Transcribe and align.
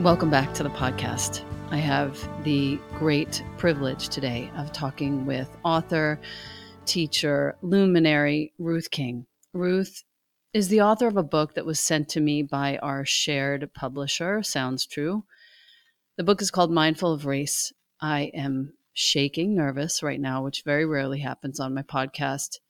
Welcome 0.00 0.30
back 0.30 0.54
to 0.54 0.62
the 0.62 0.70
podcast. 0.70 1.44
I 1.70 1.76
have 1.76 2.18
the 2.42 2.78
great 2.94 3.44
privilege 3.58 4.08
today 4.08 4.50
of 4.56 4.72
talking 4.72 5.26
with 5.26 5.54
author, 5.62 6.18
teacher, 6.86 7.58
luminary 7.60 8.54
Ruth 8.58 8.90
King. 8.90 9.26
Ruth 9.52 10.02
is 10.54 10.68
the 10.68 10.80
author 10.80 11.06
of 11.06 11.18
a 11.18 11.22
book 11.22 11.52
that 11.52 11.66
was 11.66 11.78
sent 11.78 12.08
to 12.08 12.20
me 12.20 12.42
by 12.42 12.78
our 12.78 13.04
shared 13.04 13.74
publisher, 13.74 14.42
Sounds 14.42 14.86
True. 14.86 15.24
The 16.16 16.24
book 16.24 16.40
is 16.40 16.50
called 16.50 16.72
Mindful 16.72 17.12
of 17.12 17.26
Race. 17.26 17.70
I 18.00 18.30
am 18.32 18.72
shaking 18.94 19.54
nervous 19.54 20.02
right 20.02 20.18
now, 20.18 20.42
which 20.42 20.62
very 20.64 20.86
rarely 20.86 21.20
happens 21.20 21.60
on 21.60 21.74
my 21.74 21.82
podcast. 21.82 22.60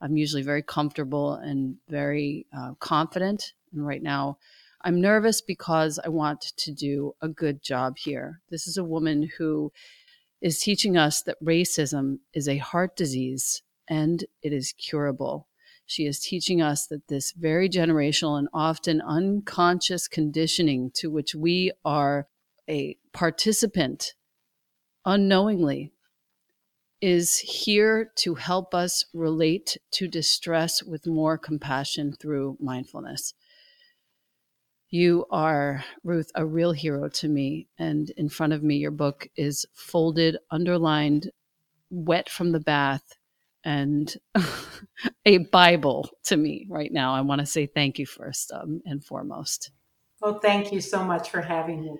I'm 0.00 0.16
usually 0.16 0.42
very 0.42 0.62
comfortable 0.62 1.34
and 1.34 1.78
very 1.88 2.46
uh, 2.56 2.74
confident. 2.78 3.54
And 3.72 3.84
right 3.84 4.04
now, 4.04 4.38
I'm 4.82 5.00
nervous 5.00 5.40
because 5.40 5.98
I 6.04 6.08
want 6.08 6.40
to 6.40 6.72
do 6.72 7.14
a 7.20 7.28
good 7.28 7.62
job 7.62 7.98
here. 7.98 8.40
This 8.50 8.66
is 8.66 8.76
a 8.76 8.84
woman 8.84 9.30
who 9.38 9.72
is 10.40 10.60
teaching 10.60 10.96
us 10.96 11.22
that 11.22 11.42
racism 11.42 12.18
is 12.34 12.48
a 12.48 12.58
heart 12.58 12.96
disease 12.96 13.62
and 13.88 14.24
it 14.42 14.52
is 14.52 14.72
curable. 14.72 15.48
She 15.86 16.06
is 16.06 16.20
teaching 16.20 16.60
us 16.60 16.86
that 16.88 17.08
this 17.08 17.32
very 17.32 17.68
generational 17.68 18.38
and 18.38 18.48
often 18.52 19.00
unconscious 19.00 20.08
conditioning 20.08 20.90
to 20.94 21.10
which 21.10 21.34
we 21.34 21.72
are 21.84 22.26
a 22.68 22.96
participant 23.12 24.14
unknowingly 25.04 25.92
is 27.00 27.38
here 27.38 28.10
to 28.16 28.34
help 28.34 28.74
us 28.74 29.04
relate 29.14 29.76
to 29.92 30.08
distress 30.08 30.82
with 30.82 31.06
more 31.06 31.38
compassion 31.38 32.12
through 32.12 32.56
mindfulness. 32.58 33.34
You 34.96 35.26
are, 35.30 35.84
Ruth, 36.04 36.30
a 36.34 36.46
real 36.46 36.72
hero 36.72 37.10
to 37.10 37.28
me. 37.28 37.68
And 37.78 38.08
in 38.16 38.30
front 38.30 38.54
of 38.54 38.62
me, 38.62 38.76
your 38.76 38.90
book 38.90 39.28
is 39.36 39.66
folded, 39.74 40.38
underlined, 40.50 41.30
wet 41.90 42.30
from 42.30 42.52
the 42.52 42.60
bath, 42.60 43.02
and 43.62 44.16
a 45.26 45.36
Bible 45.36 46.08
to 46.24 46.38
me 46.38 46.66
right 46.70 46.90
now. 46.90 47.14
I 47.14 47.20
want 47.20 47.40
to 47.40 47.46
say 47.46 47.66
thank 47.66 47.98
you 47.98 48.06
first 48.06 48.50
um, 48.52 48.80
and 48.86 49.04
foremost. 49.04 49.70
Well, 50.22 50.38
thank 50.38 50.72
you 50.72 50.80
so 50.80 51.04
much 51.04 51.28
for 51.28 51.42
having 51.42 51.82
me. 51.82 51.98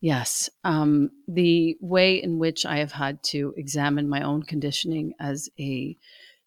Yes. 0.00 0.48
Um, 0.62 1.10
the 1.26 1.78
way 1.80 2.22
in 2.22 2.38
which 2.38 2.64
I 2.64 2.78
have 2.78 2.92
had 2.92 3.24
to 3.24 3.54
examine 3.56 4.08
my 4.08 4.22
own 4.22 4.44
conditioning 4.44 5.14
as 5.18 5.48
a 5.58 5.98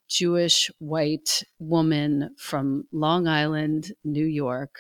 Jewish 0.08 0.72
white 0.80 1.44
woman 1.60 2.36
from 2.38 2.86
Long 2.94 3.28
Island, 3.28 3.92
New 4.06 4.26
York, 4.26 4.78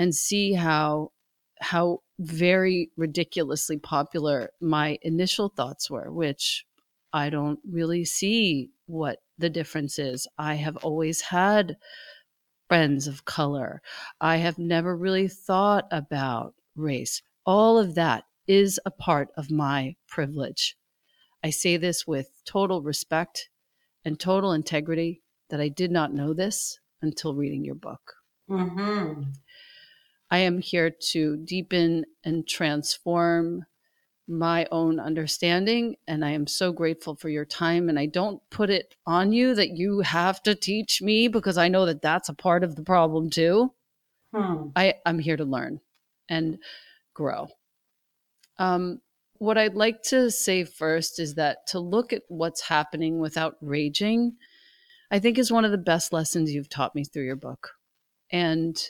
and 0.00 0.14
see 0.14 0.54
how 0.54 1.12
how 1.60 1.98
very 2.18 2.90
ridiculously 2.96 3.76
popular 3.76 4.48
my 4.58 4.98
initial 5.02 5.50
thoughts 5.50 5.90
were, 5.90 6.10
which 6.10 6.64
I 7.12 7.28
don't 7.28 7.60
really 7.70 8.06
see 8.06 8.70
what 8.86 9.18
the 9.36 9.50
difference 9.50 9.98
is. 9.98 10.26
I 10.38 10.54
have 10.54 10.78
always 10.78 11.20
had 11.20 11.76
friends 12.66 13.06
of 13.06 13.26
color. 13.26 13.82
I 14.22 14.36
have 14.36 14.58
never 14.58 14.96
really 14.96 15.28
thought 15.28 15.86
about 15.90 16.54
race. 16.74 17.20
All 17.44 17.76
of 17.76 17.94
that 17.94 18.24
is 18.46 18.80
a 18.86 18.90
part 18.90 19.28
of 19.36 19.50
my 19.50 19.96
privilege. 20.08 20.76
I 21.44 21.50
say 21.50 21.76
this 21.76 22.06
with 22.06 22.30
total 22.46 22.80
respect 22.80 23.50
and 24.02 24.18
total 24.18 24.52
integrity 24.52 25.20
that 25.50 25.60
I 25.60 25.68
did 25.68 25.90
not 25.90 26.14
know 26.14 26.32
this 26.32 26.80
until 27.02 27.34
reading 27.34 27.64
your 27.64 27.74
book. 27.74 28.14
Mm-hmm. 28.48 29.22
I 30.30 30.38
am 30.38 30.60
here 30.60 30.90
to 31.10 31.36
deepen 31.38 32.04
and 32.24 32.46
transform 32.46 33.66
my 34.28 34.66
own 34.70 35.00
understanding. 35.00 35.96
And 36.06 36.24
I 36.24 36.30
am 36.30 36.46
so 36.46 36.72
grateful 36.72 37.16
for 37.16 37.28
your 37.28 37.44
time. 37.44 37.88
And 37.88 37.98
I 37.98 38.06
don't 38.06 38.40
put 38.48 38.70
it 38.70 38.94
on 39.04 39.32
you 39.32 39.54
that 39.56 39.76
you 39.76 40.00
have 40.00 40.40
to 40.44 40.54
teach 40.54 41.02
me 41.02 41.26
because 41.26 41.58
I 41.58 41.68
know 41.68 41.84
that 41.86 42.00
that's 42.00 42.28
a 42.28 42.34
part 42.34 42.62
of 42.62 42.76
the 42.76 42.84
problem 42.84 43.28
too. 43.28 43.72
Hmm. 44.32 44.68
I, 44.76 44.94
I'm 45.04 45.18
here 45.18 45.36
to 45.36 45.44
learn 45.44 45.80
and 46.28 46.58
grow. 47.12 47.48
Um, 48.58 49.00
what 49.38 49.58
I'd 49.58 49.74
like 49.74 50.02
to 50.02 50.30
say 50.30 50.64
first 50.64 51.18
is 51.18 51.34
that 51.34 51.66
to 51.68 51.80
look 51.80 52.12
at 52.12 52.22
what's 52.28 52.60
happening 52.60 53.18
without 53.18 53.56
raging, 53.60 54.36
I 55.10 55.18
think 55.18 55.38
is 55.38 55.50
one 55.50 55.64
of 55.64 55.72
the 55.72 55.78
best 55.78 56.12
lessons 56.12 56.52
you've 56.52 56.68
taught 56.68 56.94
me 56.94 57.02
through 57.04 57.24
your 57.24 57.36
book. 57.36 57.70
And 58.30 58.80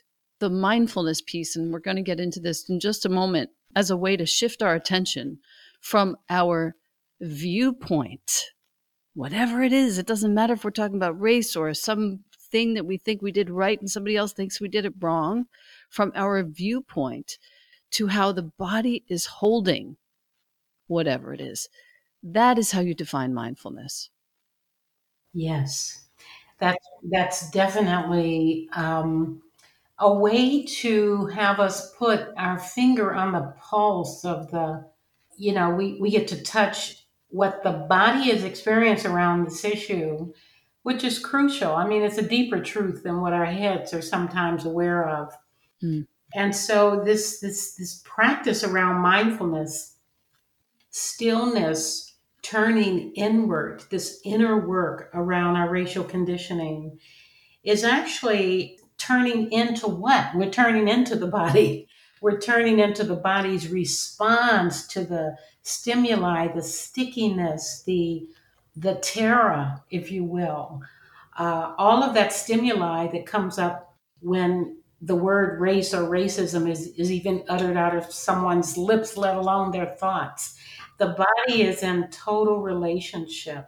the 0.40 0.50
mindfulness 0.50 1.22
piece, 1.22 1.54
and 1.54 1.72
we're 1.72 1.78
going 1.78 1.96
to 1.96 2.02
get 2.02 2.20
into 2.20 2.40
this 2.40 2.68
in 2.68 2.80
just 2.80 3.06
a 3.06 3.10
moment, 3.10 3.50
as 3.76 3.90
a 3.90 3.96
way 3.96 4.16
to 4.16 4.26
shift 4.26 4.62
our 4.62 4.74
attention 4.74 5.38
from 5.80 6.16
our 6.28 6.74
viewpoint, 7.20 8.46
whatever 9.14 9.62
it 9.62 9.72
is. 9.72 9.98
It 9.98 10.06
doesn't 10.06 10.34
matter 10.34 10.54
if 10.54 10.64
we're 10.64 10.70
talking 10.70 10.96
about 10.96 11.20
race 11.20 11.54
or 11.54 11.72
something 11.74 12.74
that 12.74 12.86
we 12.86 12.96
think 12.98 13.22
we 13.22 13.30
did 13.30 13.48
right 13.48 13.78
and 13.80 13.88
somebody 13.88 14.16
else 14.16 14.32
thinks 14.32 14.60
we 14.60 14.68
did 14.68 14.84
it 14.84 14.94
wrong, 15.00 15.44
from 15.88 16.10
our 16.16 16.42
viewpoint 16.42 17.38
to 17.92 18.08
how 18.08 18.32
the 18.32 18.42
body 18.42 19.04
is 19.08 19.26
holding 19.26 19.96
whatever 20.86 21.32
it 21.32 21.40
is. 21.40 21.68
That 22.22 22.58
is 22.58 22.72
how 22.72 22.80
you 22.80 22.94
define 22.94 23.32
mindfulness. 23.32 24.10
Yes, 25.32 26.06
that's 26.58 26.86
that's 27.10 27.50
definitely 27.50 28.68
um, 28.74 29.42
a 30.00 30.12
way 30.12 30.64
to 30.64 31.26
have 31.26 31.60
us 31.60 31.94
put 31.94 32.28
our 32.36 32.58
finger 32.58 33.14
on 33.14 33.32
the 33.32 33.54
pulse 33.60 34.24
of 34.24 34.50
the, 34.50 34.84
you 35.36 35.52
know, 35.52 35.70
we, 35.70 35.98
we 36.00 36.10
get 36.10 36.26
to 36.28 36.42
touch 36.42 37.06
what 37.28 37.62
the 37.62 37.72
body 37.88 38.30
is 38.30 38.42
experiencing 38.42 39.12
around 39.12 39.44
this 39.44 39.64
issue, 39.64 40.32
which 40.82 41.04
is 41.04 41.18
crucial. 41.18 41.72
I 41.74 41.86
mean, 41.86 42.02
it's 42.02 42.18
a 42.18 42.26
deeper 42.26 42.60
truth 42.60 43.02
than 43.02 43.20
what 43.20 43.34
our 43.34 43.46
heads 43.46 43.92
are 43.92 44.02
sometimes 44.02 44.64
aware 44.64 45.06
of. 45.08 45.32
Mm. 45.82 46.06
And 46.34 46.56
so 46.56 47.02
this 47.04 47.40
this 47.40 47.74
this 47.74 48.02
practice 48.04 48.64
around 48.64 49.00
mindfulness, 49.00 49.96
stillness, 50.90 52.14
turning 52.42 53.12
inward, 53.14 53.84
this 53.90 54.20
inner 54.24 54.66
work 54.66 55.10
around 55.12 55.56
our 55.56 55.68
racial 55.68 56.04
conditioning 56.04 56.98
is 57.64 57.84
actually 57.84 58.79
turning 59.00 59.50
into 59.50 59.88
what? 59.88 60.34
We're 60.34 60.50
turning 60.50 60.88
into 60.88 61.16
the 61.16 61.26
body. 61.26 61.88
We're 62.20 62.38
turning 62.38 62.78
into 62.78 63.02
the 63.02 63.16
body's 63.16 63.68
response 63.68 64.86
to 64.88 65.04
the 65.04 65.36
stimuli, 65.62 66.48
the 66.48 66.62
stickiness, 66.62 67.82
the 67.84 68.28
the 68.76 68.94
terror, 68.96 69.82
if 69.90 70.12
you 70.12 70.24
will. 70.24 70.82
Uh, 71.36 71.74
all 71.76 72.02
of 72.02 72.14
that 72.14 72.32
stimuli 72.32 73.08
that 73.08 73.26
comes 73.26 73.58
up 73.58 73.96
when 74.20 74.76
the 75.02 75.16
word 75.16 75.60
race 75.60 75.92
or 75.94 76.02
racism 76.02 76.70
is, 76.70 76.88
is 76.88 77.10
even 77.10 77.42
uttered 77.48 77.76
out 77.76 77.96
of 77.96 78.12
someone's 78.12 78.76
lips, 78.76 79.16
let 79.16 79.36
alone 79.36 79.70
their 79.70 79.86
thoughts. 79.86 80.56
The 80.98 81.16
body 81.16 81.62
is 81.62 81.82
in 81.82 82.08
total 82.10 82.60
relationship 82.60 83.66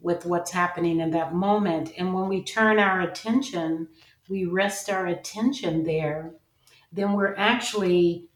with 0.00 0.24
what's 0.24 0.52
happening 0.52 1.00
in 1.00 1.10
that 1.10 1.34
moment. 1.34 1.92
And 1.98 2.14
when 2.14 2.28
we 2.28 2.44
turn 2.44 2.78
our 2.78 3.00
attention 3.00 3.88
we 4.28 4.44
rest 4.44 4.90
our 4.90 5.06
attention 5.06 5.84
there, 5.84 6.32
then 6.92 7.12
we're 7.12 7.34
actually 7.36 8.28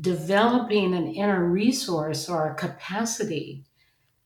developing 0.00 0.94
an 0.94 1.06
inner 1.08 1.44
resource 1.44 2.28
or 2.28 2.50
a 2.50 2.54
capacity 2.54 3.64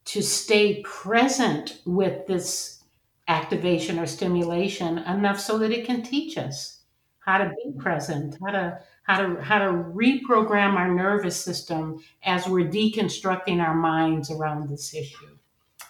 to 0.04 0.22
stay 0.22 0.82
present 0.82 1.80
with 1.84 2.26
this 2.26 2.82
activation 3.28 3.98
or 3.98 4.06
stimulation 4.06 4.98
enough 4.98 5.38
so 5.38 5.58
that 5.58 5.70
it 5.70 5.86
can 5.86 6.02
teach 6.02 6.36
us 6.36 6.80
how 7.20 7.38
to 7.38 7.52
be 7.64 7.72
present, 7.78 8.36
how 8.44 8.50
to 8.50 8.80
how 9.04 9.26
to 9.26 9.40
how 9.42 9.58
to 9.58 9.72
reprogram 9.72 10.74
our 10.74 10.92
nervous 10.92 11.40
system 11.42 12.00
as 12.24 12.46
we're 12.46 12.68
deconstructing 12.68 13.60
our 13.60 13.74
minds 13.74 14.30
around 14.30 14.68
this 14.68 14.94
issue. 14.94 15.36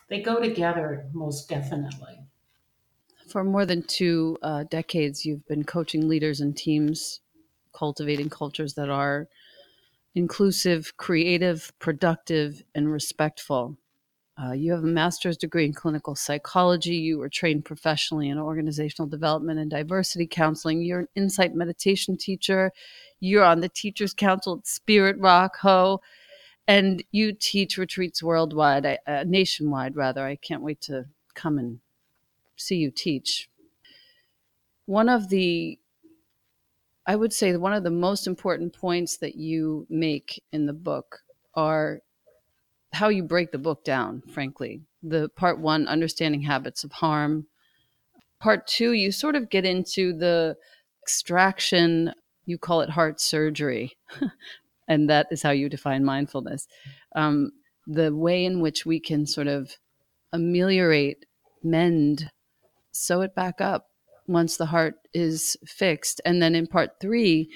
They 0.09 0.21
go 0.23 0.41
together 0.41 1.07
most 1.13 1.49
definitely 1.49 2.20
for 3.31 3.45
more 3.45 3.65
than 3.65 3.83
two 3.83 4.37
uh, 4.43 4.65
decades, 4.65 5.25
you've 5.25 5.47
been 5.47 5.65
coaching 5.65 6.09
leaders 6.09 6.41
and 6.41 6.57
teams, 6.57 7.21
cultivating 7.73 8.29
cultures 8.29 8.75
that 8.75 8.91
are 8.91 9.29
inclusive, 10.15 10.97
creative, 10.97 11.73
productive, 11.79 12.63
and 12.75 12.91
respectful. 12.91 13.77
Uh, 14.43 14.53
you 14.53 14.73
have 14.73 14.83
a 14.83 14.87
master's 14.87 15.37
degree 15.37 15.67
in 15.67 15.73
clinical 15.73 16.15
psychology. 16.15 16.95
You 16.97 17.19
were 17.19 17.29
trained 17.29 17.65
professionally 17.65 18.29
in 18.31 18.39
organizational 18.39 19.09
development 19.09 19.61
and 19.61 19.71
diversity 19.71 20.27
counseling. 20.27 20.83
You're 20.83 21.01
an 21.01 21.09
insight 21.15 21.55
meditation 21.55 22.17
teacher. 22.17 22.73
You're 23.21 23.45
on 23.45 23.61
the 23.61 23.69
Teachers 23.69 24.15
Council 24.15 24.59
at 24.59 24.67
Spirit 24.67 25.17
Rock 25.19 25.57
Ho, 25.61 26.01
and 26.67 27.05
you 27.13 27.33
teach 27.33 27.77
retreats 27.77 28.23
worldwide, 28.23 28.99
uh, 29.07 29.25
nationwide 29.27 29.95
rather. 29.95 30.25
I 30.25 30.37
can't 30.37 30.63
wait 30.63 30.81
to 30.83 31.05
come 31.35 31.59
and 31.59 31.81
see 32.61 32.77
you 32.77 32.91
teach. 32.91 33.49
One 34.87 35.09
of 35.09 35.29
the, 35.29 35.79
I 37.07 37.17
would 37.17 37.33
say, 37.33 37.57
one 37.57 37.73
of 37.73 37.85
the 37.85 37.91
most 37.91 38.27
important 38.27 38.73
points 38.73 39.17
that 39.19 39.37
you 39.37 39.87
make 39.89 40.43
in 40.53 40.67
the 40.67 40.73
book 40.73 41.21
are 41.55 42.01
how 42.93 43.09
you 43.09 43.23
break 43.23 43.53
the 43.53 43.59
book 43.59 43.85
down, 43.85 44.23
frankly. 44.33 44.83
The 45.03 45.29
part 45.31 45.59
one, 45.61 45.87
understanding 45.87 46.43
habits 46.43 46.85
of 46.85 46.93
harm, 46.93 47.47
part 48.41 48.67
two, 48.67 48.93
you 48.93 49.13
sort 49.13 49.37
of 49.37 49.49
get 49.49 49.65
into 49.65 50.13
the 50.13 50.57
extraction, 51.03 52.13
you 52.47 52.59
call 52.59 52.81
it 52.81 52.91
heart 52.91 53.21
surgery. 53.21 53.97
and 54.89 55.09
that 55.09 55.29
is 55.31 55.43
how 55.43 55.51
you 55.51 55.69
define 55.69 56.05
mindfulness. 56.05 56.67
Um, 57.15 57.53
the 57.87 58.15
way 58.15 58.45
in 58.45 58.61
which 58.61 58.85
we 58.85 59.01
can 59.01 59.27
sort 59.27 59.47
of 59.47 59.77
ameliorate, 60.33 61.27
mend, 61.63 62.31
sew 62.93 63.21
it 63.23 63.35
back 63.35 63.61
up 63.61 63.89
once 64.27 64.57
the 64.57 64.67
heart 64.67 64.95
is 65.13 65.57
fixed. 65.67 66.21
And 66.25 66.41
then 66.41 66.55
in 66.55 66.67
part 66.67 67.01
three, 67.01 67.51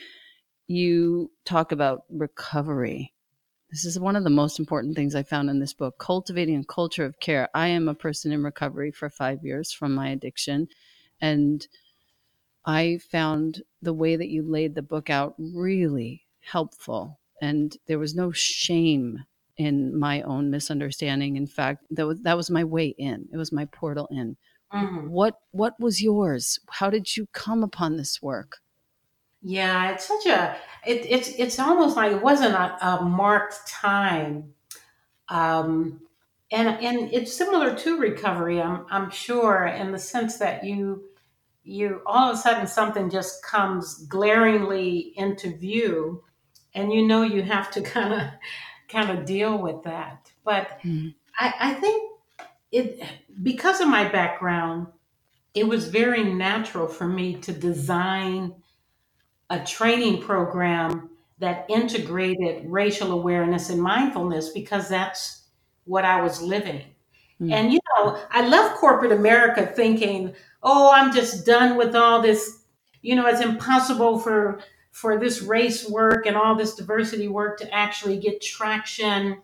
you 0.67 1.31
talk 1.45 1.73
about 1.73 2.05
recovery. 2.11 3.13
This 3.71 3.85
is 3.85 3.99
one 3.99 4.17
of 4.17 4.25
the 4.25 4.31
most 4.31 4.59
important 4.59 4.95
things 4.95 5.15
I 5.15 5.23
found 5.23 5.51
in 5.51 5.59
this 5.59 5.73
book 5.73 5.99
cultivating 5.99 6.61
a 6.61 6.65
culture 6.65 7.05
of 7.05 7.19
care. 7.21 7.49
I 7.55 7.69
am 7.69 7.89
a 7.89 7.95
person 7.95 8.33
in 8.33 8.43
recovery 8.43 8.91
for 8.91 9.11
five 9.11 9.45
years 9.45 9.73
from 9.73 9.95
my 9.95 10.09
addiction. 10.09 10.69
And 11.21 11.67
I 12.65 12.99
found 13.11 13.63
the 13.83 13.93
way 13.93 14.17
that 14.17 14.29
you 14.29 14.43
laid 14.43 14.75
the 14.75 14.83
book 14.83 15.11
out 15.11 15.35
really 15.39 16.25
helpful. 16.41 17.19
And 17.41 17.77
there 17.87 17.99
was 17.99 18.15
no 18.15 18.33
shame 18.33 19.25
in 19.57 19.99
my 19.99 20.23
own 20.23 20.51
misunderstanding. 20.51 21.37
In 21.37 21.47
fact, 21.47 21.85
that 21.91 22.07
was, 22.07 22.21
that 22.23 22.37
was 22.37 22.51
my 22.51 22.65
way 22.65 22.89
in, 22.99 23.29
it 23.33 23.37
was 23.37 23.53
my 23.53 23.67
portal 23.67 24.09
in. 24.11 24.37
Mm-hmm. 24.75 25.09
What 25.09 25.39
what 25.53 25.79
was 25.79 26.03
yours? 26.03 26.59
How 26.69 26.91
did 26.91 27.17
you 27.17 27.29
come 27.33 27.63
upon 27.63 27.97
this 27.97 28.21
work? 28.21 28.59
Yeah, 29.41 29.93
it's 29.93 30.07
such 30.07 30.27
a 30.27 30.57
it, 30.85 31.07
it's 31.09 31.29
it's 31.39 31.59
almost 31.59 31.97
like 31.97 32.13
it 32.13 32.23
wasn't 32.23 32.55
a, 32.55 32.85
a 32.85 33.05
marked 33.05 33.69
time, 33.69 34.55
um, 35.29 36.01
and 36.51 36.69
and 36.69 37.13
it's 37.13 37.33
similar 37.33 37.77
to 37.77 37.99
recovery. 37.99 38.61
I'm 38.61 38.87
I'm 38.91 39.11
sure 39.11 39.67
in 39.67 39.93
the 39.93 39.99
sense 39.99 40.39
that 40.39 40.65
you 40.65 41.05
you 41.63 42.01
all 42.05 42.31
of 42.31 42.37
a 42.37 42.41
sudden 42.41 42.67
something 42.67 43.11
just 43.11 43.45
comes 43.45 44.07
glaringly 44.07 45.13
into 45.17 45.57
view, 45.57 46.25
and 46.75 46.93
you 46.93 47.07
know 47.07 47.23
you 47.23 47.43
have 47.43 47.71
to 47.73 47.81
kind 47.83 48.13
of 48.13 48.23
kind 48.89 49.17
of 49.17 49.25
deal 49.25 49.57
with 49.57 49.85
that. 49.85 50.33
But 50.45 50.81
mm. 50.83 51.15
I, 51.39 51.55
I 51.61 51.75
think 51.75 52.14
it 52.75 53.03
because 53.43 53.81
of 53.81 53.89
my 53.89 54.09
background, 54.09 54.89
it 55.55 55.67
was 55.67 55.89
very 55.89 56.25
natural 56.25 56.89
for 56.89 57.07
me 57.07 57.37
to 57.37 57.53
design 57.53 58.55
a 59.49 59.65
training 59.65 60.21
program 60.21 61.11
that 61.39 61.67
integrated 61.69 62.65
racial 62.67 63.13
awareness 63.13 63.71
and 63.71 63.81
mindfulness 63.81 64.51
because 64.51 64.89
that's 64.89 65.45
what 65.85 66.05
I 66.05 66.23
was 66.23 66.43
living. 66.43 66.83
Mm. 67.41 67.53
And 67.53 67.73
you 67.73 67.79
know, 67.97 68.19
I 68.31 68.47
left 68.47 68.77
corporate 68.77 69.13
America 69.13 69.67
thinking, 69.67 70.35
"Oh, 70.63 70.91
I'm 70.93 71.13
just 71.13 71.47
done 71.47 71.77
with 71.77 71.95
all 71.95 72.21
this. 72.23 72.65
You 73.03 73.15
know, 73.15 73.27
it's 73.27 73.41
impossible 73.41 74.19
for 74.19 74.61
for 74.91 75.19
this 75.19 75.43
race 75.43 75.89
work 75.89 76.27
and 76.27 76.37
all 76.37 76.55
this 76.55 76.75
diversity 76.75 77.29
work 77.29 77.59
to 77.59 77.73
actually 77.75 78.19
get 78.19 78.41
traction 78.41 79.43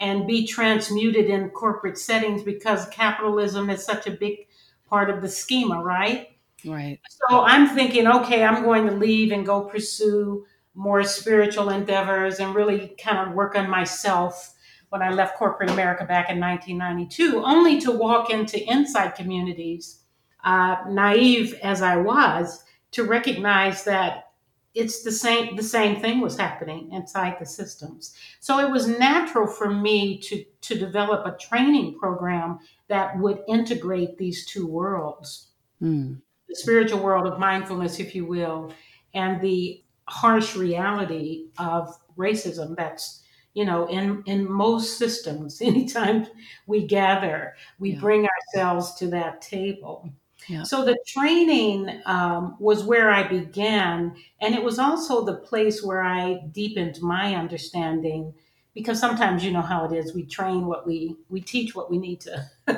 and 0.00 0.26
be 0.26 0.46
transmuted 0.46 1.26
in 1.26 1.50
corporate 1.50 1.98
settings 1.98 2.42
because 2.42 2.88
capitalism 2.88 3.68
is 3.70 3.84
such 3.84 4.06
a 4.06 4.10
big 4.10 4.46
part 4.88 5.10
of 5.10 5.20
the 5.20 5.28
schema, 5.28 5.82
right? 5.82 6.28
Right. 6.64 6.98
So 7.28 7.42
I'm 7.42 7.68
thinking, 7.68 8.06
okay, 8.06 8.42
I'm 8.44 8.64
going 8.64 8.86
to 8.86 8.92
leave 8.92 9.32
and 9.32 9.46
go 9.46 9.62
pursue 9.62 10.46
more 10.74 11.04
spiritual 11.04 11.70
endeavors 11.70 12.40
and 12.40 12.54
really 12.54 12.94
kind 13.02 13.18
of 13.18 13.34
work 13.34 13.54
on 13.54 13.68
myself 13.68 14.54
when 14.88 15.02
I 15.02 15.10
left 15.10 15.36
corporate 15.36 15.70
America 15.70 16.04
back 16.04 16.30
in 16.30 16.40
1992, 16.40 17.42
only 17.44 17.80
to 17.82 17.92
walk 17.92 18.30
into 18.30 18.58
insight 18.66 19.14
communities, 19.14 20.00
uh, 20.44 20.76
naive 20.88 21.54
as 21.62 21.80
I 21.80 21.96
was, 21.96 22.64
to 22.92 23.04
recognize 23.04 23.84
that 23.84 24.29
it's 24.74 25.02
the 25.02 25.12
same 25.12 25.56
the 25.56 25.62
same 25.62 26.00
thing 26.00 26.20
was 26.20 26.36
happening 26.36 26.92
inside 26.92 27.36
the 27.40 27.46
systems 27.46 28.14
so 28.38 28.58
it 28.58 28.70
was 28.70 28.86
natural 28.86 29.46
for 29.46 29.70
me 29.70 30.18
to 30.18 30.44
to 30.60 30.78
develop 30.78 31.26
a 31.26 31.36
training 31.38 31.98
program 31.98 32.58
that 32.88 33.18
would 33.18 33.40
integrate 33.48 34.16
these 34.16 34.46
two 34.46 34.66
worlds 34.66 35.48
mm. 35.82 36.16
the 36.48 36.54
spiritual 36.54 37.00
world 37.00 37.26
of 37.26 37.38
mindfulness 37.38 37.98
if 37.98 38.14
you 38.14 38.24
will 38.24 38.72
and 39.14 39.40
the 39.40 39.82
harsh 40.04 40.56
reality 40.56 41.46
of 41.58 41.96
racism 42.16 42.76
that's 42.76 43.22
you 43.54 43.64
know 43.64 43.88
in 43.88 44.22
in 44.26 44.50
most 44.50 44.98
systems 44.98 45.60
anytime 45.62 46.26
we 46.66 46.86
gather 46.86 47.54
we 47.78 47.90
yeah. 47.92 48.00
bring 48.00 48.26
ourselves 48.26 48.94
to 48.94 49.08
that 49.08 49.42
table 49.42 50.08
yeah. 50.50 50.64
So 50.64 50.84
the 50.84 50.98
training 51.06 52.02
um, 52.06 52.56
was 52.58 52.82
where 52.82 53.12
I 53.12 53.22
began, 53.22 54.16
and 54.40 54.52
it 54.52 54.62
was 54.62 54.80
also 54.80 55.24
the 55.24 55.36
place 55.36 55.80
where 55.80 56.02
I 56.02 56.40
deepened 56.50 57.00
my 57.00 57.36
understanding. 57.36 58.34
Because 58.74 58.98
sometimes 58.98 59.44
you 59.44 59.52
know 59.52 59.62
how 59.62 59.84
it 59.84 59.92
is, 59.92 60.12
we 60.12 60.24
train 60.24 60.66
what 60.66 60.88
we 60.88 61.14
we 61.28 61.40
teach 61.40 61.76
what 61.76 61.88
we 61.88 61.98
need 61.98 62.20
to 62.22 62.50
we 62.66 62.74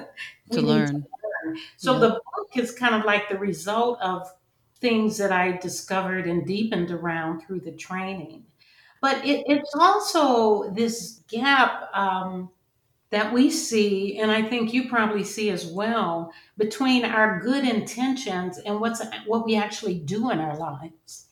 to, 0.51 0.61
learn. 0.61 0.87
to 0.87 0.93
learn. 0.93 1.59
So 1.79 1.95
yeah. 1.95 2.01
the 2.01 2.09
book 2.11 2.49
is 2.57 2.73
kind 2.73 2.95
of 2.95 3.07
like 3.07 3.31
the 3.31 3.39
result 3.39 3.99
of 4.03 4.31
things 4.81 5.17
that 5.17 5.33
I 5.33 5.53
discovered 5.57 6.27
and 6.27 6.47
deepened 6.47 6.91
around 6.91 7.41
through 7.41 7.61
the 7.61 7.73
training. 7.73 8.45
But 9.01 9.25
it, 9.25 9.45
it's 9.47 9.75
also 9.75 10.71
this 10.73 11.23
gap. 11.27 11.89
Um, 11.95 12.51
that 13.13 13.31
we 13.31 13.51
see, 13.51 14.19
and 14.19 14.31
I 14.31 14.43
think 14.43 14.73
you 14.73 14.89
probably 14.89 15.23
see 15.23 15.51
as 15.51 15.67
well, 15.67 16.33
between 16.57 17.05
our 17.05 17.39
good 17.41 17.63
intentions 17.63 18.57
and 18.59 18.81
what's 18.81 19.03
what 19.27 19.45
we 19.45 19.55
actually 19.55 19.99
do 19.99 20.31
in 20.31 20.41
our 20.41 20.57
lives. 20.57 21.27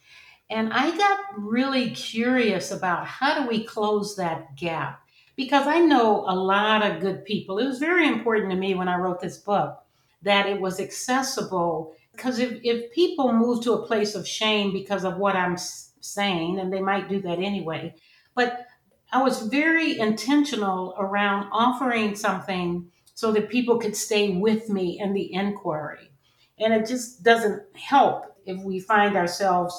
And 0.50 0.72
I 0.74 0.94
got 0.94 1.20
really 1.38 1.90
curious 1.90 2.70
about 2.70 3.06
how 3.06 3.40
do 3.40 3.48
we 3.48 3.64
close 3.64 4.14
that 4.16 4.56
gap? 4.56 5.00
Because 5.36 5.66
I 5.66 5.78
know 5.78 6.24
a 6.28 6.36
lot 6.36 6.84
of 6.84 7.00
good 7.00 7.24
people. 7.24 7.58
It 7.58 7.66
was 7.66 7.78
very 7.78 8.06
important 8.06 8.50
to 8.50 8.58
me 8.58 8.74
when 8.74 8.88
I 8.88 8.98
wrote 8.98 9.20
this 9.20 9.38
book 9.38 9.78
that 10.20 10.46
it 10.46 10.60
was 10.60 10.80
accessible. 10.80 11.94
Because 12.12 12.40
if, 12.40 12.60
if 12.62 12.92
people 12.92 13.32
move 13.32 13.62
to 13.64 13.72
a 13.72 13.86
place 13.86 14.14
of 14.14 14.28
shame 14.28 14.72
because 14.74 15.04
of 15.04 15.16
what 15.16 15.34
I'm 15.34 15.56
saying, 15.56 16.58
and 16.58 16.70
they 16.70 16.82
might 16.82 17.08
do 17.08 17.22
that 17.22 17.38
anyway, 17.38 17.94
but 18.34 18.66
I 19.12 19.22
was 19.22 19.42
very 19.42 19.98
intentional 19.98 20.94
around 20.98 21.48
offering 21.52 22.14
something 22.14 22.90
so 23.14 23.32
that 23.32 23.50
people 23.50 23.78
could 23.78 23.96
stay 23.96 24.30
with 24.36 24.68
me 24.68 24.98
in 25.00 25.12
the 25.12 25.32
inquiry. 25.32 26.12
And 26.58 26.72
it 26.72 26.86
just 26.86 27.22
doesn't 27.22 27.62
help 27.74 28.36
if 28.46 28.62
we 28.62 28.80
find 28.80 29.16
ourselves 29.16 29.74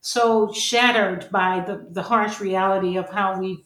so 0.00 0.52
shattered 0.52 1.28
by 1.32 1.64
the, 1.66 1.86
the 1.90 2.02
harsh 2.02 2.40
reality 2.40 2.96
of 2.96 3.08
how 3.10 3.38
we 3.38 3.64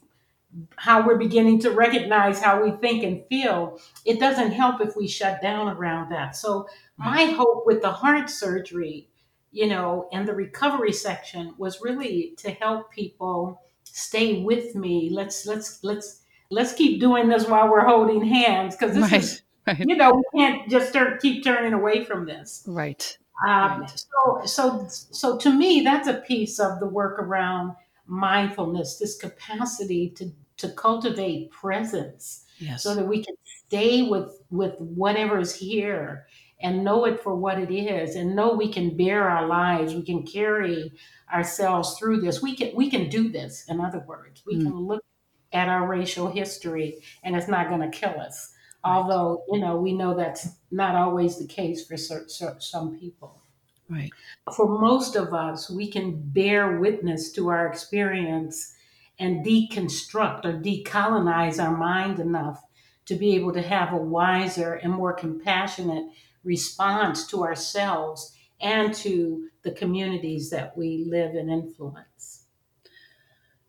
how 0.77 1.07
we're 1.07 1.19
beginning 1.19 1.59
to 1.61 1.71
recognize 1.71 2.41
how 2.41 2.63
we 2.63 2.71
think 2.71 3.05
and 3.05 3.23
feel. 3.29 3.79
It 4.07 4.19
doesn't 4.19 4.53
help 4.53 4.81
if 4.81 4.97
we 4.97 5.07
shut 5.07 5.43
down 5.43 5.69
around 5.69 6.11
that. 6.11 6.37
So 6.37 6.67
my 6.97 7.27
hope 7.27 7.67
with 7.67 7.83
the 7.83 7.91
heart 7.91 8.31
surgery, 8.31 9.09
you 9.53 9.67
know, 9.67 10.09
and 10.11 10.27
the 10.27 10.35
recovery 10.35 10.93
section 10.93 11.55
was 11.59 11.83
really 11.83 12.35
to 12.39 12.51
help 12.51 12.91
people 12.91 13.61
stay 13.97 14.43
with 14.43 14.75
me. 14.75 15.11
Let's 15.11 15.47
let's 15.47 15.83
let's 15.83 16.23
let's 16.51 16.73
keep 16.73 17.01
doing 17.01 17.29
this 17.29 17.47
while 17.47 17.71
we're 17.71 17.87
holding 17.87 18.25
hands 18.25 18.77
because 18.77 18.95
this 18.95 19.11
right, 19.11 19.21
is 19.21 19.43
right. 19.67 19.79
you 19.79 19.97
know 19.97 20.13
we 20.13 20.41
can't 20.41 20.71
just 20.71 20.89
start, 20.91 21.21
keep 21.21 21.45
turning 21.45 21.73
away 21.73 22.05
from 22.05 22.27
this. 22.27 22.65
Right. 22.67 23.17
Um, 23.47 23.81
right. 23.81 23.91
So 23.91 24.41
so 24.45 24.87
so 24.89 25.39
to 25.39 25.53
me 25.53 25.83
that's 25.83 26.09
a 26.09 26.15
piece 26.15 26.59
of 26.59 26.81
the 26.81 26.89
work 26.89 27.19
around 27.19 27.75
mindfulness, 28.07 28.99
this 28.99 29.17
capacity 29.17 30.11
to 30.11 30.31
to 30.59 30.71
cultivate 30.71 31.51
presence, 31.53 32.45
yes. 32.59 32.83
so 32.83 32.95
that 32.95 33.07
we 33.07 33.23
can 33.23 33.35
stay 33.67 34.03
with 34.03 34.43
with 34.51 34.75
whatever 34.79 35.39
is 35.39 35.55
here 35.55 36.27
and 36.61 36.83
know 36.83 37.05
it 37.05 37.23
for 37.23 37.35
what 37.37 37.59
it 37.59 37.71
is 37.71 38.17
and 38.17 38.35
know 38.35 38.55
we 38.55 38.73
can 38.73 38.97
bear 38.97 39.29
our 39.29 39.47
lives 39.47 39.95
we 39.95 40.03
can 40.03 40.25
carry 40.25 40.93
ourselves 41.33 41.97
through 41.99 42.21
this 42.21 42.43
we 42.43 42.55
can 42.55 42.75
we 42.75 42.91
can 42.91 43.09
do 43.09 43.29
this 43.29 43.65
in 43.69 43.81
other 43.81 44.05
words 44.07 44.43
we 44.47 44.57
mm. 44.57 44.63
can 44.63 44.77
look 44.77 45.05
at 45.53 45.69
our 45.69 45.87
racial 45.87 46.29
history 46.29 47.03
and 47.23 47.35
it's 47.37 47.49
not 47.49 47.69
going 47.69 47.81
to 47.81 47.99
kill 47.99 48.19
us 48.21 48.53
right. 48.85 48.91
although 48.91 49.45
you 49.51 49.61
know 49.61 49.77
we 49.77 49.93
know 49.93 50.15
that's 50.15 50.49
not 50.71 50.95
always 50.95 51.39
the 51.39 51.47
case 51.47 51.87
for 51.87 51.97
certain 51.97 52.61
some 52.61 52.99
people 52.99 53.43
right 53.89 54.11
for 54.55 54.79
most 54.81 55.17
of 55.17 55.33
us 55.35 55.71
we 55.71 55.91
can 55.91 56.21
bear 56.21 56.79
witness 56.79 57.33
to 57.33 57.49
our 57.49 57.67
experience 57.67 58.75
and 59.19 59.45
deconstruct 59.45 60.45
or 60.45 60.53
decolonize 60.53 61.63
our 61.63 61.77
mind 61.77 62.21
enough 62.21 62.63
to 63.07 63.15
be 63.15 63.35
able 63.35 63.53
to 63.53 63.63
have 63.63 63.93
a 63.93 63.97
wiser 63.97 64.75
and 64.75 64.93
more 64.93 65.13
compassionate 65.13 66.05
response 66.45 67.27
to 67.27 67.43
ourselves 67.43 68.35
and 68.61 68.93
to 68.95 69.49
the 69.63 69.71
communities 69.73 70.51
that 70.51 70.77
we 70.77 71.07
live 71.09 71.35
and 71.35 71.51
influence. 71.51 72.45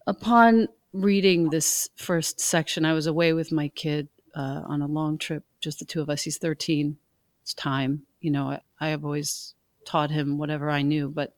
Upon 0.08 0.68
reading 0.94 1.50
this 1.50 1.90
first 1.96 2.40
section, 2.40 2.86
I 2.86 2.94
was 2.94 3.08
away 3.08 3.34
with 3.34 3.52
my 3.52 3.68
kid 3.70 4.08
uh, 4.36 4.62
on 4.66 4.82
a 4.82 4.88
long 4.88 5.18
trip, 5.18 5.44
just 5.62 5.80
the 5.80 5.86
two 5.86 6.02
of 6.02 6.10
us. 6.10 6.24
He's 6.24 6.38
13. 6.38 6.98
It's 7.44 7.54
time. 7.54 8.04
you 8.22 8.32
know, 8.32 8.52
I, 8.52 8.62
I 8.80 8.90
have 8.90 9.04
always 9.04 9.54
taught 9.86 10.12
him 10.12 10.38
whatever 10.38 10.70
I 10.70 10.82
knew, 10.82 11.10
but 11.10 11.34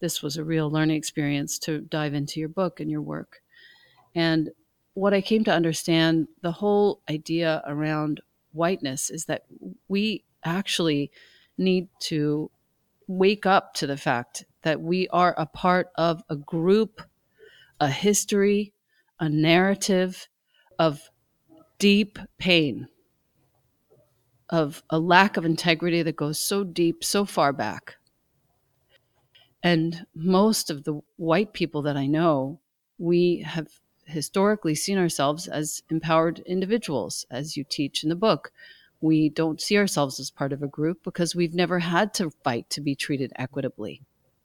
this 0.00 0.22
was 0.22 0.36
a 0.36 0.44
real 0.44 0.70
learning 0.70 0.96
experience 0.96 1.58
to 1.60 1.80
dive 1.80 2.14
into 2.14 2.40
your 2.40 2.48
book 2.48 2.80
and 2.80 2.90
your 2.90 3.02
work. 3.02 3.42
And 4.14 4.50
what 4.94 5.14
I 5.14 5.20
came 5.20 5.44
to 5.44 5.52
understand, 5.52 6.28
the 6.42 6.52
whole 6.52 7.00
idea 7.08 7.62
around 7.66 8.20
whiteness 8.52 9.10
is 9.10 9.26
that 9.26 9.44
we 9.88 10.24
actually 10.44 11.10
need 11.58 11.88
to 12.00 12.50
wake 13.06 13.46
up 13.46 13.74
to 13.74 13.86
the 13.86 13.96
fact 13.96 14.44
that 14.62 14.80
we 14.80 15.08
are 15.08 15.34
a 15.38 15.46
part 15.46 15.90
of 15.96 16.22
a 16.28 16.36
group, 16.36 17.00
a 17.80 17.88
history, 17.88 18.72
a 19.20 19.28
narrative 19.28 20.28
of 20.78 21.10
deep 21.78 22.18
pain, 22.38 22.88
of 24.50 24.82
a 24.90 24.98
lack 24.98 25.36
of 25.36 25.44
integrity 25.44 26.02
that 26.02 26.16
goes 26.16 26.38
so 26.38 26.64
deep, 26.64 27.04
so 27.04 27.24
far 27.24 27.52
back. 27.52 27.96
And 29.62 30.06
most 30.14 30.70
of 30.70 30.84
the 30.84 31.00
white 31.16 31.52
people 31.52 31.82
that 31.82 31.96
I 31.96 32.06
know, 32.06 32.60
we 32.98 33.38
have 33.46 33.68
historically 34.04 34.74
seen 34.74 34.98
ourselves 34.98 35.48
as 35.48 35.82
empowered 35.90 36.38
individuals, 36.40 37.26
as 37.30 37.56
you 37.56 37.64
teach 37.68 38.04
in 38.04 38.08
the 38.08 38.14
book. 38.14 38.52
We 39.00 39.28
don't 39.28 39.60
see 39.60 39.76
ourselves 39.76 40.18
as 40.18 40.30
part 40.30 40.52
of 40.52 40.62
a 40.62 40.68
group 40.68 41.02
because 41.04 41.34
we've 41.34 41.54
never 41.54 41.78
had 41.78 42.14
to 42.14 42.30
fight 42.42 42.70
to 42.70 42.80
be 42.80 42.94
treated 42.94 43.32
equitably. 43.36 44.02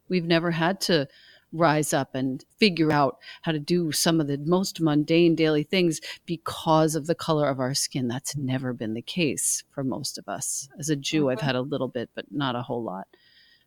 We've 0.08 0.26
never 0.26 0.50
had 0.50 0.80
to 0.82 1.08
rise 1.52 1.92
up 1.92 2.14
and 2.14 2.44
figure 2.58 2.90
out 2.90 3.18
how 3.42 3.52
to 3.52 3.58
do 3.58 3.92
some 3.92 4.20
of 4.20 4.26
the 4.26 4.38
most 4.38 4.80
mundane 4.80 5.34
daily 5.34 5.62
things 5.62 6.00
because 6.24 6.94
of 6.94 7.06
the 7.06 7.14
color 7.14 7.48
of 7.48 7.60
our 7.60 7.74
skin. 7.74 8.08
That's 8.08 8.36
never 8.36 8.72
been 8.72 8.94
the 8.94 9.02
case 9.02 9.64
for 9.70 9.84
most 9.84 10.18
of 10.18 10.28
us. 10.28 10.68
As 10.78 10.88
a 10.88 10.96
Jew, 10.96 11.30
I've 11.30 11.40
had 11.40 11.56
a 11.56 11.60
little 11.60 11.88
bit, 11.88 12.10
but 12.14 12.26
not 12.30 12.56
a 12.56 12.62
whole 12.62 12.82
lot 12.82 13.06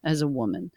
as 0.04 0.22
a 0.22 0.27
woman. 0.27 0.72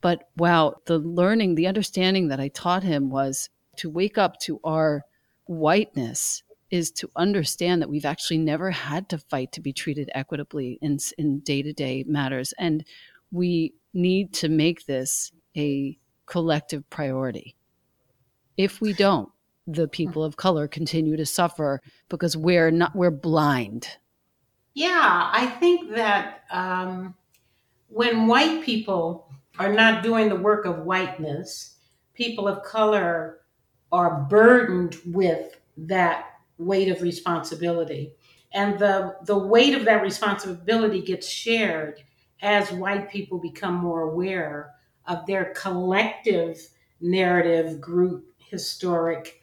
But 0.00 0.28
wow, 0.36 0.76
the 0.86 0.98
learning, 0.98 1.54
the 1.54 1.66
understanding 1.66 2.28
that 2.28 2.40
I 2.40 2.48
taught 2.48 2.82
him 2.82 3.10
was 3.10 3.48
to 3.76 3.90
wake 3.90 4.18
up 4.18 4.38
to 4.40 4.60
our 4.62 5.04
whiteness 5.46 6.42
is 6.74 6.90
to 6.90 7.08
understand 7.14 7.80
that 7.80 7.88
we've 7.88 8.04
actually 8.04 8.36
never 8.36 8.68
had 8.68 9.08
to 9.08 9.16
fight 9.16 9.52
to 9.52 9.60
be 9.60 9.72
treated 9.72 10.10
equitably 10.12 10.76
in 10.82 10.98
in 11.18 11.38
day-to-day 11.38 12.04
matters. 12.08 12.52
And 12.58 12.84
we 13.30 13.74
need 13.92 14.34
to 14.34 14.48
make 14.48 14.84
this 14.86 15.30
a 15.56 15.96
collective 16.26 16.90
priority. 16.90 17.54
If 18.56 18.80
we 18.80 18.92
don't 18.92 19.28
the 19.68 19.86
people 19.86 20.24
of 20.24 20.36
color 20.36 20.66
continue 20.66 21.16
to 21.16 21.24
suffer 21.24 21.80
because 22.08 22.36
we're 22.36 22.72
not 22.72 22.94
we're 22.96 23.12
blind. 23.12 23.88
Yeah 24.74 25.30
i 25.32 25.46
think 25.46 25.94
that 25.94 26.42
um, 26.50 27.14
when 27.88 28.26
white 28.26 28.64
people 28.64 29.30
are 29.60 29.72
not 29.72 30.02
doing 30.02 30.28
the 30.28 30.42
work 30.48 30.66
of 30.66 30.80
whiteness 30.80 31.76
people 32.14 32.48
of 32.48 32.64
color 32.64 33.38
are 33.92 34.26
burdened 34.28 34.96
with 35.06 35.60
that 35.76 36.33
weight 36.64 36.88
of 36.88 37.02
responsibility. 37.02 38.12
And 38.52 38.78
the, 38.78 39.16
the 39.24 39.36
weight 39.36 39.74
of 39.74 39.84
that 39.84 40.02
responsibility 40.02 41.02
gets 41.02 41.28
shared 41.28 42.02
as 42.40 42.70
white 42.72 43.10
people 43.10 43.38
become 43.38 43.74
more 43.74 44.02
aware 44.02 44.74
of 45.06 45.26
their 45.26 45.52
collective 45.54 46.58
narrative, 47.00 47.80
group, 47.80 48.26
historic 48.38 49.42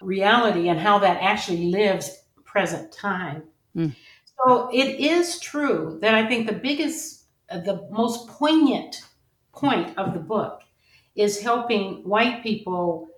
reality, 0.00 0.68
and 0.68 0.78
how 0.78 0.98
that 0.98 1.22
actually 1.22 1.70
lives 1.70 2.24
present 2.44 2.92
time. 2.92 3.44
Mm. 3.76 3.94
So 4.44 4.68
it 4.72 5.00
is 5.00 5.38
true 5.40 5.98
that 6.00 6.14
I 6.14 6.26
think 6.26 6.46
the 6.46 6.52
biggest, 6.52 7.24
the 7.48 7.88
most 7.90 8.28
poignant 8.28 9.02
point 9.52 9.96
of 9.96 10.12
the 10.12 10.20
book 10.20 10.62
is 11.14 11.40
helping 11.40 12.06
white 12.08 12.42
people 12.42 13.08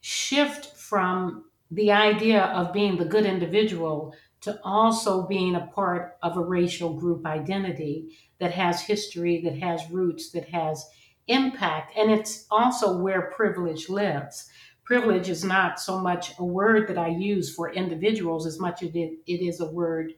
shift 0.00 0.76
from 0.76 1.44
the 1.70 1.90
idea 1.90 2.44
of 2.44 2.72
being 2.72 2.96
the 2.96 3.04
good 3.04 3.26
individual 3.26 4.14
to 4.42 4.60
also 4.62 5.26
being 5.26 5.54
a 5.54 5.66
part 5.74 6.16
of 6.22 6.36
a 6.36 6.40
racial 6.40 6.94
group 6.94 7.26
identity 7.26 8.16
that 8.38 8.52
has 8.52 8.82
history, 8.82 9.40
that 9.42 9.58
has 9.58 9.90
roots, 9.90 10.30
that 10.30 10.48
has 10.48 10.88
impact. 11.26 11.96
And 11.96 12.10
it's 12.10 12.46
also 12.50 12.98
where 12.98 13.32
privilege 13.34 13.88
lives. 13.88 14.48
Privilege 14.84 15.28
is 15.28 15.42
not 15.42 15.80
so 15.80 15.98
much 15.98 16.32
a 16.38 16.44
word 16.44 16.86
that 16.88 16.98
I 16.98 17.08
use 17.08 17.52
for 17.52 17.72
individuals 17.72 18.46
as 18.46 18.60
much 18.60 18.84
as 18.84 18.90
it, 18.94 19.18
is 19.26 19.60
a 19.60 19.70
word 19.72 20.12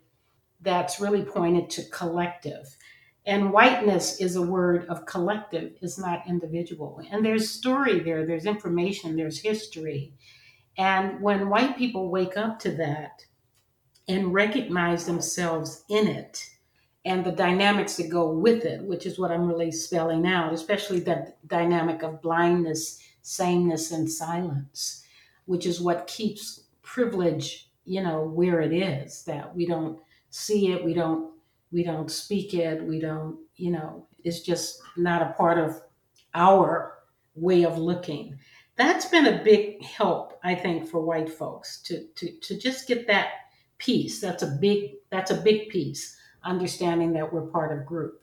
that's 0.61 1.01
really 1.01 1.23
pointed 1.23 1.71
to 1.71 1.89
collective. 1.89 2.77
And 3.25 3.53
whiteness 3.53 4.21
is 4.21 4.37
a 4.37 4.43
word 4.43 4.87
of 4.89 5.07
collective, 5.07 5.73
is 5.81 5.99
not 5.99 6.29
individual. 6.29 7.01
And 7.11 7.25
there's 7.25 7.51
story 7.51 8.01
there, 8.01 8.27
there's 8.27 8.47
information, 8.47 9.17
there's 9.17 9.41
history. 9.41 10.13
And 10.79 11.21
when 11.21 11.51
white 11.51 11.77
people 11.77 12.09
wake 12.09 12.37
up 12.37 12.59
to 12.61 12.71
that 12.73 13.25
and 14.09 14.33
recognize 14.33 15.05
themselves 15.05 15.85
in 15.91 16.07
it 16.07 16.49
and 17.05 17.25
the 17.25 17.33
dynamics 17.33 17.97
that 17.97 18.11
go 18.11 18.31
with 18.31 18.64
it, 18.64 18.83
which 18.83 19.05
is 19.05 19.19
what 19.19 19.31
I'm 19.33 19.47
really 19.47 19.73
spelling 19.73 20.27
out, 20.27 20.53
especially 20.53 21.01
the 21.01 21.35
dynamic 21.47 22.03
of 22.03 22.23
blindness, 22.23 23.01
sameness, 23.23 23.91
and 23.91 24.11
silence, 24.11 25.05
which 25.47 25.67
is 25.67 25.81
what 25.81 26.07
keeps 26.07 26.64
privilege, 26.83 27.71
you 27.85 28.03
know, 28.03 28.23
where 28.23 28.61
it 28.61 28.73
is, 28.73 29.25
that 29.25 29.55
we 29.55 29.67
don't 29.67 29.99
see 30.31 30.73
it, 30.73 30.85
we 30.85 30.95
don't 30.95 31.33
we 31.71 31.83
don't 31.83 32.11
speak 32.11 32.55
it, 32.55 32.83
we 32.83 32.99
don't, 32.99 33.38
you 33.57 33.71
know, 33.71 34.07
it's 34.25 34.41
just 34.41 34.81
not 34.97 35.23
a 35.23 35.35
part 35.35 35.59
of 35.59 35.83
our 36.35 36.95
way 37.35 37.64
of 37.64 37.79
looking. 37.79 38.38
That's 38.77 39.07
been 39.07 39.27
a 39.27 39.43
big 39.45 39.83
help, 39.85 40.28
I 40.44 40.55
think, 40.55 40.88
for 40.88 41.01
white 41.01 41.31
folks 41.31 41.81
to 41.83 42.07
to 42.16 42.38
to 42.40 42.59
just 42.59 42.87
get 42.87 43.07
that 43.07 43.31
piece. 43.79 44.20
That's 44.20 44.42
a 44.42 44.59
big 44.61 44.94
that's 45.11 45.31
a 45.31 45.40
big 45.40 45.68
piece, 45.68 46.16
understanding 46.44 47.12
that 47.14 47.33
we're 47.33 47.46
part 47.46 47.77
of 47.77 47.87
group. 47.87 48.20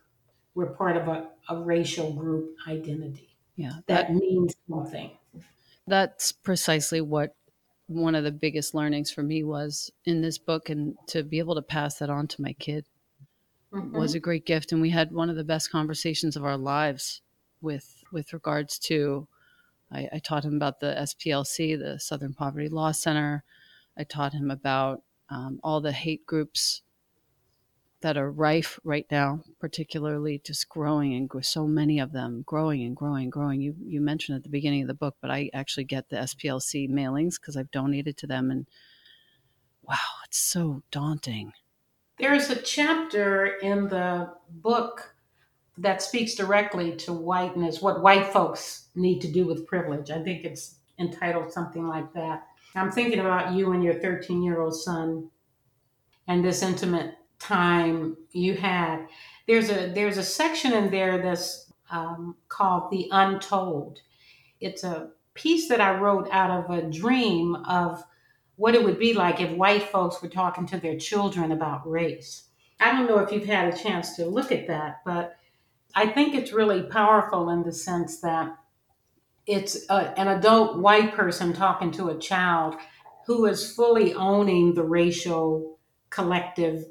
We're 0.53 0.73
part 0.73 0.95
of 0.95 1.07
a, 1.07 1.29
a 1.49 1.61
racial 1.61 2.13
group 2.13 2.55
identity. 2.67 3.35
Yeah. 3.55 3.71
That, 3.87 4.07
that 4.07 4.13
means 4.13 4.55
something. 4.69 5.11
That's 5.87 6.31
precisely 6.31 7.01
what 7.01 7.35
one 7.87 8.15
of 8.15 8.23
the 8.23 8.31
biggest 8.31 8.73
learnings 8.73 9.11
for 9.11 9.21
me 9.21 9.43
was 9.43 9.91
in 10.05 10.21
this 10.21 10.37
book 10.37 10.69
and 10.69 10.95
to 11.07 11.23
be 11.23 11.39
able 11.39 11.55
to 11.55 11.61
pass 11.61 11.99
that 11.99 12.09
on 12.09 12.27
to 12.27 12.41
my 12.41 12.53
kid 12.53 12.85
mm-hmm. 13.71 13.95
was 13.95 14.15
a 14.15 14.19
great 14.19 14.45
gift, 14.45 14.71
and 14.71 14.81
we 14.81 14.89
had 14.89 15.11
one 15.11 15.29
of 15.29 15.35
the 15.35 15.43
best 15.43 15.71
conversations 15.71 16.35
of 16.35 16.45
our 16.45 16.57
lives 16.57 17.21
with 17.61 18.03
with 18.11 18.33
regards 18.33 18.79
to. 18.79 19.27
I, 19.91 20.09
I 20.13 20.19
taught 20.19 20.45
him 20.45 20.55
about 20.55 20.79
the 20.79 20.95
SPLC, 20.97 21.77
the 21.77 21.99
Southern 21.99 22.33
Poverty 22.33 22.69
Law 22.69 22.91
Center. 22.91 23.43
I 23.97 24.03
taught 24.03 24.33
him 24.33 24.51
about 24.51 25.03
um, 25.29 25.59
all 25.63 25.81
the 25.81 25.91
hate 25.91 26.25
groups 26.25 26.81
that 28.01 28.17
are 28.17 28.31
rife 28.31 28.79
right 28.83 29.07
now, 29.09 29.41
particularly 29.59 30.39
just 30.43 30.69
growing 30.69 31.15
and 31.15 31.43
so 31.43 31.65
many 31.65 31.99
of 31.99 32.11
them 32.11 32.43
growing 32.45 32.83
and 32.83 32.95
growing, 32.95 33.29
growing. 33.29 33.61
You 33.61 33.75
you 33.83 33.99
mentioned 34.01 34.35
at 34.35 34.43
the 34.43 34.49
beginning 34.49 34.83
of 34.83 34.87
the 34.87 34.93
book, 34.93 35.15
but 35.21 35.31
I 35.31 35.49
actually 35.53 35.85
get 35.85 36.09
the 36.09 36.17
SPLC 36.17 36.89
mailings 36.89 37.39
because 37.39 37.57
I've 37.57 37.71
donated 37.71 38.17
to 38.17 38.27
them, 38.27 38.51
and 38.51 38.67
wow, 39.81 39.95
it's 40.25 40.37
so 40.37 40.83
daunting. 40.91 41.53
There's 42.19 42.49
a 42.49 42.61
chapter 42.61 43.45
in 43.45 43.87
the 43.87 44.33
book 44.49 45.14
that 45.77 46.01
speaks 46.01 46.35
directly 46.35 46.95
to 46.95 47.13
whiteness, 47.13 47.81
what 47.81 48.01
white 48.01 48.27
folks 48.27 48.87
need 48.95 49.19
to 49.21 49.31
do 49.31 49.45
with 49.45 49.67
privilege. 49.67 50.09
I 50.09 50.23
think 50.23 50.45
it's 50.45 50.75
entitled 50.99 51.51
something 51.51 51.87
like 51.87 52.13
that. 52.13 52.47
I'm 52.75 52.91
thinking 52.91 53.19
about 53.19 53.53
you 53.53 53.71
and 53.71 53.83
your 53.83 53.95
13 53.95 54.43
year 54.43 54.61
old 54.61 54.75
son 54.75 55.29
and 56.27 56.43
this 56.43 56.61
intimate 56.61 57.15
time 57.39 58.17
you 58.31 58.55
had. 58.55 59.07
There's 59.47 59.69
a 59.69 59.91
there's 59.93 60.17
a 60.17 60.23
section 60.23 60.73
in 60.73 60.89
there 60.89 61.21
that's 61.21 61.71
um, 61.91 62.35
called 62.49 62.91
the 62.91 63.07
Untold. 63.11 63.99
It's 64.59 64.83
a 64.83 65.11
piece 65.33 65.67
that 65.69 65.81
I 65.81 65.99
wrote 65.99 66.29
out 66.31 66.49
of 66.49 66.69
a 66.71 66.89
dream 66.89 67.55
of 67.55 68.03
what 68.55 68.73
it 68.73 68.83
would 68.83 68.97
be 68.97 69.13
like 69.13 69.41
if 69.41 69.51
white 69.51 69.83
folks 69.83 70.21
were 70.21 70.29
talking 70.29 70.65
to 70.67 70.79
their 70.79 70.97
children 70.97 71.51
about 71.51 71.89
race. 71.89 72.43
I 72.79 72.91
don't 72.91 73.07
know 73.07 73.19
if 73.19 73.31
you've 73.31 73.45
had 73.45 73.73
a 73.73 73.77
chance 73.77 74.15
to 74.15 74.25
look 74.25 74.51
at 74.51 74.67
that, 74.67 75.01
but 75.05 75.35
I 75.95 76.07
think 76.07 76.35
it's 76.35 76.51
really 76.51 76.83
powerful 76.83 77.49
in 77.49 77.63
the 77.63 77.71
sense 77.71 78.19
that 78.21 78.55
it's 79.47 79.85
a, 79.89 80.19
an 80.19 80.27
adult 80.27 80.77
white 80.77 81.13
person 81.13 81.53
talking 81.53 81.91
to 81.91 82.09
a 82.09 82.17
child 82.17 82.75
who 83.25 83.45
is 83.45 83.73
fully 83.73 84.13
owning 84.13 84.73
the 84.73 84.83
racial, 84.83 85.79
collective, 86.09 86.85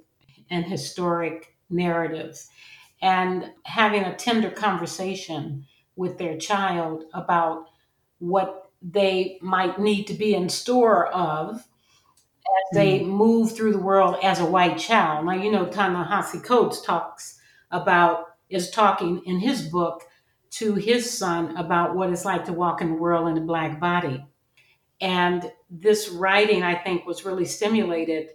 and 0.51 0.65
historic 0.65 1.57
narratives 1.71 2.49
and 3.03 3.51
having 3.65 4.03
a 4.03 4.17
tender 4.17 4.51
conversation 4.51 5.67
with 5.97 6.19
their 6.19 6.39
child 6.39 7.05
about 7.13 7.67
what 8.19 8.71
they 8.81 9.39
might 9.41 9.79
need 9.79 10.05
to 10.05 10.15
be 10.15 10.35
in 10.35 10.49
store 10.49 11.09
of 11.09 11.57
as 11.57 12.77
they 12.77 13.01
hmm. 13.01 13.11
move 13.11 13.55
through 13.55 13.73
the 13.73 13.79
world 13.79 14.17
as 14.23 14.41
a 14.41 14.47
white 14.47 14.79
child. 14.79 15.27
Now, 15.27 15.35
you 15.35 15.51
know, 15.51 15.67
Ta-Nehisi 15.67 16.43
Coates 16.43 16.81
talks 16.81 17.41
about, 17.71 18.34
is 18.49 18.71
talking 18.71 19.23
in 19.27 19.41
his 19.41 19.63
book 19.63 20.05
to 20.51 20.75
his 20.75 21.11
son 21.11 21.57
about 21.57 21.97
what 21.97 22.11
it's 22.11 22.25
like 22.25 22.45
to 22.45 22.53
walk 22.53 22.81
in 22.81 22.91
the 22.91 22.97
world 22.97 23.29
in 23.29 23.37
a 23.37 23.41
black 23.41 23.81
body. 23.81 24.25
And 25.01 25.51
this 25.69 26.09
writing, 26.09 26.63
I 26.63 26.77
think, 26.77 27.07
was 27.07 27.25
really 27.25 27.45
stimulated 27.45 28.31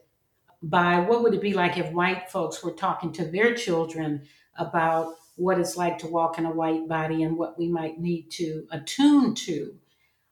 by 0.61 0.99
what 0.99 1.23
would 1.23 1.33
it 1.33 1.41
be 1.41 1.53
like 1.53 1.77
if 1.77 1.91
white 1.93 2.29
folks 2.29 2.63
were 2.63 2.71
talking 2.71 3.13
to 3.13 3.25
their 3.25 3.53
children 3.53 4.23
about 4.57 5.15
what 5.35 5.59
it's 5.59 5.77
like 5.77 5.97
to 5.99 6.07
walk 6.07 6.37
in 6.37 6.45
a 6.45 6.51
white 6.51 6.87
body 6.89 7.23
and 7.23 7.37
what 7.37 7.57
we 7.57 7.69
might 7.69 7.99
need 7.99 8.29
to 8.29 8.67
attune 8.71 9.33
to. 9.33 9.73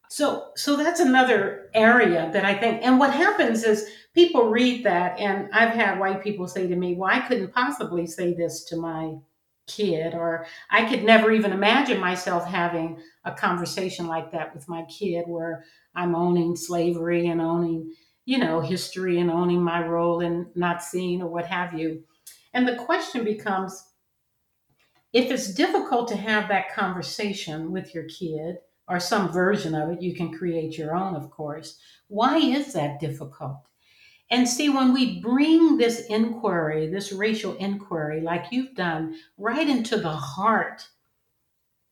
So, 0.09 0.51
so 0.55 0.75
that's 0.75 0.99
another 0.99 1.69
area 1.73 2.29
that 2.33 2.43
I 2.43 2.57
think. 2.57 2.81
And 2.83 2.99
what 2.99 3.13
happens 3.13 3.63
is 3.63 3.89
people 4.13 4.49
read 4.49 4.85
that, 4.85 5.17
and 5.19 5.49
I've 5.53 5.73
had 5.73 5.99
white 5.99 6.23
people 6.23 6.47
say 6.47 6.67
to 6.67 6.75
me, 6.75 6.95
"Well, 6.95 7.09
I 7.09 7.19
couldn't 7.27 7.53
possibly 7.53 8.05
say 8.05 8.33
this 8.33 8.63
to 8.65 8.77
my 8.77 9.15
kid," 9.67 10.13
or 10.13 10.45
"I 10.69 10.89
could 10.89 11.03
never 11.03 11.32
even 11.32 11.51
imagine 11.51 11.99
myself 11.99 12.45
having 12.47 13.01
a 13.25 13.32
conversation 13.34 14.08
like 14.08 14.32
that 14.32 14.53
with 14.53 14.67
my 14.67 14.84
kid, 14.86 15.25
where 15.27 15.65
I'm 15.95 16.15
owning 16.15 16.56
slavery 16.56 17.27
and 17.27 17.41
owning, 17.41 17.93
you 18.25 18.38
know, 18.38 18.62
history 18.62 19.19
and 19.19 19.30
owning 19.30 19.62
my 19.62 19.86
role 19.86 20.21
in 20.21 20.51
not 20.56 20.84
seeing 20.84 21.21
or 21.21 21.30
what 21.30 21.45
have 21.45 21.73
you." 21.73 22.03
And 22.53 22.67
the 22.67 22.75
question 22.75 23.23
becomes 23.23 23.84
if 25.13 25.32
it's 25.32 25.53
difficult 25.53 26.08
to 26.10 26.17
have 26.17 26.49
that 26.49 26.73
conversation 26.73 27.71
with 27.71 27.95
your 27.95 28.06
kid 28.06 28.58
or 28.88 28.99
some 28.99 29.32
version 29.32 29.73
of 29.75 29.89
it, 29.89 30.01
you 30.01 30.13
can 30.13 30.38
create 30.38 30.77
your 30.77 30.95
own, 30.95 31.15
of 31.15 31.30
course. 31.32 31.80
Why 32.08 32.38
is 32.38 32.73
that 32.73 32.99
difficult? 32.99 33.58
And 34.29 34.47
see, 34.47 34.69
when 34.69 34.93
we 34.93 35.21
bring 35.21 35.77
this 35.77 36.01
inquiry, 36.07 36.87
this 36.87 37.13
racial 37.13 37.55
inquiry, 37.55 38.21
like 38.21 38.45
you've 38.51 38.75
done, 38.75 39.15
right 39.37 39.67
into 39.67 39.97
the 39.97 40.09
heart 40.09 40.89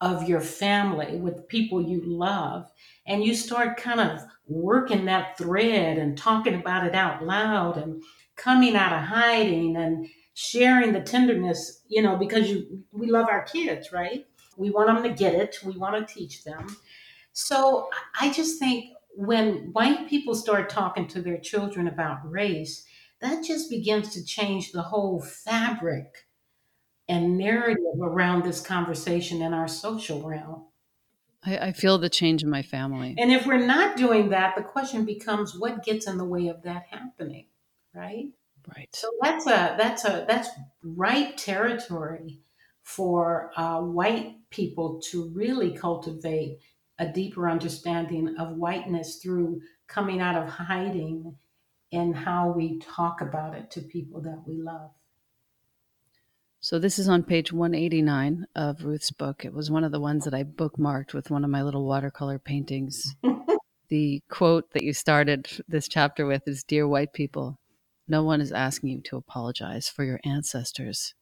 of 0.02 0.28
your 0.28 0.42
family 0.42 1.18
with 1.18 1.48
people 1.48 1.82
you 1.82 2.02
love, 2.06 2.70
and 3.08 3.24
you 3.24 3.34
start 3.34 3.78
kind 3.78 4.02
of 4.02 4.22
working 4.48 5.06
that 5.06 5.38
thread 5.38 5.98
and 5.98 6.18
talking 6.18 6.56
about 6.56 6.86
it 6.86 6.94
out 6.94 7.26
loud 7.26 7.78
and 7.78 8.04
coming 8.36 8.76
out 8.76 8.92
of 8.92 9.08
hiding 9.08 9.78
and 9.78 10.08
sharing 10.34 10.92
the 10.92 11.02
tenderness, 11.02 11.82
you 11.88 12.02
know, 12.02 12.18
because 12.18 12.50
you 12.50 12.84
we 12.92 13.10
love 13.10 13.28
our 13.30 13.44
kids, 13.44 13.94
right? 13.94 14.26
We 14.58 14.70
want 14.70 14.88
them 14.88 15.04
to 15.04 15.10
get 15.10 15.34
it. 15.34 15.58
We 15.64 15.78
want 15.78 15.96
to 16.06 16.14
teach 16.14 16.44
them. 16.44 16.68
So 17.32 17.90
I 18.20 18.32
just 18.32 18.60
think 18.60 18.95
when 19.16 19.70
white 19.72 20.10
people 20.10 20.36
start 20.36 20.70
talking 20.70 21.08
to 21.08 21.22
their 21.22 21.38
children 21.38 21.88
about 21.88 22.30
race, 22.30 22.86
that 23.22 23.44
just 23.44 23.70
begins 23.70 24.10
to 24.14 24.24
change 24.24 24.72
the 24.72 24.84
whole 24.84 25.22
fabric 25.22 26.28
and 27.08 27.38
narrative 27.38 28.00
around 28.02 28.44
this 28.44 28.60
conversation 28.60 29.42
in 29.42 29.54
our 29.54 29.68
social 29.68 30.28
realm. 30.28 30.66
I, 31.46 31.58
I, 31.58 31.72
feel 31.72 31.98
the 31.98 32.10
change 32.10 32.42
in 32.42 32.50
my 32.50 32.64
family. 32.64 33.16
And 33.18 33.32
if 33.32 33.46
we're 33.46 33.66
not 33.66 33.98
doing 33.98 34.30
that, 34.30 34.56
the 34.56 34.64
question 34.64 35.06
becomes 35.06 35.58
what 35.58 35.84
gets 35.84 36.08
in 36.08 36.18
the 36.18 36.26
way 36.26 36.48
of 36.48 36.64
that 36.64 36.86
happening, 36.90 37.46
right? 37.94 38.30
Right. 38.76 38.90
So 38.94 39.10
that's 39.22 39.46
a 39.46 39.76
that's 39.78 40.06
a 40.06 40.26
that's 40.28 40.50
right 40.82 41.38
territory 41.38 42.40
for 42.82 43.52
uh, 43.56 43.82
white 43.82 44.38
people 44.50 45.02
to 45.12 45.30
really 45.36 45.72
cultivate 45.72 46.60
a 46.98 47.08
deeper 47.08 47.50
understanding 47.50 48.36
of 48.40 48.56
whiteness 48.58 49.18
through 49.18 49.62
coming 49.88 50.22
out 50.22 50.42
of 50.42 50.50
hiding 50.50 51.36
and 51.92 52.16
how 52.16 52.52
we 52.52 52.80
talk 52.80 53.22
about 53.22 53.56
it 53.56 53.70
to 53.72 53.82
people 53.82 54.22
that 54.22 54.44
we 54.48 54.62
love. 54.62 54.92
So 56.60 56.80
this 56.80 56.98
is 56.98 57.08
on 57.08 57.24
page 57.24 57.54
189 57.54 58.48
of 58.56 58.84
Ruth's 58.84 59.12
book. 59.12 59.46
It 59.46 59.54
was 59.54 59.70
one 59.70 59.84
of 59.84 59.92
the 59.92 60.00
ones 60.00 60.26
that 60.26 60.34
I 60.34 60.44
bookmarked 60.44 61.14
with 61.14 61.30
one 61.30 61.44
of 61.44 61.52
my 61.52 61.62
little 61.62 61.86
watercolor 61.86 62.40
paintings. 62.40 63.16
the 63.90 64.24
quote 64.30 64.72
that 64.72 64.84
you 64.84 64.94
started 64.94 65.48
this 65.68 65.88
chapter 65.88 66.26
with 66.26 66.48
is 66.48 66.64
Dear 66.64 66.88
white 66.88 67.14
people, 67.14 67.60
no 68.08 68.24
one 68.24 68.42
is 68.42 68.52
asking 68.52 68.90
you 68.90 69.02
to 69.02 69.18
apologize 69.18 69.90
for 69.90 70.04
your 70.04 70.20
ancestors. 70.26 71.14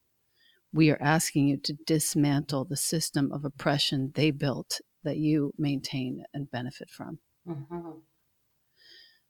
We 0.71 0.89
are 0.89 1.01
asking 1.01 1.49
you 1.49 1.57
to 1.57 1.73
dismantle 1.85 2.65
the 2.65 2.77
system 2.77 3.31
of 3.31 3.43
oppression 3.43 4.13
they 4.15 4.31
built 4.31 4.79
that 5.03 5.17
you 5.17 5.53
maintain 5.57 6.23
and 6.33 6.49
benefit 6.51 6.89
from. 6.89 7.19
Mm-hmm. 7.47 7.91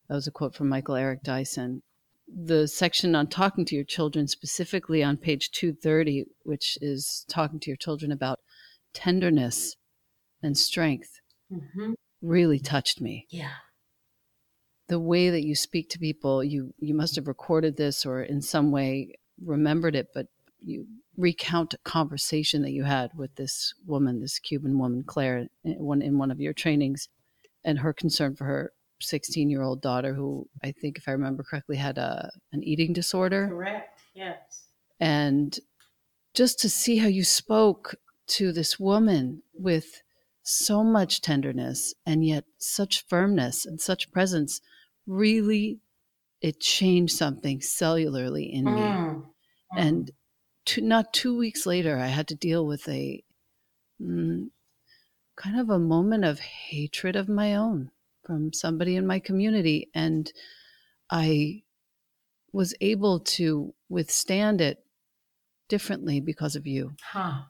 That 0.08 0.16
was 0.16 0.28
a 0.28 0.32
quote 0.32 0.56
from 0.56 0.70
Michael 0.70 0.96
Eric 0.96 1.24
Dyson. 1.24 1.82
The 2.28 2.68
section 2.68 3.16
on 3.16 3.28
talking 3.28 3.66
to 3.66 3.76
your 3.76 3.84
children, 3.84 4.28
specifically 4.28 5.04
on 5.04 5.18
page 5.18 5.52
230, 5.52 6.26
which 6.44 6.78
is 6.82 7.26
talking 7.30 7.60
to 7.62 7.70
your 7.70 7.78
children 7.78 8.12
about 8.12 8.40
tenderness 8.94 9.76
and 10.42 10.58
strength, 10.58 11.20
mm-hmm. 11.52 11.94
really 12.22 12.60
touched 12.60 13.02
me. 13.02 13.28
Yeah 13.30 13.54
the 14.88 15.00
way 15.00 15.30
that 15.30 15.44
you 15.44 15.56
speak 15.56 15.90
to 15.90 16.00
people 16.00 16.44
you 16.44 16.74
you 16.80 16.94
must 16.94 17.16
have 17.16 17.28
recorded 17.28 17.78
this 17.78 18.06
or 18.06 18.22
in 18.22 18.42
some 18.42 18.72
way 18.72 19.14
remembered 19.44 19.96
it 19.96 20.08
but 20.14 20.28
you 20.60 20.86
recount 21.17 21.73
a 21.73 21.78
conversation 21.80 22.62
that 22.62 22.71
you 22.71 22.84
had 22.84 23.12
with 23.15 23.36
this 23.36 23.73
woman 23.86 24.19
this 24.19 24.39
cuban 24.39 24.80
woman 24.80 25.04
claire 25.04 25.47
in 25.63 25.73
one 25.73 26.02
in 26.02 26.17
one 26.17 26.32
of 26.32 26.39
your 26.39 26.54
trainings 26.54 27.08
and 27.63 27.80
her 27.80 27.93
concern 27.93 28.36
for 28.36 28.45
her 28.45 28.71
16 28.99 29.49
year 29.49 29.62
old 29.62 29.82
daughter 29.82 30.13
who 30.13 30.47
i 30.63 30.71
think 30.71 30.97
if 30.97 31.08
i 31.08 31.12
remember 31.12 31.43
correctly 31.43 31.76
had 31.76 31.97
a 31.97 32.32
an 32.52 32.63
eating 32.63 32.93
disorder. 32.93 33.47
Correct 33.47 33.93
yes. 34.13 34.67
And 34.99 35.60
just 36.34 36.60
to 36.60 36.69
see 36.69 36.97
how 36.97 37.08
you 37.08 37.23
spoke 37.23 37.95
to 38.28 38.52
this 38.52 38.80
woman 38.80 39.43
with 39.54 40.02
so 40.43 40.84
much 40.84 41.21
tenderness 41.21 41.93
and 42.06 42.26
yet 42.26 42.45
such 42.58 43.06
firmness 43.08 43.65
and 43.65 43.80
such 43.80 44.12
presence 44.12 44.62
really 45.06 45.80
it 46.41 46.60
changed 46.60 47.15
something 47.15 47.60
cellularly 47.60 48.52
in 48.52 48.65
me. 48.65 48.71
Mm. 48.71 49.26
and 49.78 50.12
two, 50.65 50.82
not 50.82 51.13
two 51.13 51.38
weeks 51.38 51.65
later 51.65 51.97
i 51.97 52.08
had 52.08 52.28
to 52.28 52.36
deal 52.36 52.65
with 52.65 52.88
a 52.88 53.23
mm, 54.02 54.49
kind 55.36 55.60
of 55.60 55.69
a 55.69 55.80
moment 55.80 56.23
of 56.26 56.39
hatred 56.39 57.15
of 57.15 57.28
my 57.28 57.56
own 57.56 57.91
from 58.26 58.54
somebody 58.54 58.95
in 58.95 59.06
my 59.06 59.19
community 59.19 59.89
and 59.93 60.32
i 61.10 61.62
was 62.52 62.76
able 62.82 63.19
to 63.19 63.73
withstand 63.89 64.62
it 64.62 64.86
differently 65.69 66.19
because 66.19 66.56
of 66.56 66.67
you. 66.67 66.93
Huh. 67.02 67.45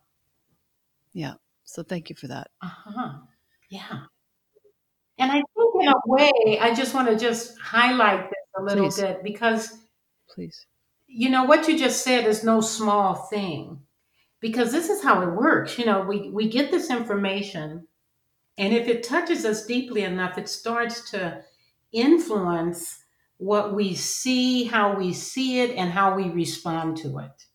Yeah 1.12 1.34
so 1.74 1.84
thank 1.84 2.10
you 2.10 2.16
for 2.16 2.28
that. 2.28 2.52
Uh-huh. 2.62 3.14
Yeah. 3.70 4.04
And 5.18 5.32
I 5.32 5.36
think 5.36 5.76
in 5.82 5.88
a 5.88 5.94
way, 6.06 6.60
I 6.60 6.74
just 6.74 6.94
want 6.94 7.08
to 7.08 7.18
just 7.18 7.58
highlight 7.60 8.30
this 8.30 8.40
a 8.58 8.62
little 8.62 8.86
Please. 8.86 9.02
bit 9.02 9.24
because 9.24 9.78
Please. 10.30 10.66
You 11.16 11.30
know, 11.30 11.44
what 11.44 11.68
you 11.68 11.78
just 11.78 12.04
said 12.04 12.26
is 12.26 12.44
no 12.44 12.60
small 12.60 13.14
thing. 13.14 13.82
Because 14.40 14.72
this 14.72 14.90
is 14.90 15.04
how 15.04 15.22
it 15.22 15.32
works. 15.32 15.78
You 15.78 15.86
know, 15.86 16.02
we, 16.02 16.30
we 16.30 16.50
get 16.50 16.70
this 16.70 16.90
information, 16.90 17.88
and 18.58 18.74
if 18.74 18.88
it 18.90 19.04
touches 19.04 19.46
us 19.46 19.66
deeply 19.66 20.04
enough, 20.04 20.38
it 20.38 20.50
starts 20.50 21.12
to 21.12 21.44
influence 21.94 23.04
what 23.38 23.74
we 23.74 23.96
see, 23.96 24.66
how 24.66 24.98
we 24.98 25.14
see 25.14 25.60
it, 25.62 25.72
and 25.78 25.92
how 25.92 26.16
we 26.16 26.30
respond 26.30 26.98
to 26.98 27.20
it. 27.20 27.46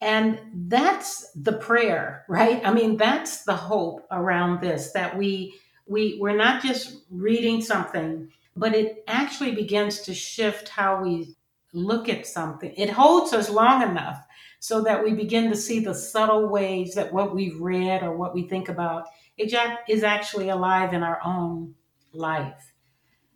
And 0.00 0.40
that's 0.68 1.30
the 1.32 1.54
prayer, 1.54 2.24
right? 2.28 2.60
I 2.64 2.72
mean, 2.72 2.96
that's 2.96 3.44
the 3.44 3.56
hope 3.56 4.06
around 4.10 4.60
this 4.60 4.92
that 4.92 5.16
we 5.16 5.54
we 5.86 6.18
we're 6.20 6.36
not 6.36 6.62
just 6.62 7.02
reading 7.10 7.62
something, 7.62 8.30
but 8.54 8.74
it 8.74 9.04
actually 9.08 9.52
begins 9.52 10.00
to 10.02 10.14
shift 10.14 10.68
how 10.68 11.02
we 11.02 11.34
look 11.72 12.08
at 12.08 12.26
something. 12.26 12.72
It 12.76 12.90
holds 12.90 13.32
us 13.32 13.50
long 13.50 13.82
enough 13.82 14.24
so 14.60 14.82
that 14.82 15.04
we 15.04 15.12
begin 15.12 15.50
to 15.50 15.56
see 15.56 15.80
the 15.80 15.94
subtle 15.94 16.48
ways 16.48 16.94
that 16.94 17.12
what 17.12 17.34
we've 17.34 17.60
read 17.60 18.02
or 18.02 18.16
what 18.16 18.34
we 18.34 18.48
think 18.48 18.68
about 18.68 19.06
it 19.36 19.78
is 19.88 20.02
actually 20.02 20.48
alive 20.48 20.92
in 20.92 21.02
our 21.02 21.20
own 21.24 21.74
life. 22.12 22.72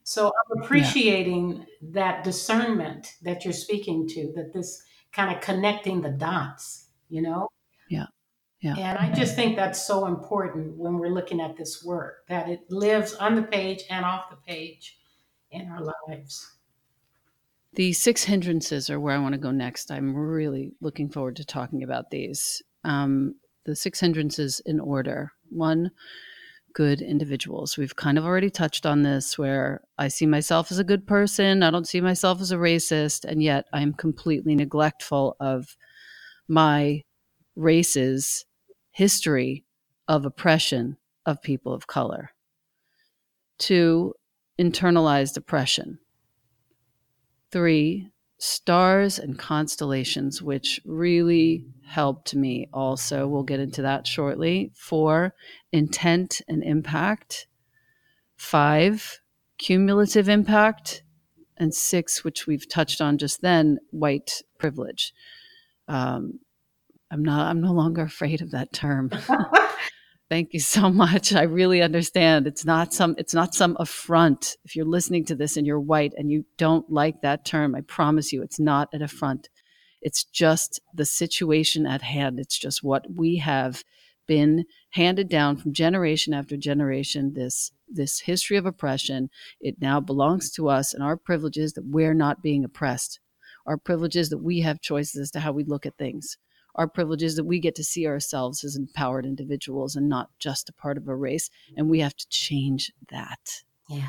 So 0.05 0.27
I'm 0.27 0.62
appreciating 0.62 1.59
yeah. 1.59 1.64
that 1.92 2.25
discernment 2.25 3.14
that 3.23 3.45
you're 3.45 3.53
speaking 3.53 4.09
to, 4.09 4.33
that 4.35 4.53
this 4.53 4.83
kind 5.12 5.35
of 5.35 5.40
connecting 5.40 6.03
the 6.03 6.11
dots, 6.11 6.88
you 7.09 7.23
know? 7.23 7.49
Yeah. 7.88 8.07
Yeah. 8.61 8.75
And 8.79 8.99
I 8.99 9.12
just 9.12 9.37
think 9.37 9.57
that's 9.57 9.85
so 9.87 10.07
important 10.07 10.77
when 10.77 10.99
we're 10.99 11.09
looking 11.11 11.40
at 11.40 11.57
this 11.57 11.85
work, 11.85 12.27
that 12.29 12.49
it 12.49 12.61
lives 12.71 13.14
on 13.14 13.35
the 13.35 13.42
page 13.42 13.83
and 13.90 14.05
off 14.05 14.31
the 14.31 14.37
page 14.37 14.99
in 15.51 15.68
our 15.68 15.81
lives. 16.09 16.59
The 17.74 17.92
six 17.94 18.24
hindrances 18.24 18.90
are 18.90 19.00
where 19.00 19.14
I 19.14 19.18
want 19.18 19.32
to 19.32 19.40
go 19.40 19.50
next. 19.50 19.90
I'm 19.90 20.14
really 20.14 20.72
looking 20.80 21.08
forward 21.08 21.37
to 21.37 21.44
talking 21.44 21.82
about 21.82 22.11
these. 22.11 22.62
Um, 22.85 23.37
the 23.64 23.74
six 23.74 24.00
hindrances 24.00 24.61
in 24.66 24.78
order. 24.78 25.32
One, 25.48 25.90
good 26.74 27.00
individuals. 27.00 27.78
We've 27.78 27.96
kind 27.96 28.18
of 28.18 28.24
already 28.24 28.50
touched 28.50 28.85
on 28.85 29.02
this 29.02 29.38
where 29.38 29.82
I 29.98 30.08
see 30.08 30.26
myself 30.26 30.70
as 30.70 30.78
a 30.78 30.85
good 30.85 31.06
person, 31.06 31.62
I 31.62 31.70
don't 31.70 31.88
see 31.88 32.00
myself 32.00 32.40
as 32.40 32.52
a 32.52 32.56
racist, 32.56 33.24
and 33.24 33.42
yet 33.42 33.66
I'm 33.72 33.94
completely 33.94 34.54
neglectful 34.54 35.37
of 35.40 35.76
my 36.48 37.04
race's 37.56 38.44
history 38.90 39.64
of 40.08 40.24
oppression 40.26 40.96
of 41.24 41.42
people 41.42 41.72
of 41.72 41.87
color. 41.87 42.30
Two, 43.58 44.14
internalized 44.58 45.37
oppression. 45.37 45.98
Three, 47.53 48.11
stars 48.38 49.21
and 49.21 49.38
constellations, 49.38 50.43
which 50.43 50.81
really 50.85 51.65
helped 51.87 52.35
me 52.35 52.69
also. 52.73 53.29
We'll 53.29 53.45
get 53.45 53.61
into 53.61 53.83
that 53.83 54.07
shortly. 54.07 54.73
Four, 54.75 55.35
intent 55.71 56.41
and 56.49 56.65
impact. 56.65 57.47
Five, 58.37 59.21
cumulative 59.59 60.29
impact. 60.29 61.05
And 61.57 61.73
six, 61.73 62.25
which 62.25 62.49
we've 62.49 62.69
touched 62.69 63.01
on 63.01 63.19
just 63.19 63.43
then, 63.43 63.79
white 63.91 64.43
privilege. 64.59 65.15
Um, 65.87 66.41
I'm 67.12 67.23
not. 67.23 67.49
I'm 67.49 67.61
no 67.61 67.73
longer 67.73 68.03
afraid 68.03 68.41
of 68.41 68.51
that 68.53 68.73
term. 68.73 69.11
Thank 70.33 70.55
you 70.55 70.61
so 70.61 70.88
much. 71.05 71.35
I 71.35 71.42
really 71.42 71.83
understand. 71.83 72.47
It's 72.47 72.64
not 72.64 72.95
some 72.95 73.14
it's 73.18 73.35
not 73.35 73.55
some 73.55 73.77
affront. 73.79 74.57
If 74.64 74.75
you're 74.75 74.87
listening 74.87 75.27
to 75.27 75.35
this 75.35 75.59
and 75.59 75.66
you're 75.66 75.79
white 75.79 76.14
and 76.16 76.31
you 76.31 76.47
don't 76.57 76.90
like 76.90 77.21
that 77.21 77.45
term, 77.45 77.75
I 77.75 77.83
promise 77.83 78.33
you 78.33 78.40
it's 78.40 78.59
not 78.59 78.88
an 78.95 79.03
affront. 79.03 79.51
It's 80.01 80.25
just 80.25 80.81
the 80.95 81.05
situation 81.05 81.85
at 81.85 82.01
hand. 82.01 82.40
It's 82.40 82.59
just 82.59 82.83
what 82.83 83.05
we 83.14 83.37
have 83.37 83.85
been 84.27 84.64
handed 84.92 85.29
down 85.29 85.59
from 85.59 85.75
generation 85.75 86.33
after 86.33 86.57
generation 86.57 87.35
this 87.35 87.71
this 87.87 88.21
history 88.21 88.57
of 88.57 88.64
oppression. 88.64 89.29
It 89.61 89.83
now 89.83 90.01
belongs 90.01 90.51
to 90.53 90.71
us 90.71 90.95
and 90.95 91.03
our 91.03 91.18
privileges 91.18 91.75
that 91.75 91.85
we're 91.85 92.14
not 92.14 92.42
being 92.42 92.64
oppressed. 92.64 93.21
Our 93.66 93.77
privileges 93.77 94.31
that 94.31 94.38
we 94.38 94.61
have 94.61 94.81
choices 94.81 95.21
as 95.21 95.31
to 95.33 95.40
how 95.40 95.53
we 95.53 95.64
look 95.64 95.85
at 95.85 95.99
things 95.99 96.38
our 96.74 96.88
privileges 96.88 97.37
that 97.37 97.44
we 97.44 97.61
get 97.61 97.74
to 97.76 97.85
see 97.85 98.06
ourselves 98.06 98.64
as 98.64 98.76
empowered 98.76 99.26
individuals 99.26 99.96
and 99.96 100.08
not 100.08 100.30
just 100.38 100.68
a 100.68 100.72
part 100.72 100.96
of 100.96 101.08
a 101.08 101.14
race. 101.14 101.50
And 101.76 101.88
we 101.88 102.00
have 102.00 102.16
to 102.16 102.28
change 102.28 102.92
that. 103.11 103.62
Yeah. 103.88 104.08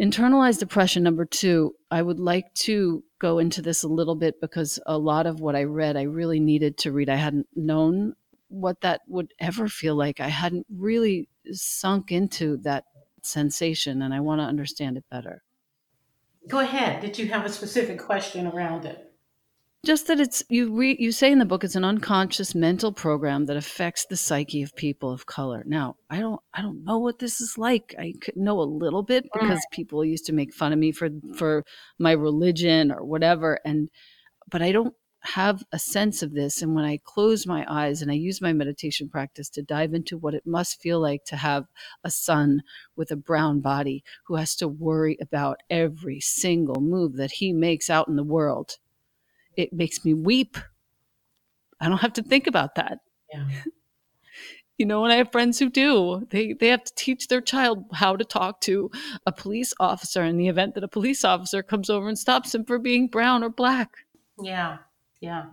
Internalized 0.00 0.60
depression, 0.60 1.02
number 1.02 1.24
two, 1.24 1.74
I 1.90 2.02
would 2.02 2.20
like 2.20 2.54
to 2.54 3.02
go 3.18 3.38
into 3.38 3.60
this 3.60 3.82
a 3.82 3.88
little 3.88 4.14
bit 4.14 4.40
because 4.40 4.78
a 4.86 4.96
lot 4.96 5.26
of 5.26 5.40
what 5.40 5.56
I 5.56 5.64
read, 5.64 5.96
I 5.96 6.02
really 6.02 6.38
needed 6.38 6.78
to 6.78 6.92
read. 6.92 7.08
I 7.08 7.16
hadn't 7.16 7.48
known 7.56 8.14
what 8.48 8.80
that 8.82 9.00
would 9.08 9.34
ever 9.40 9.68
feel 9.68 9.96
like. 9.96 10.20
I 10.20 10.28
hadn't 10.28 10.66
really 10.72 11.28
sunk 11.50 12.12
into 12.12 12.58
that 12.58 12.84
sensation, 13.22 14.00
and 14.02 14.14
I 14.14 14.20
want 14.20 14.40
to 14.40 14.44
understand 14.44 14.96
it 14.96 15.04
better. 15.10 15.42
Go 16.48 16.60
ahead. 16.60 17.00
Did 17.00 17.18
you 17.18 17.26
have 17.28 17.44
a 17.44 17.50
specific 17.50 17.98
question 17.98 18.46
around 18.46 18.84
it? 18.84 19.07
Just 19.86 20.08
that 20.08 20.20
it's 20.20 20.42
you 20.48 20.74
re, 20.74 20.96
you 20.98 21.12
say 21.12 21.30
in 21.30 21.38
the 21.38 21.44
book 21.44 21.62
it's 21.62 21.76
an 21.76 21.84
unconscious 21.84 22.54
mental 22.54 22.92
program 22.92 23.46
that 23.46 23.56
affects 23.56 24.06
the 24.06 24.16
psyche 24.16 24.62
of 24.62 24.74
people 24.74 25.10
of 25.10 25.26
color. 25.26 25.62
Now 25.66 25.96
i 26.10 26.18
don't 26.18 26.40
i 26.52 26.62
don't 26.62 26.84
know 26.84 26.98
what 26.98 27.20
this 27.20 27.40
is 27.40 27.56
like. 27.56 27.94
I 27.98 28.14
could 28.20 28.36
know 28.36 28.60
a 28.60 28.62
little 28.62 29.02
bit 29.02 29.24
mm. 29.24 29.40
because 29.40 29.64
people 29.72 30.04
used 30.04 30.26
to 30.26 30.32
make 30.32 30.52
fun 30.52 30.72
of 30.72 30.78
me 30.78 30.92
for 30.92 31.10
for 31.36 31.64
my 31.98 32.12
religion 32.12 32.90
or 32.90 33.04
whatever 33.04 33.60
and 33.64 33.88
but 34.50 34.62
i 34.62 34.72
don't 34.72 34.94
have 35.22 35.64
a 35.72 35.78
sense 35.78 36.22
of 36.22 36.32
this. 36.32 36.60
And 36.60 36.74
when 36.74 36.84
i 36.84 36.98
close 37.04 37.46
my 37.46 37.64
eyes 37.68 38.02
and 38.02 38.10
i 38.10 38.14
use 38.14 38.40
my 38.42 38.52
meditation 38.52 39.08
practice 39.08 39.48
to 39.50 39.62
dive 39.62 39.94
into 39.94 40.18
what 40.18 40.34
it 40.34 40.46
must 40.46 40.80
feel 40.80 41.00
like 41.00 41.24
to 41.26 41.36
have 41.36 41.66
a 42.02 42.10
son 42.10 42.62
with 42.96 43.12
a 43.12 43.16
brown 43.16 43.60
body 43.60 44.02
who 44.26 44.34
has 44.34 44.56
to 44.56 44.66
worry 44.66 45.16
about 45.20 45.60
every 45.70 46.18
single 46.18 46.80
move 46.80 47.14
that 47.14 47.32
he 47.32 47.52
makes 47.52 47.88
out 47.88 48.08
in 48.08 48.16
the 48.16 48.24
world 48.24 48.78
it 49.58 49.72
makes 49.72 50.04
me 50.04 50.14
weep. 50.14 50.56
I 51.80 51.88
don't 51.88 51.98
have 51.98 52.14
to 52.14 52.22
think 52.22 52.46
about 52.46 52.76
that. 52.76 53.00
Yeah. 53.34 53.48
you 54.78 54.86
know, 54.86 55.04
and 55.04 55.12
I 55.12 55.16
have 55.16 55.32
friends 55.32 55.58
who 55.58 55.68
do. 55.68 56.26
They 56.30 56.54
they 56.54 56.68
have 56.68 56.84
to 56.84 56.94
teach 56.94 57.26
their 57.26 57.40
child 57.40 57.84
how 57.92 58.16
to 58.16 58.24
talk 58.24 58.60
to 58.62 58.90
a 59.26 59.32
police 59.32 59.74
officer 59.80 60.22
in 60.22 60.38
the 60.38 60.48
event 60.48 60.76
that 60.76 60.84
a 60.84 60.88
police 60.88 61.24
officer 61.24 61.62
comes 61.62 61.90
over 61.90 62.08
and 62.08 62.18
stops 62.18 62.54
him 62.54 62.64
for 62.64 62.78
being 62.78 63.08
brown 63.08 63.42
or 63.42 63.50
black. 63.50 63.90
Yeah. 64.40 64.78
Yeah. 65.20 65.46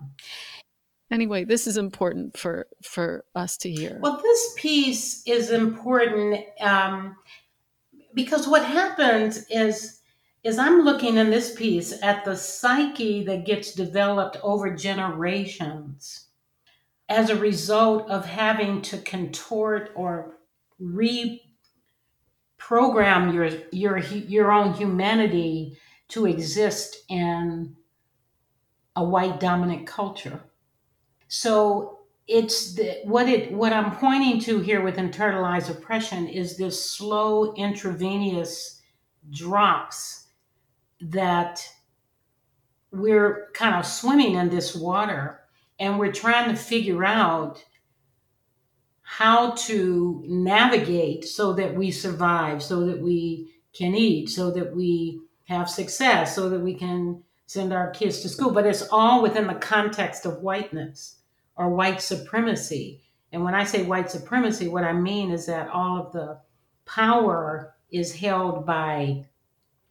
Anyway, 1.12 1.44
this 1.44 1.66
is 1.66 1.78
important 1.78 2.38
for 2.38 2.68
for 2.84 3.26
us 3.34 3.58
to 3.58 3.72
hear. 3.72 4.00
Well, 4.02 4.20
this 4.22 4.54
piece 4.56 5.24
is 5.26 5.50
important 5.50 6.42
um, 6.62 7.16
because 8.14 8.48
what 8.48 8.64
happens 8.64 9.46
is 9.50 10.02
is 10.46 10.58
I'm 10.60 10.82
looking 10.82 11.18
in 11.18 11.32
this 11.32 11.56
piece 11.56 11.92
at 12.04 12.24
the 12.24 12.36
psyche 12.36 13.24
that 13.24 13.48
gets 13.48 13.74
developed 13.74 14.38
over 14.44 14.76
generations 14.76 16.28
as 17.10 17.32
a 17.32 17.36
result 17.36 18.08
of 18.12 18.28
having 18.28 18.84
to 18.84 19.00
contort 19.00 19.90
or 19.96 20.38
reprogram 20.80 21.40
your 23.34 23.50
your 23.72 23.98
your 23.98 24.52
own 24.52 24.74
humanity 24.74 25.80
to 26.10 26.28
exist 26.28 26.98
in 27.10 27.76
a 28.96 29.04
white 29.04 29.40
dominant 29.40 29.88
culture. 29.88 30.44
So 31.28 32.02
it's 32.28 32.76
the, 32.76 33.00
what 33.04 33.28
it 33.28 33.52
what 33.52 33.74
I'm 33.74 33.96
pointing 33.96 34.40
to 34.42 34.60
here 34.60 34.84
with 34.84 34.98
internalized 34.98 35.72
oppression 35.72 36.28
is 36.28 36.56
this 36.56 36.92
slow 36.92 37.56
intravenous 37.56 38.80
drops 39.32 40.25
that 41.10 41.68
we're 42.92 43.50
kind 43.54 43.76
of 43.76 43.86
swimming 43.86 44.36
in 44.36 44.50
this 44.50 44.76
water 44.76 45.42
and 45.80 46.00
we're 46.00 46.12
trying 46.12 46.50
to 46.50 46.56
figure 46.56 47.04
out 47.04 47.64
how 49.02 49.52
to 49.52 50.24
navigate 50.28 51.26
so 51.26 51.54
that 51.54 51.76
we 51.76 51.92
survive, 51.92 52.64
so 52.64 52.86
that 52.86 53.02
we 53.02 53.52
can 53.74 53.94
eat, 53.94 54.30
so 54.30 54.50
that 54.52 54.76
we 54.76 55.22
have 55.46 55.70
success, 55.70 56.34
so 56.34 56.50
that 56.50 56.60
we 56.60 56.74
can 56.74 57.22
send 57.46 57.72
our 57.72 57.92
kids 57.92 58.22
to 58.22 58.30
school. 58.30 58.52
But 58.52 58.66
it's 58.66 58.88
all 58.92 59.22
within 59.22 59.48
the 59.48 59.54
context 59.54 60.26
of 60.26 60.42
whiteness 60.42 61.18
or 61.56 61.70
white 61.70 62.02
supremacy. 62.02 63.02
And 63.32 63.44
when 63.44 63.54
I 63.54 63.64
say 63.64 63.84
white 63.84 64.10
supremacy, 64.10 64.68
what 64.68 64.84
I 64.84 64.94
mean 64.94 65.30
is 65.30 65.46
that 65.46 65.70
all 65.70 66.00
of 66.00 66.12
the 66.12 66.40
power 66.86 67.76
is 67.92 68.16
held 68.16 68.66
by 68.66 69.26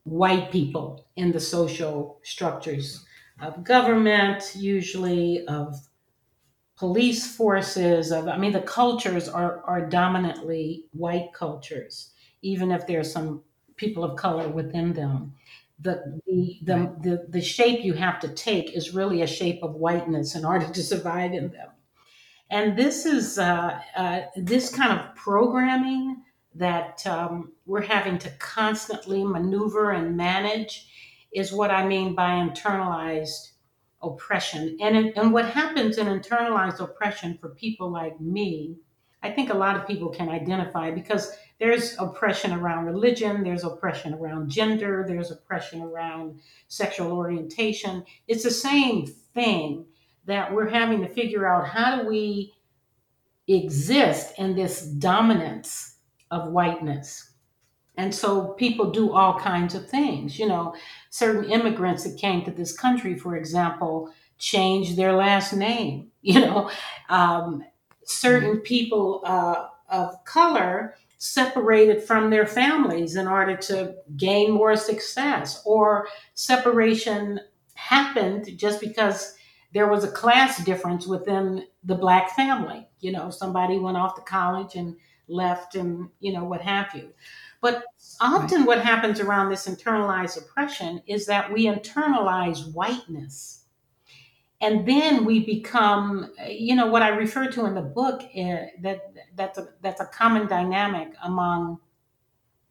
white 0.04 0.52
people 0.52 1.06
in 1.16 1.32
the 1.32 1.40
social 1.40 2.20
structures 2.22 3.04
of 3.40 3.64
government, 3.64 4.54
usually 4.54 5.44
of 5.46 5.74
police 6.76 7.36
forces 7.36 8.10
of 8.10 8.26
i 8.28 8.36
mean 8.36 8.52
the 8.52 8.60
cultures 8.60 9.28
are 9.28 9.62
are 9.64 9.88
dominantly 9.88 10.86
white 10.92 11.32
cultures 11.32 12.12
even 12.42 12.72
if 12.72 12.86
there's 12.86 13.12
some 13.12 13.42
people 13.76 14.02
of 14.02 14.16
color 14.16 14.48
within 14.48 14.92
them 14.92 15.32
the 15.80 16.20
the 16.26 16.58
the, 16.62 16.76
right. 16.76 17.02
the, 17.02 17.26
the 17.28 17.40
shape 17.40 17.84
you 17.84 17.92
have 17.92 18.18
to 18.20 18.28
take 18.28 18.72
is 18.72 18.94
really 18.94 19.22
a 19.22 19.26
shape 19.26 19.62
of 19.62 19.74
whiteness 19.74 20.34
in 20.34 20.44
order 20.52 20.68
to 20.68 20.82
survive 20.82 21.32
in 21.32 21.50
them 21.50 21.68
and 22.50 22.76
this 22.76 23.06
is 23.06 23.38
uh, 23.38 23.80
uh, 23.96 24.20
this 24.36 24.68
kind 24.74 24.98
of 24.98 25.14
programming 25.14 26.22
that 26.54 27.04
um, 27.06 27.52
we're 27.66 27.82
having 27.82 28.18
to 28.18 28.30
constantly 28.38 29.24
maneuver 29.24 29.90
and 29.90 30.16
manage 30.16 30.88
is 31.32 31.52
what 31.52 31.70
I 31.70 31.86
mean 31.86 32.14
by 32.14 32.30
internalized 32.30 33.50
oppression. 34.02 34.76
And, 34.80 35.12
and 35.16 35.32
what 35.32 35.46
happens 35.46 35.98
in 35.98 36.06
internalized 36.06 36.80
oppression 36.80 37.38
for 37.40 37.50
people 37.50 37.90
like 37.90 38.20
me, 38.20 38.76
I 39.22 39.30
think 39.30 39.50
a 39.50 39.56
lot 39.56 39.76
of 39.76 39.86
people 39.86 40.10
can 40.10 40.28
identify 40.28 40.90
because 40.90 41.36
there's 41.58 41.96
oppression 41.98 42.52
around 42.52 42.84
religion, 42.84 43.42
there's 43.42 43.64
oppression 43.64 44.14
around 44.14 44.50
gender, 44.50 45.04
there's 45.08 45.30
oppression 45.30 45.82
around 45.82 46.40
sexual 46.68 47.12
orientation. 47.12 48.04
It's 48.28 48.44
the 48.44 48.50
same 48.50 49.06
thing 49.06 49.86
that 50.26 50.52
we're 50.52 50.68
having 50.68 51.00
to 51.02 51.08
figure 51.08 51.46
out 51.46 51.68
how 51.68 52.02
do 52.02 52.08
we 52.08 52.52
exist 53.48 54.34
in 54.38 54.54
this 54.54 54.82
dominance 54.82 55.93
of 56.34 56.50
whiteness. 56.50 57.30
And 57.96 58.12
so 58.12 58.48
people 58.54 58.90
do 58.90 59.12
all 59.12 59.38
kinds 59.38 59.74
of 59.74 59.88
things. 59.88 60.38
You 60.38 60.48
know, 60.48 60.74
certain 61.10 61.44
immigrants 61.50 62.02
that 62.04 62.18
came 62.18 62.44
to 62.44 62.50
this 62.50 62.76
country, 62.76 63.16
for 63.16 63.36
example, 63.36 64.10
changed 64.38 64.96
their 64.96 65.12
last 65.12 65.52
name. 65.52 66.10
You 66.26 66.40
know, 66.40 66.70
um, 67.10 67.62
certain 68.06 68.52
mm-hmm. 68.52 68.60
people 68.60 69.20
uh, 69.26 69.66
of 69.90 70.24
color 70.24 70.94
separated 71.18 72.02
from 72.02 72.30
their 72.30 72.46
families 72.46 73.14
in 73.14 73.28
order 73.28 73.58
to 73.68 73.94
gain 74.16 74.50
more 74.50 74.74
success, 74.74 75.62
or 75.66 76.08
separation 76.32 77.40
happened 77.74 78.56
just 78.56 78.80
because 78.80 79.34
there 79.74 79.86
was 79.86 80.02
a 80.02 80.10
class 80.10 80.64
difference 80.64 81.06
within 81.06 81.66
the 81.82 81.94
black 81.94 82.30
family. 82.34 82.88
You 83.00 83.12
know, 83.12 83.28
somebody 83.28 83.78
went 83.78 83.98
off 83.98 84.14
to 84.14 84.22
college 84.22 84.76
and 84.76 84.96
left 85.28 85.74
and 85.74 86.08
you 86.20 86.32
know 86.32 86.44
what 86.44 86.60
have 86.60 86.94
you. 86.94 87.12
But 87.60 87.84
often 88.20 88.60
right. 88.60 88.66
what 88.66 88.80
happens 88.80 89.20
around 89.20 89.48
this 89.48 89.66
internalized 89.66 90.38
oppression 90.38 91.02
is 91.06 91.26
that 91.26 91.52
we 91.52 91.66
internalize 91.66 92.72
whiteness. 92.72 93.64
And 94.60 94.86
then 94.86 95.24
we 95.24 95.44
become 95.44 96.32
you 96.48 96.74
know 96.74 96.86
what 96.86 97.02
i 97.02 97.08
refer 97.08 97.50
to 97.50 97.66
in 97.66 97.74
the 97.74 97.82
book 97.82 98.22
uh, 98.22 98.66
that 98.80 99.12
that's 99.34 99.58
a 99.58 99.68
that's 99.82 100.00
a 100.00 100.06
common 100.06 100.46
dynamic 100.46 101.12
among 101.22 101.78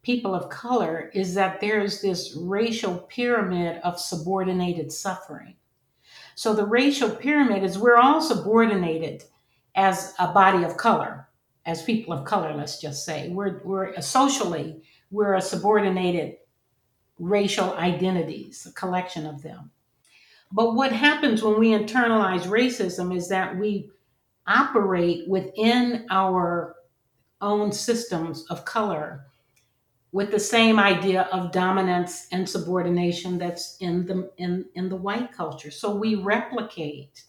people 0.04 0.34
of 0.34 0.50
color 0.50 1.10
is 1.14 1.34
that 1.34 1.60
there's 1.60 2.00
this 2.00 2.36
racial 2.38 2.98
pyramid 2.98 3.80
of 3.82 3.98
subordinated 3.98 4.92
suffering. 4.92 5.56
So 6.36 6.54
the 6.54 6.66
racial 6.66 7.10
pyramid 7.10 7.64
is 7.64 7.78
we're 7.78 7.96
all 7.96 8.20
subordinated 8.20 9.24
as 9.74 10.14
a 10.18 10.32
body 10.32 10.62
of 10.62 10.76
color 10.76 11.23
as 11.66 11.82
people 11.82 12.12
of 12.12 12.24
color 12.24 12.54
let's 12.54 12.80
just 12.80 13.04
say 13.04 13.28
we're 13.30 13.60
we're 13.64 14.00
socially 14.00 14.82
we're 15.10 15.34
a 15.34 15.40
subordinated 15.40 16.36
racial 17.18 17.74
identities 17.74 18.66
a 18.66 18.72
collection 18.72 19.26
of 19.26 19.42
them 19.42 19.70
but 20.52 20.74
what 20.74 20.92
happens 20.92 21.42
when 21.42 21.58
we 21.58 21.70
internalize 21.70 22.42
racism 22.42 23.14
is 23.16 23.28
that 23.28 23.56
we 23.56 23.90
operate 24.46 25.28
within 25.28 26.06
our 26.10 26.76
own 27.40 27.72
systems 27.72 28.44
of 28.46 28.64
color 28.64 29.26
with 30.12 30.30
the 30.30 30.38
same 30.38 30.78
idea 30.78 31.22
of 31.32 31.50
dominance 31.50 32.28
and 32.30 32.48
subordination 32.48 33.36
that's 33.36 33.76
in 33.80 34.06
the 34.06 34.30
in, 34.36 34.64
in 34.76 34.88
the 34.88 34.96
white 34.96 35.32
culture. 35.32 35.72
So 35.72 35.94
we 35.94 36.14
replicate 36.14 37.24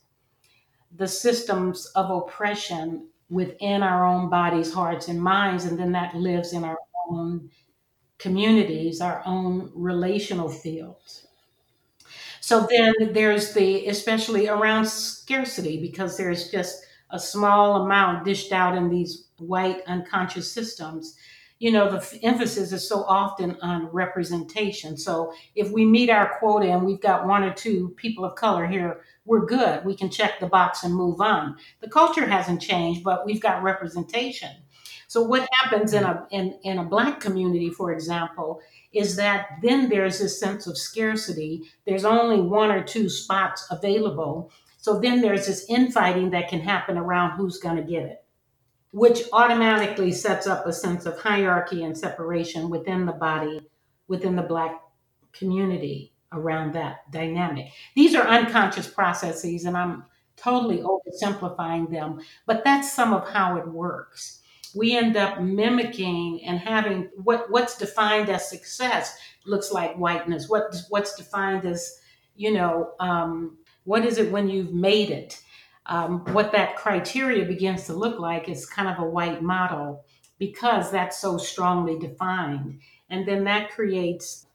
the 0.96 1.08
systems 1.08 1.88
of 1.96 2.12
oppression 2.12 3.08
within 3.30 3.84
our 3.84 4.06
own 4.06 4.30
bodies, 4.30 4.74
hearts, 4.74 5.08
and 5.08 5.22
minds, 5.22 5.66
and 5.66 5.80
then 5.80 5.92
that 5.94 6.16
lives 6.16 6.54
in 6.54 6.64
our 6.64 6.78
own 7.10 7.50
communities, 8.18 9.02
our 9.02 9.22
own 9.26 9.72
relational 9.76 10.50
fields. 10.50 11.28
So 12.40 12.68
then 12.70 13.14
there's 13.14 13.54
the, 13.54 13.88
especially 13.88 14.48
around 14.48 14.86
scarcity, 14.86 15.82
because 15.82 16.18
there's 16.18 16.52
just 16.52 16.86
a 17.10 17.20
small 17.20 17.84
amount 17.84 18.26
dished 18.26 18.52
out 18.52 18.78
in 18.78 18.90
these 18.90 19.28
white 19.38 19.82
unconscious 19.88 20.52
systems. 20.52 21.18
You 21.60 21.72
know, 21.72 21.90
the 21.90 22.20
emphasis 22.24 22.74
is 22.74 22.88
so 22.88 23.04
often 23.04 23.58
on 23.62 23.88
representation. 23.88 24.98
So 24.98 25.34
if 25.56 25.72
we 25.72 25.86
meet 25.86 26.10
our 26.10 26.38
quota 26.38 26.70
and 26.70 26.86
we've 26.86 27.00
got 27.00 27.26
one 27.26 27.44
or 27.44 27.54
two 27.54 27.94
people 27.96 28.26
of 28.26 28.36
color 28.36 28.68
here, 28.68 29.02
we're 29.24 29.46
good. 29.46 29.86
We 29.86 29.96
can 29.96 30.10
check 30.10 30.40
the 30.40 30.48
box 30.48 30.84
and 30.84 30.94
move 30.94 31.22
on. 31.22 31.56
The 31.80 31.90
culture 31.90 32.28
hasn't 32.28 32.62
changed, 32.62 33.04
but 33.04 33.26
we've 33.26 33.42
got 33.42 33.64
representation. 33.64 34.52
So 35.08 35.22
what 35.22 35.48
happens 35.54 35.94
in 35.94 36.04
a 36.04 36.28
in, 36.32 36.60
in 36.64 36.80
a 36.80 36.84
black 36.84 37.22
community, 37.22 37.70
for 37.70 37.94
example, 37.94 38.60
is 38.92 39.16
that 39.16 39.48
then 39.62 39.88
there's 39.88 40.20
this 40.20 40.40
sense 40.40 40.68
of 40.68 40.78
scarcity. 40.78 41.64
There's 41.86 42.06
only 42.06 42.42
one 42.42 42.70
or 42.70 42.84
two 42.84 43.08
spots 43.08 43.66
available. 43.72 44.52
So 44.78 45.00
then 45.00 45.22
there's 45.22 45.48
this 45.48 45.66
infighting 45.70 46.32
that 46.32 46.50
can 46.50 46.60
happen 46.60 46.98
around 46.98 47.38
who's 47.38 47.60
going 47.60 47.78
to 47.78 47.82
get 47.82 48.04
it, 48.04 48.25
which 48.96 49.24
automatically 49.34 50.12
sets 50.12 50.48
up 50.48 50.66
a 50.66 50.72
sense 50.72 51.06
of 51.06 51.20
hierarchy 51.20 51.84
and 51.84 51.98
separation 51.98 52.70
within 52.70 53.06
the 53.06 53.12
body, 53.12 53.60
within 54.08 54.38
the 54.38 54.42
Black 54.42 54.82
community 55.34 56.14
around 56.32 56.74
that 56.74 57.12
dynamic. 57.12 57.68
These 57.96 58.16
are 58.16 58.26
unconscious 58.26 58.88
processes, 58.88 59.66
and 59.66 59.76
I'm 59.76 60.06
totally 60.38 60.78
oversimplifying 60.78 61.92
them, 61.92 62.22
but 62.46 62.64
that's 62.64 62.94
some 62.94 63.14
of 63.14 63.28
how 63.28 63.58
it 63.58 63.68
works 63.68 64.40
we 64.76 64.96
end 64.98 65.16
up 65.16 65.42
mimicking 65.42 66.44
and 66.44 66.60
having 66.60 67.10
what 67.16 67.50
what's 67.50 67.78
defined 67.78 68.30
as 68.30 68.50
success 68.50 69.18
looks 69.46 69.72
like 69.72 69.96
whiteness. 69.96 70.50
What 70.50 70.76
what's 70.90 71.16
defined 71.16 71.66
as 71.66 72.00
you 72.36 72.52
know 72.52 72.92
um, 73.00 73.58
what 73.86 74.06
is 74.06 74.18
it 74.18 74.32
when 74.32 74.50
you've 74.50 74.74
made 74.74 75.10
it? 75.12 75.42
Um, 75.88 76.22
what 76.34 76.52
that 76.54 76.76
criteria 76.76 77.46
begins 77.46 77.86
to 77.86 77.94
look 77.94 78.20
like 78.20 78.50
is 78.50 78.66
kind 78.66 78.88
of 78.88 79.00
a 79.00 79.10
white 79.10 79.44
model 79.44 80.04
because 80.40 80.92
that's 80.92 81.20
so 81.20 81.38
strongly 81.38 81.98
defined, 82.00 82.80
and 83.10 83.28
then 83.28 83.44
that 83.46 83.72
creates 83.72 84.48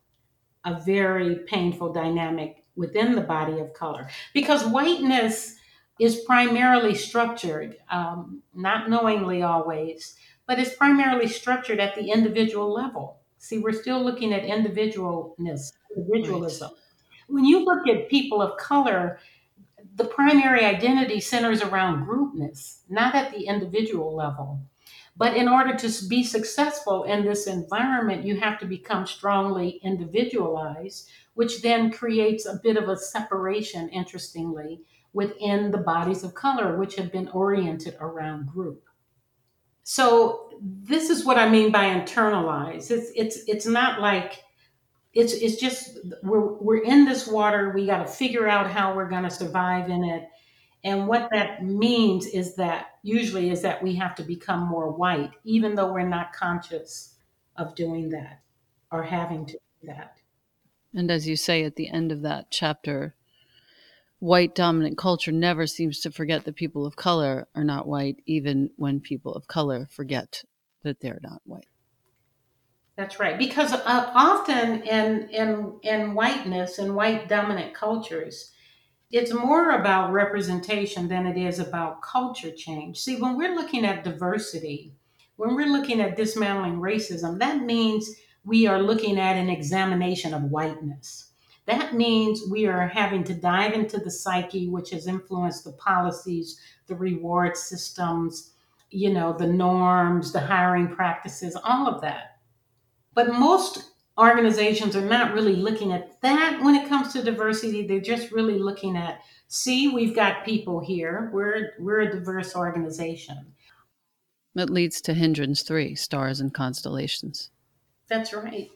a 0.64 0.78
very 0.80 1.36
painful 1.46 1.92
dynamic 1.92 2.64
within 2.76 3.14
the 3.14 3.20
body 3.22 3.58
of 3.60 3.72
color 3.72 4.08
because 4.34 4.66
whiteness 4.66 5.56
is 5.98 6.20
primarily 6.20 6.94
structured, 6.94 7.76
um, 7.90 8.42
not 8.54 8.88
knowingly 8.88 9.42
always, 9.42 10.16
but 10.46 10.58
it's 10.58 10.74
primarily 10.74 11.28
structured 11.28 11.78
at 11.78 11.94
the 11.94 12.10
individual 12.10 12.72
level. 12.72 13.20
See, 13.38 13.58
we're 13.58 13.72
still 13.72 14.02
looking 14.02 14.32
at 14.32 14.42
individualness, 14.42 15.72
individualism. 15.96 16.70
Right. 16.70 16.80
When 17.28 17.44
you 17.44 17.64
look 17.64 17.86
at 17.86 18.08
people 18.08 18.42
of 18.42 18.56
color, 18.58 19.18
the 20.00 20.08
primary 20.08 20.64
identity 20.64 21.20
centers 21.20 21.60
around 21.60 22.06
groupness, 22.06 22.80
not 22.88 23.14
at 23.14 23.32
the 23.32 23.46
individual 23.46 24.16
level. 24.16 24.62
But 25.14 25.36
in 25.36 25.46
order 25.46 25.76
to 25.76 26.08
be 26.08 26.24
successful 26.24 27.04
in 27.04 27.26
this 27.26 27.46
environment, 27.46 28.24
you 28.24 28.40
have 28.40 28.58
to 28.60 28.66
become 28.66 29.06
strongly 29.06 29.78
individualized, 29.82 31.10
which 31.34 31.60
then 31.60 31.92
creates 31.92 32.46
a 32.46 32.58
bit 32.62 32.78
of 32.78 32.88
a 32.88 32.96
separation, 32.96 33.90
interestingly, 33.90 34.80
within 35.12 35.70
the 35.70 35.84
bodies 35.92 36.24
of 36.24 36.32
color, 36.32 36.78
which 36.78 36.96
have 36.96 37.12
been 37.12 37.28
oriented 37.28 37.98
around 38.00 38.46
group. 38.46 38.82
So 39.82 40.48
this 40.62 41.10
is 41.10 41.26
what 41.26 41.36
I 41.36 41.50
mean 41.50 41.70
by 41.72 41.84
internalize. 41.84 42.90
It's 42.90 43.10
it's 43.14 43.42
it's 43.46 43.66
not 43.66 44.00
like 44.00 44.44
it's 45.12 45.32
it's 45.32 45.56
just 45.56 45.98
we're 46.22 46.54
we're 46.54 46.82
in 46.82 47.04
this 47.04 47.26
water. 47.26 47.72
We 47.74 47.86
got 47.86 48.06
to 48.06 48.12
figure 48.12 48.48
out 48.48 48.70
how 48.70 48.94
we're 48.94 49.08
going 49.08 49.24
to 49.24 49.30
survive 49.30 49.90
in 49.90 50.04
it. 50.04 50.28
And 50.82 51.06
what 51.06 51.28
that 51.32 51.64
means 51.64 52.26
is 52.26 52.54
that 52.56 52.86
usually 53.02 53.50
is 53.50 53.60
that 53.62 53.82
we 53.82 53.94
have 53.96 54.14
to 54.14 54.22
become 54.22 54.60
more 54.60 54.90
white, 54.90 55.32
even 55.44 55.74
though 55.74 55.92
we're 55.92 56.08
not 56.08 56.32
conscious 56.32 57.16
of 57.56 57.74
doing 57.74 58.08
that 58.10 58.40
or 58.90 59.02
having 59.02 59.44
to 59.46 59.52
do 59.52 59.88
that. 59.88 60.16
And 60.94 61.10
as 61.10 61.28
you 61.28 61.36
say 61.36 61.64
at 61.64 61.76
the 61.76 61.88
end 61.88 62.12
of 62.12 62.22
that 62.22 62.50
chapter, 62.50 63.14
white 64.20 64.54
dominant 64.54 64.96
culture 64.96 65.32
never 65.32 65.66
seems 65.66 66.00
to 66.00 66.10
forget 66.10 66.44
that 66.44 66.56
people 66.56 66.86
of 66.86 66.96
color 66.96 67.46
are 67.54 67.64
not 67.64 67.86
white, 67.86 68.22
even 68.26 68.70
when 68.76 69.00
people 69.00 69.34
of 69.34 69.46
color 69.46 69.86
forget 69.90 70.42
that 70.82 71.00
they're 71.00 71.20
not 71.22 71.42
white. 71.44 71.66
That's 72.96 73.18
right, 73.18 73.38
because 73.38 73.72
uh, 73.72 74.12
often 74.14 74.82
in 74.82 75.28
in 75.30 75.78
in 75.82 76.14
whiteness 76.14 76.78
and 76.78 76.94
white 76.94 77.28
dominant 77.28 77.72
cultures, 77.74 78.52
it's 79.10 79.32
more 79.32 79.70
about 79.70 80.12
representation 80.12 81.08
than 81.08 81.26
it 81.26 81.38
is 81.38 81.58
about 81.58 82.02
culture 82.02 82.52
change. 82.52 82.98
See, 82.98 83.16
when 83.16 83.36
we're 83.36 83.54
looking 83.54 83.86
at 83.86 84.04
diversity, 84.04 84.92
when 85.36 85.54
we're 85.54 85.72
looking 85.72 86.00
at 86.00 86.16
dismantling 86.16 86.80
racism, 86.80 87.38
that 87.38 87.62
means 87.62 88.10
we 88.44 88.66
are 88.66 88.82
looking 88.82 89.18
at 89.18 89.36
an 89.36 89.48
examination 89.48 90.34
of 90.34 90.44
whiteness 90.44 91.30
that 91.70 91.94
means 91.94 92.42
we 92.50 92.66
are 92.66 92.88
having 92.88 93.22
to 93.24 93.34
dive 93.34 93.74
into 93.74 93.98
the 93.98 94.10
psyche, 94.10 94.68
which 94.68 94.90
has 94.90 95.06
influenced 95.06 95.62
the 95.64 95.72
policies, 95.72 96.60
the 96.88 96.96
reward 96.96 97.56
systems, 97.56 98.54
you 98.90 99.12
know, 99.12 99.32
the 99.32 99.46
norms, 99.46 100.32
the 100.32 100.40
hiring 100.40 100.88
practices, 100.88 101.56
all 101.62 101.86
of 101.86 102.00
that. 102.00 102.39
But 103.26 103.38
most 103.38 103.90
organizations 104.18 104.96
are 104.96 105.04
not 105.04 105.34
really 105.34 105.56
looking 105.56 105.92
at 105.92 106.20
that 106.22 106.60
when 106.62 106.74
it 106.74 106.88
comes 106.88 107.12
to 107.12 107.22
diversity. 107.22 107.86
They're 107.86 108.00
just 108.00 108.32
really 108.32 108.58
looking 108.58 108.96
at, 108.96 109.20
see, 109.48 109.88
we've 109.88 110.14
got 110.14 110.44
people 110.44 110.80
here. 110.80 111.30
We're 111.32 111.70
we're 111.78 112.00
a 112.00 112.10
diverse 112.10 112.54
organization. 112.54 113.54
That 114.54 114.70
leads 114.70 115.00
to 115.02 115.14
hindrance 115.14 115.62
three, 115.62 115.94
stars 115.94 116.40
and 116.40 116.52
constellations. 116.52 117.50
That's 118.08 118.32
right 118.32 118.70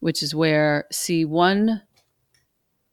which 0.00 0.22
is 0.22 0.34
where 0.34 0.86
see 0.90 1.24
one 1.24 1.82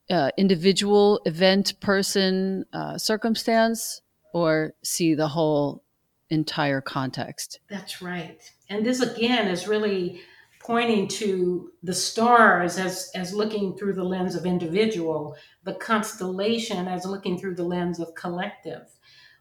uh, 0.09 0.29
individual 0.37 1.19
event, 1.25 1.79
person, 1.81 2.65
uh, 2.71 2.97
circumstance, 2.97 4.01
or 4.33 4.73
see 4.83 5.15
the 5.15 5.27
whole 5.27 5.83
entire 6.29 6.79
context. 6.79 7.59
That's 7.69 8.01
right. 8.01 8.39
And 8.69 8.85
this 8.85 9.01
again 9.01 9.47
is 9.47 9.67
really 9.67 10.21
pointing 10.67 11.07
to 11.07 11.71
the 11.81 11.93
stars 11.93 12.77
as 12.77 13.09
as 13.15 13.33
looking 13.33 13.75
through 13.77 13.93
the 13.93 14.03
lens 14.03 14.35
of 14.35 14.45
individual, 14.45 15.35
the 15.63 15.73
constellation 15.75 16.87
as 16.87 17.05
looking 17.05 17.39
through 17.39 17.55
the 17.55 17.63
lens 17.63 17.99
of 17.99 18.13
collective. 18.13 18.83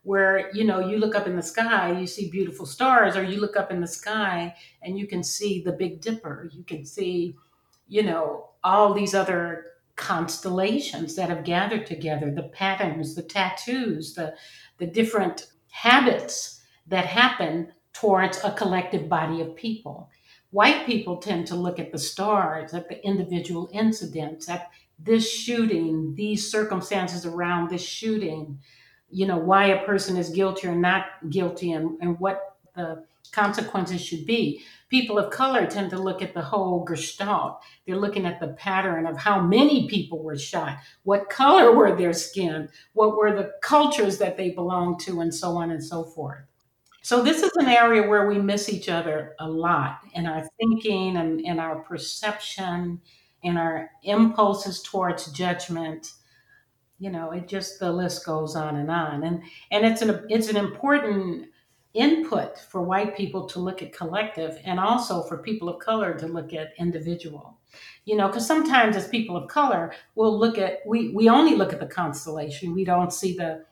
Where 0.04 0.54
you 0.54 0.64
know 0.64 0.88
you 0.88 0.98
look 0.98 1.16
up 1.16 1.26
in 1.26 1.36
the 1.36 1.42
sky, 1.42 1.98
you 1.98 2.06
see 2.06 2.30
beautiful 2.30 2.64
stars, 2.64 3.16
or 3.16 3.24
you 3.24 3.40
look 3.40 3.56
up 3.56 3.72
in 3.72 3.80
the 3.80 3.88
sky 3.88 4.54
and 4.82 4.96
you 4.96 5.08
can 5.08 5.24
see 5.24 5.62
the 5.62 5.72
Big 5.72 6.00
Dipper. 6.00 6.48
You 6.54 6.62
can 6.62 6.86
see 6.86 7.36
you 7.88 8.02
know, 8.02 8.50
all 8.64 8.92
these 8.92 9.14
other 9.14 9.66
constellations 9.96 11.14
that 11.16 11.28
have 11.28 11.44
gathered 11.44 11.86
together, 11.86 12.30
the 12.30 12.44
patterns, 12.44 13.14
the 13.14 13.22
tattoos, 13.22 14.14
the, 14.14 14.34
the 14.78 14.86
different 14.86 15.46
habits 15.70 16.62
that 16.86 17.06
happen 17.06 17.68
towards 17.92 18.42
a 18.44 18.52
collective 18.52 19.08
body 19.08 19.40
of 19.40 19.56
people. 19.56 20.10
White 20.50 20.86
people 20.86 21.16
tend 21.18 21.46
to 21.48 21.54
look 21.56 21.78
at 21.78 21.92
the 21.92 21.98
stars, 21.98 22.72
at 22.72 22.88
the 22.88 23.04
individual 23.04 23.68
incidents, 23.72 24.48
at 24.48 24.70
this 24.98 25.30
shooting, 25.30 26.14
these 26.14 26.50
circumstances 26.50 27.26
around 27.26 27.68
this 27.68 27.84
shooting, 27.84 28.58
you 29.10 29.26
know, 29.26 29.36
why 29.36 29.66
a 29.66 29.84
person 29.84 30.16
is 30.16 30.30
guilty 30.30 30.68
or 30.68 30.74
not 30.74 31.04
guilty 31.30 31.72
and, 31.72 31.98
and 32.00 32.18
what 32.18 32.56
the 32.74 33.04
consequences 33.32 34.00
should 34.00 34.24
be. 34.24 34.62
People 34.88 35.18
of 35.18 35.30
color 35.30 35.66
tend 35.66 35.90
to 35.90 35.98
look 35.98 36.22
at 36.22 36.32
the 36.32 36.42
whole 36.42 36.84
gestalt. 36.84 37.60
They're 37.86 37.96
looking 37.96 38.24
at 38.24 38.40
the 38.40 38.48
pattern 38.48 39.06
of 39.06 39.16
how 39.16 39.40
many 39.40 39.88
people 39.88 40.22
were 40.22 40.38
shot, 40.38 40.78
what 41.02 41.28
color 41.28 41.74
were 41.74 41.96
their 41.96 42.12
skin, 42.12 42.68
what 42.92 43.16
were 43.16 43.34
the 43.34 43.52
cultures 43.62 44.18
that 44.18 44.36
they 44.36 44.50
belonged 44.50 45.00
to, 45.00 45.20
and 45.20 45.34
so 45.34 45.56
on 45.56 45.70
and 45.70 45.82
so 45.82 46.04
forth. 46.04 46.44
So, 47.06 47.22
this 47.22 47.44
is 47.44 47.52
an 47.54 47.68
area 47.68 48.02
where 48.08 48.26
we 48.26 48.36
miss 48.40 48.68
each 48.68 48.88
other 48.88 49.36
a 49.38 49.48
lot 49.48 50.00
in 50.14 50.26
our 50.26 50.42
thinking 50.58 51.16
and 51.16 51.40
in 51.40 51.60
our 51.60 51.76
perception, 51.84 53.00
in 53.44 53.56
our 53.56 53.92
impulses 54.02 54.82
towards 54.82 55.30
judgment. 55.30 56.14
You 56.98 57.10
know 57.10 57.30
it 57.30 57.46
just 57.46 57.78
the 57.78 57.92
list 57.92 58.26
goes 58.26 58.56
on 58.56 58.74
and 58.74 58.90
on. 58.90 59.22
And 59.22 59.44
and 59.70 59.86
it's 59.86 60.02
an 60.02 60.26
it's 60.28 60.48
an 60.48 60.56
important 60.56 61.46
input 61.94 62.58
for 62.58 62.82
white 62.82 63.16
people 63.16 63.46
to 63.50 63.60
look 63.60 63.82
at 63.82 63.92
collective 63.92 64.58
and 64.64 64.80
also 64.80 65.22
for 65.22 65.38
people 65.38 65.68
of 65.68 65.78
color 65.78 66.12
to 66.14 66.26
look 66.26 66.52
at 66.52 66.72
individual. 66.76 67.56
You 68.04 68.16
know 68.16 68.26
because 68.26 68.48
sometimes 68.48 68.96
as 68.96 69.06
people 69.06 69.36
of 69.36 69.46
color 69.46 69.94
we'll 70.16 70.36
look 70.36 70.58
at 70.58 70.80
we 70.84 71.10
we 71.10 71.28
only 71.28 71.54
look 71.54 71.72
at 71.72 71.78
the 71.78 71.86
constellation. 71.86 72.74
We 72.74 72.84
don't 72.84 73.12
see 73.12 73.36
the 73.36 73.64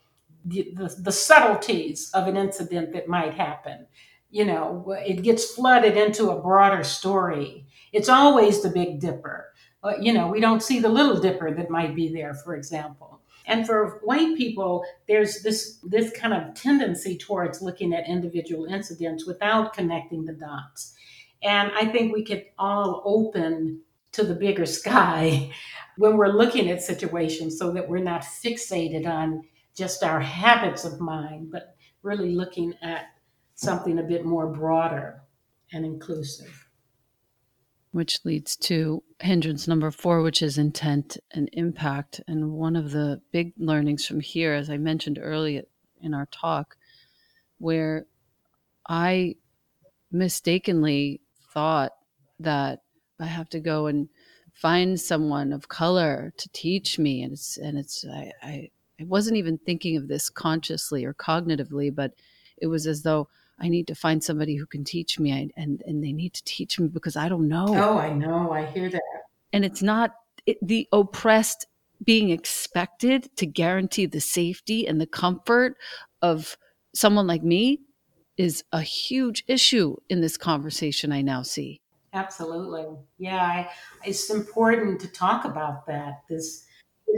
the, 0.44 0.94
the, 0.98 1.12
subtleties 1.12 2.10
of 2.12 2.26
an 2.26 2.36
incident 2.36 2.92
that 2.92 3.08
might 3.08 3.34
happen. 3.34 3.86
You 4.30 4.44
know 4.44 4.96
it 4.98 5.22
gets 5.22 5.54
flooded 5.54 5.96
into 5.96 6.30
a 6.30 6.40
broader 6.40 6.84
story. 6.84 7.66
It's 7.92 8.08
always 8.08 8.62
the 8.62 8.70
big 8.70 9.00
dipper. 9.00 9.52
You 10.00 10.12
know 10.12 10.28
we 10.28 10.40
don't 10.40 10.62
see 10.62 10.80
the 10.80 10.88
little 10.88 11.20
dipper 11.20 11.54
that 11.54 11.70
might 11.70 11.94
be 11.94 12.12
there 12.12 12.34
for 12.34 12.56
example. 12.56 13.20
And 13.46 13.66
for 13.66 14.00
white 14.04 14.36
people, 14.36 14.84
there's 15.06 15.42
this 15.42 15.78
this 15.82 16.10
kind 16.12 16.34
of 16.34 16.54
tendency 16.54 17.16
towards 17.16 17.60
looking 17.60 17.94
at 17.94 18.08
individual 18.08 18.64
incidents 18.64 19.26
without 19.26 19.74
connecting 19.74 20.24
the 20.24 20.32
dots. 20.32 20.94
And 21.42 21.70
I 21.72 21.86
think 21.86 22.12
we 22.12 22.24
could 22.24 22.46
all 22.58 23.02
open 23.04 23.82
to 24.12 24.24
the 24.24 24.34
bigger 24.34 24.66
sky 24.80 25.52
when 25.96 26.16
we're 26.16 26.28
looking 26.28 26.70
at 26.70 26.82
situations 26.82 27.58
so 27.58 27.70
that 27.72 27.88
we're 27.88 27.98
not 27.98 28.22
fixated 28.22 29.06
on 29.06 29.44
just 29.74 30.02
our 30.02 30.20
habits 30.20 30.84
of 30.84 31.00
mind, 31.00 31.50
but 31.50 31.76
really 32.02 32.34
looking 32.34 32.74
at 32.82 33.06
something 33.54 33.98
a 33.98 34.02
bit 34.02 34.24
more 34.24 34.46
broader 34.46 35.22
and 35.72 35.84
inclusive 35.84 36.64
which 37.94 38.24
leads 38.24 38.56
to 38.56 39.04
hindrance 39.20 39.68
number 39.68 39.88
four, 39.88 40.20
which 40.20 40.42
is 40.42 40.58
intent 40.58 41.16
and 41.30 41.48
impact. 41.52 42.20
And 42.26 42.50
one 42.50 42.74
of 42.74 42.90
the 42.90 43.22
big 43.30 43.52
learnings 43.56 44.04
from 44.04 44.18
here, 44.18 44.52
as 44.52 44.68
I 44.68 44.78
mentioned 44.78 45.16
earlier 45.22 45.62
in 46.02 46.12
our 46.12 46.26
talk, 46.26 46.76
where 47.58 48.06
I 48.88 49.36
mistakenly 50.10 51.20
thought 51.52 51.92
that 52.40 52.82
I 53.20 53.26
have 53.26 53.48
to 53.50 53.60
go 53.60 53.86
and 53.86 54.08
find 54.52 55.00
someone 55.00 55.52
of 55.52 55.68
color 55.68 56.32
to 56.36 56.48
teach 56.48 56.98
me, 56.98 57.22
and 57.22 57.34
it's 57.34 57.56
and 57.58 57.78
it's 57.78 58.04
I, 58.04 58.32
I, 58.42 58.70
I 59.00 59.04
wasn't 59.04 59.36
even 59.36 59.58
thinking 59.58 59.96
of 59.96 60.08
this 60.08 60.30
consciously 60.30 61.04
or 61.04 61.14
cognitively, 61.14 61.94
but 61.94 62.14
it 62.56 62.68
was 62.68 62.86
as 62.86 63.02
though 63.02 63.28
I 63.58 63.68
need 63.68 63.86
to 63.88 63.94
find 63.94 64.22
somebody 64.22 64.56
who 64.56 64.66
can 64.66 64.84
teach 64.84 65.18
me 65.18 65.32
I, 65.32 65.48
and 65.56 65.82
and 65.86 66.02
they 66.02 66.12
need 66.12 66.34
to 66.34 66.44
teach 66.44 66.78
me 66.78 66.88
because 66.88 67.16
I 67.16 67.28
don't 67.28 67.48
know. 67.48 67.66
Oh, 67.68 67.98
I 67.98 68.12
know. 68.12 68.52
I 68.52 68.66
hear 68.66 68.88
that. 68.88 69.02
And 69.52 69.64
it's 69.64 69.82
not 69.82 70.14
it, 70.46 70.58
the 70.62 70.88
oppressed 70.92 71.66
being 72.04 72.30
expected 72.30 73.30
to 73.36 73.46
guarantee 73.46 74.06
the 74.06 74.20
safety 74.20 74.86
and 74.86 75.00
the 75.00 75.06
comfort 75.06 75.76
of 76.22 76.56
someone 76.94 77.26
like 77.26 77.42
me 77.42 77.80
is 78.36 78.64
a 78.72 78.80
huge 78.82 79.44
issue 79.46 79.96
in 80.08 80.20
this 80.20 80.36
conversation 80.36 81.12
I 81.12 81.22
now 81.22 81.42
see. 81.42 81.80
Absolutely. 82.12 82.86
Yeah, 83.18 83.42
I, 83.42 83.70
it's 84.04 84.30
important 84.30 85.00
to 85.00 85.08
talk 85.08 85.44
about 85.44 85.86
that. 85.86 86.22
This 86.28 86.63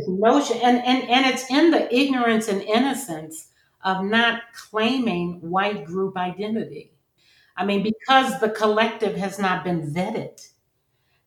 notion 0.08 0.58
and, 0.62 0.78
and 0.84 1.08
and 1.08 1.26
it's 1.26 1.50
in 1.50 1.70
the 1.70 1.94
ignorance 1.94 2.48
and 2.48 2.62
innocence 2.62 3.48
of 3.84 4.04
not 4.04 4.42
claiming 4.54 5.40
white 5.40 5.84
group 5.84 6.16
identity. 6.16 6.92
I 7.56 7.64
mean, 7.64 7.82
because 7.82 8.40
the 8.40 8.50
collective 8.50 9.16
has 9.16 9.38
not 9.38 9.64
been 9.64 9.92
vetted, 9.92 10.46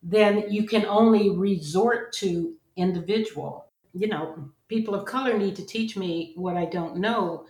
then 0.02 0.50
you 0.50 0.66
can 0.66 0.86
only 0.86 1.30
resort 1.30 2.12
to 2.14 2.54
individual. 2.76 3.66
You 3.94 4.08
know, 4.08 4.50
people 4.68 4.94
of 4.94 5.04
color 5.06 5.36
need 5.36 5.56
to 5.56 5.66
teach 5.66 5.96
me 5.96 6.32
what 6.36 6.56
I 6.56 6.66
don't 6.66 6.98
know. 6.98 7.46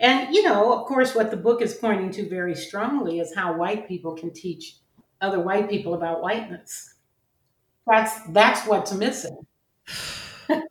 And, 0.00 0.34
you 0.34 0.42
know, 0.42 0.72
of 0.78 0.86
course, 0.86 1.14
what 1.14 1.30
the 1.30 1.36
book 1.36 1.62
is 1.62 1.74
pointing 1.74 2.10
to 2.12 2.28
very 2.28 2.54
strongly 2.54 3.20
is 3.20 3.34
how 3.34 3.56
white 3.56 3.88
people 3.88 4.14
can 4.14 4.32
teach 4.32 4.76
other 5.20 5.40
white 5.40 5.68
people 5.68 5.94
about 5.94 6.22
whiteness. 6.22 6.94
That's 7.86 8.22
that's 8.28 8.66
what's 8.66 8.92
missing. 8.92 9.46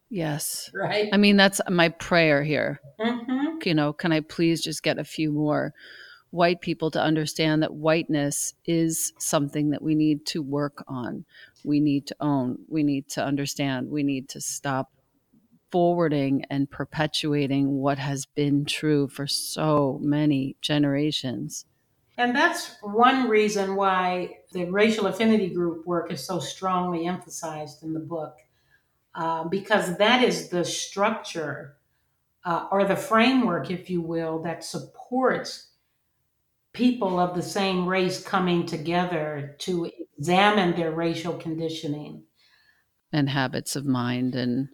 Yes. 0.09 0.71
Right. 0.73 1.09
I 1.11 1.17
mean, 1.17 1.37
that's 1.37 1.59
my 1.69 1.89
prayer 1.89 2.43
here. 2.43 2.79
Mm-hmm. 2.99 3.57
You 3.63 3.73
know, 3.73 3.93
can 3.93 4.11
I 4.11 4.21
please 4.21 4.61
just 4.61 4.83
get 4.83 4.99
a 4.99 5.03
few 5.03 5.31
more 5.31 5.73
white 6.29 6.61
people 6.61 6.91
to 6.91 7.01
understand 7.01 7.63
that 7.63 7.73
whiteness 7.73 8.53
is 8.65 9.13
something 9.17 9.71
that 9.71 9.81
we 9.81 9.95
need 9.95 10.25
to 10.27 10.41
work 10.41 10.83
on, 10.87 11.25
we 11.63 11.79
need 11.79 12.05
to 12.07 12.15
own, 12.19 12.59
we 12.67 12.83
need 12.83 13.07
to 13.09 13.23
understand, 13.23 13.89
we 13.89 14.03
need 14.03 14.29
to 14.29 14.41
stop 14.41 14.91
forwarding 15.71 16.45
and 16.49 16.69
perpetuating 16.69 17.69
what 17.77 17.97
has 17.97 18.25
been 18.25 18.65
true 18.65 19.07
for 19.07 19.27
so 19.27 19.99
many 20.01 20.55
generations. 20.61 21.65
And 22.17 22.35
that's 22.35 22.75
one 22.81 23.29
reason 23.29 23.75
why 23.75 24.37
the 24.51 24.65
racial 24.65 25.07
affinity 25.07 25.49
group 25.49 25.85
work 25.85 26.11
is 26.11 26.25
so 26.25 26.39
strongly 26.39 27.05
emphasized 27.05 27.83
in 27.83 27.93
the 27.93 27.99
book 27.99 28.37
uh, 29.17 29.43
because 29.45 29.97
that 29.97 30.23
is 30.23 30.49
the 30.49 30.63
structure 30.63 31.75
uh, 32.45 32.67
or 32.71 32.85
the 32.85 32.95
framework, 32.95 33.71
if 33.71 33.89
you 33.89 33.99
will, 33.99 34.43
that 34.43 34.63
supports 34.63 35.71
people 36.71 37.19
of 37.19 37.35
the 37.35 37.41
same 37.41 37.87
race 37.87 38.23
coming 38.23 38.63
together 38.65 39.55
to 39.57 39.91
examine 40.17 40.75
their 40.75 40.91
racial 40.91 41.33
conditioning 41.33 42.23
and 43.11 43.27
habits 43.27 43.75
of 43.75 43.85
mind 43.85 44.35
and 44.35 44.69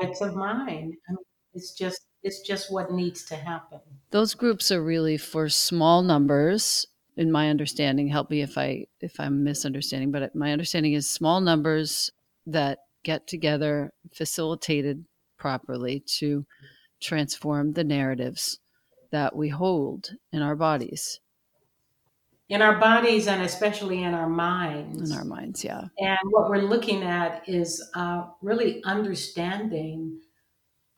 habits 0.00 0.22
of 0.22 0.34
mind. 0.34 0.94
I 1.08 1.12
mean, 1.12 1.24
it's 1.52 1.72
just 1.72 2.00
it's 2.22 2.40
just 2.40 2.72
what 2.72 2.92
needs 2.92 3.24
to 3.26 3.36
happen. 3.36 3.80
Those 4.10 4.34
groups 4.34 4.72
are 4.72 4.82
really 4.82 5.18
for 5.18 5.50
small 5.50 6.02
numbers 6.02 6.86
in 7.18 7.30
my 7.30 7.50
understanding 7.50 8.08
help 8.08 8.30
me 8.30 8.40
if 8.40 8.56
i 8.56 8.86
if 9.02 9.20
i'm 9.20 9.44
misunderstanding 9.44 10.10
but 10.10 10.34
my 10.34 10.50
understanding 10.50 10.94
is 10.94 11.06
small 11.06 11.42
numbers 11.42 12.10
that 12.46 12.78
get 13.04 13.26
together, 13.26 13.92
facilitated 14.12 15.04
properly 15.38 16.04
to 16.18 16.46
transform 17.00 17.72
the 17.72 17.84
narratives 17.84 18.60
that 19.10 19.34
we 19.36 19.48
hold 19.48 20.10
in 20.32 20.42
our 20.42 20.56
bodies. 20.56 21.20
In 22.48 22.62
our 22.62 22.78
bodies 22.78 23.28
and 23.28 23.42
especially 23.42 24.02
in 24.02 24.14
our 24.14 24.28
minds. 24.28 25.10
In 25.10 25.16
our 25.16 25.24
minds, 25.24 25.64
yeah. 25.64 25.84
And 25.98 26.18
what 26.30 26.50
we're 26.50 26.58
looking 26.58 27.02
at 27.02 27.48
is 27.48 27.82
uh, 27.94 28.26
really 28.40 28.82
understanding 28.84 30.20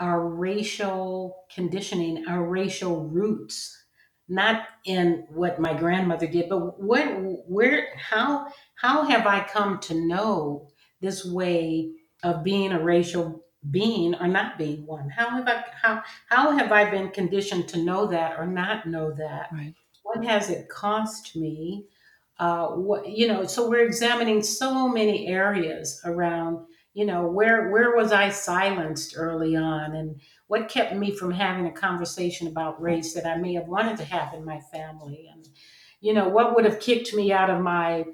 our 0.01 0.27
racial 0.27 1.37
conditioning, 1.55 2.25
our 2.29 2.43
racial 2.45 3.07
roots, 3.09 3.85
not 4.29 4.67
in 4.85 5.27
what 5.31 5.61
my 5.61 5.75
grandmother 5.75 6.27
did, 6.27 6.49
but 6.49 6.81
what, 6.81 7.05
where, 7.47 7.89
how, 7.97 8.49
how 8.75 9.05
have 9.05 9.27
I 9.27 9.41
come 9.45 9.79
to 9.81 9.95
know 9.95 10.69
this 11.01 11.25
way 11.25 11.91
of 12.23 12.45
being 12.45 12.73
a 12.73 12.83
racial 12.83 13.45
being 13.71 14.15
or 14.15 14.29
not 14.29 14.59
being 14.59 14.87
one? 14.87 15.09
How 15.11 15.31
have 15.31 15.49
I 15.49 15.65
how 15.83 16.03
how 16.29 16.51
have 16.57 16.73
I 16.73 16.91
been 16.91 17.11
conditioned 17.11 17.69
to 17.69 17.83
know 17.83 18.07
that 18.09 18.39
or 18.39 18.47
not 18.47 18.87
know 18.87 19.13
that? 19.13 19.49
Right. 19.53 19.75
What 20.03 20.25
has 20.25 20.51
it 20.51 20.69
cost 20.69 21.35
me? 21.37 21.87
Uh, 22.39 22.69
what 22.69 23.09
you 23.09 23.29
know? 23.29 23.47
So 23.47 23.69
we're 23.69 23.87
examining 23.87 24.43
so 24.43 24.89
many 24.89 25.27
areas 25.29 26.01
around. 26.05 26.67
You 26.93 27.07
know, 27.07 27.27
where 27.27 27.71
where 27.71 27.97
was 27.97 28.13
I 28.13 28.29
silenced 28.29 29.15
early 29.17 29.57
on, 29.57 29.97
and 29.97 30.21
what 30.47 30.69
kept 30.69 30.95
me 30.95 31.11
from 31.11 31.33
having 31.33 31.67
a 31.67 31.73
conversation 31.73 32.47
about 32.47 32.81
race 32.81 33.15
that 33.15 33.27
I 33.27 33.37
may 33.37 33.55
have 33.55 33.67
wanted 33.67 33.97
to 33.97 34.05
have 34.05 34.33
in 34.33 34.45
my 34.45 34.61
family, 34.73 35.29
and 35.33 35.49
you 36.01 36.13
know, 36.13 36.29
what 36.29 36.55
would 36.55 36.65
have 36.67 36.79
kicked 36.79 37.13
me 37.13 37.33
out 37.33 37.51
of 37.51 37.63
my 37.63 38.05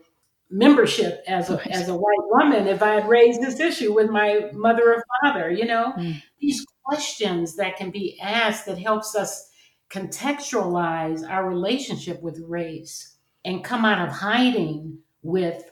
membership 0.50 1.22
as 1.26 1.48
a, 1.48 1.60
as 1.70 1.88
a 1.88 1.94
white 1.94 2.26
woman 2.30 2.66
if 2.66 2.82
I 2.82 2.94
had 2.94 3.08
raised 3.08 3.40
this 3.40 3.60
issue 3.60 3.94
with 3.94 4.10
my 4.10 4.50
mother 4.52 4.94
or 4.94 5.04
father, 5.22 5.50
you 5.50 5.64
know? 5.64 5.92
Mm. 5.96 6.22
These 6.40 6.66
questions 6.84 7.56
that 7.56 7.76
can 7.76 7.90
be 7.90 8.18
asked 8.20 8.66
that 8.66 8.78
helps 8.78 9.14
us 9.14 9.50
contextualize 9.90 11.28
our 11.28 11.48
relationship 11.48 12.22
with 12.22 12.42
race 12.46 13.16
and 13.44 13.64
come 13.64 13.84
out 13.84 14.06
of 14.06 14.14
hiding 14.14 14.98
with 15.22 15.70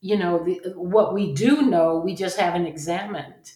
you 0.00 0.16
know 0.16 0.44
the, 0.44 0.72
what 0.76 1.14
we 1.14 1.34
do 1.34 1.62
know 1.62 1.98
we 1.98 2.14
just 2.14 2.38
haven't 2.38 2.66
examined 2.66 3.52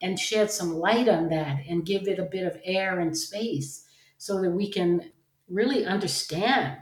and 0.00 0.18
shed 0.18 0.50
some 0.50 0.74
light 0.74 1.08
on 1.08 1.28
that 1.28 1.60
and 1.68 1.86
give 1.86 2.08
it 2.08 2.18
a 2.18 2.24
bit 2.24 2.44
of 2.44 2.60
air 2.64 2.98
and 2.98 3.16
space 3.16 3.86
so 4.18 4.40
that 4.40 4.50
we 4.50 4.70
can 4.70 5.12
really 5.48 5.84
understand 5.84 6.76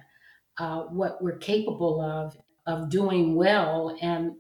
uh, 0.58 0.82
what 0.84 1.22
we're 1.22 1.36
capable 1.36 2.00
of 2.00 2.36
of 2.66 2.90
doing 2.90 3.34
well 3.34 3.96
and 4.00 4.32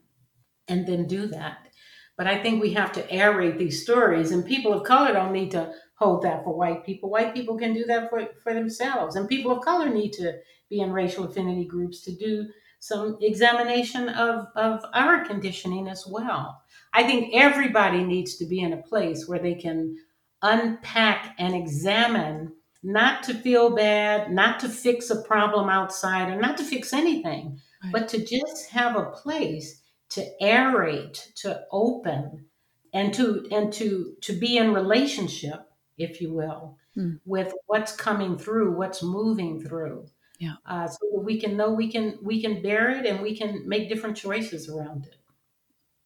and 0.68 0.86
then 0.86 1.06
do 1.06 1.26
that 1.26 1.68
but 2.16 2.26
i 2.26 2.40
think 2.40 2.60
we 2.60 2.72
have 2.72 2.92
to 2.92 3.06
aerate 3.08 3.58
these 3.58 3.82
stories 3.82 4.30
and 4.30 4.46
people 4.46 4.72
of 4.72 4.84
color 4.84 5.12
don't 5.12 5.32
need 5.32 5.50
to 5.50 5.72
hold 5.94 6.22
that 6.22 6.44
for 6.44 6.56
white 6.56 6.84
people 6.84 7.10
white 7.10 7.34
people 7.34 7.58
can 7.58 7.72
do 7.72 7.84
that 7.84 8.08
for, 8.10 8.26
for 8.42 8.54
themselves 8.54 9.16
and 9.16 9.28
people 9.28 9.50
of 9.50 9.64
color 9.64 9.88
need 9.88 10.12
to 10.12 10.32
be 10.68 10.80
in 10.80 10.92
racial 10.92 11.24
affinity 11.24 11.64
groups 11.64 12.02
to 12.02 12.14
do 12.14 12.46
some 12.80 13.18
examination 13.20 14.08
of, 14.08 14.46
of 14.56 14.84
our 14.94 15.24
conditioning 15.24 15.86
as 15.88 16.06
well. 16.06 16.62
I 16.92 17.04
think 17.04 17.34
everybody 17.34 18.02
needs 18.02 18.36
to 18.36 18.46
be 18.46 18.60
in 18.60 18.72
a 18.72 18.82
place 18.82 19.28
where 19.28 19.38
they 19.38 19.54
can 19.54 19.96
unpack 20.42 21.34
and 21.38 21.54
examine, 21.54 22.54
not 22.82 23.22
to 23.24 23.34
feel 23.34 23.76
bad, 23.76 24.32
not 24.32 24.58
to 24.60 24.68
fix 24.68 25.10
a 25.10 25.22
problem 25.22 25.68
outside, 25.68 26.32
or 26.32 26.40
not 26.40 26.56
to 26.56 26.64
fix 26.64 26.94
anything, 26.94 27.60
right. 27.82 27.92
but 27.92 28.08
to 28.08 28.24
just 28.24 28.70
have 28.70 28.96
a 28.96 29.10
place 29.10 29.82
to 30.10 30.26
aerate, 30.42 31.32
to 31.34 31.62
open, 31.70 32.46
and 32.92 33.14
to 33.14 33.46
and 33.50 33.72
to 33.74 34.14
to 34.20 34.32
be 34.32 34.56
in 34.56 34.74
relationship, 34.74 35.70
if 35.98 36.20
you 36.20 36.32
will, 36.32 36.76
hmm. 36.94 37.14
with 37.24 37.54
what's 37.66 37.94
coming 37.94 38.36
through, 38.36 38.76
what's 38.76 39.02
moving 39.02 39.62
through 39.62 40.06
yeah 40.40 40.54
uh, 40.66 40.88
so 40.88 40.98
that 41.12 41.20
we 41.20 41.38
can 41.38 41.56
know 41.56 41.70
we 41.70 41.88
can 41.92 42.18
we 42.22 42.42
can 42.42 42.60
bear 42.60 42.90
it 42.90 43.06
and 43.06 43.20
we 43.20 43.36
can 43.36 43.62
make 43.68 43.88
different 43.88 44.16
choices 44.16 44.68
around 44.68 45.04
it 45.04 45.16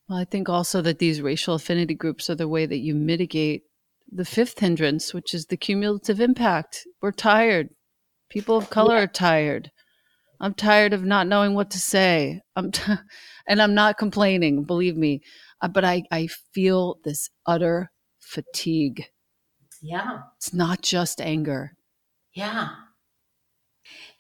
well 0.08 0.18
i 0.18 0.24
think 0.24 0.48
also 0.48 0.82
that 0.82 0.98
these 0.98 1.22
racial 1.22 1.54
affinity 1.54 1.94
groups 1.94 2.28
are 2.28 2.34
the 2.34 2.48
way 2.48 2.66
that 2.66 2.78
you 2.78 2.94
mitigate 2.94 3.62
the 4.12 4.24
fifth 4.24 4.58
hindrance 4.58 5.14
which 5.14 5.32
is 5.32 5.46
the 5.46 5.56
cumulative 5.56 6.20
impact 6.20 6.86
we're 7.00 7.12
tired 7.12 7.70
people 8.28 8.56
of 8.56 8.68
color 8.68 8.96
yeah. 8.96 9.04
are 9.04 9.06
tired 9.06 9.70
i'm 10.40 10.54
tired 10.54 10.92
of 10.92 11.04
not 11.04 11.26
knowing 11.26 11.54
what 11.54 11.70
to 11.70 11.78
say. 11.78 12.40
I'm 12.56 12.72
t- 12.72 12.92
and 13.48 13.60
i'm 13.62 13.74
not 13.74 13.98
complaining 13.98 14.64
believe 14.64 14.96
me. 14.96 15.22
Uh, 15.60 15.68
but 15.68 15.84
i 15.84 16.02
i 16.10 16.28
feel 16.52 16.98
this 17.04 17.30
utter 17.46 17.90
fatigue. 18.20 19.06
Yeah. 19.82 20.20
It's 20.38 20.54
not 20.54 20.82
just 20.82 21.20
anger. 21.20 21.72
Yeah. 22.34 22.70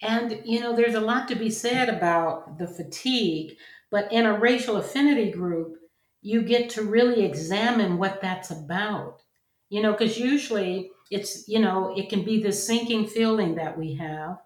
And, 0.02 0.42
you 0.44 0.60
know, 0.60 0.76
there's 0.76 0.94
a 0.94 1.00
lot 1.00 1.28
to 1.28 1.34
be 1.34 1.50
said 1.50 1.88
about 1.88 2.58
the 2.58 2.66
fatigue, 2.66 3.56
but 3.90 4.12
in 4.12 4.26
a 4.26 4.38
racial 4.38 4.76
affinity 4.76 5.30
group, 5.30 5.76
you 6.20 6.42
get 6.42 6.68
to 6.70 6.82
really 6.82 7.24
examine 7.24 7.98
what 7.98 8.20
that's 8.20 8.50
about. 8.50 9.22
You 9.70 9.82
know, 9.82 9.92
because 9.92 10.18
usually 10.18 10.90
it's, 11.10 11.48
you 11.48 11.58
know, 11.58 11.94
it 11.96 12.08
can 12.10 12.24
be 12.24 12.42
this 12.42 12.66
sinking 12.66 13.06
feeling 13.06 13.54
that 13.54 13.78
we 13.78 13.94
have. 13.94 14.36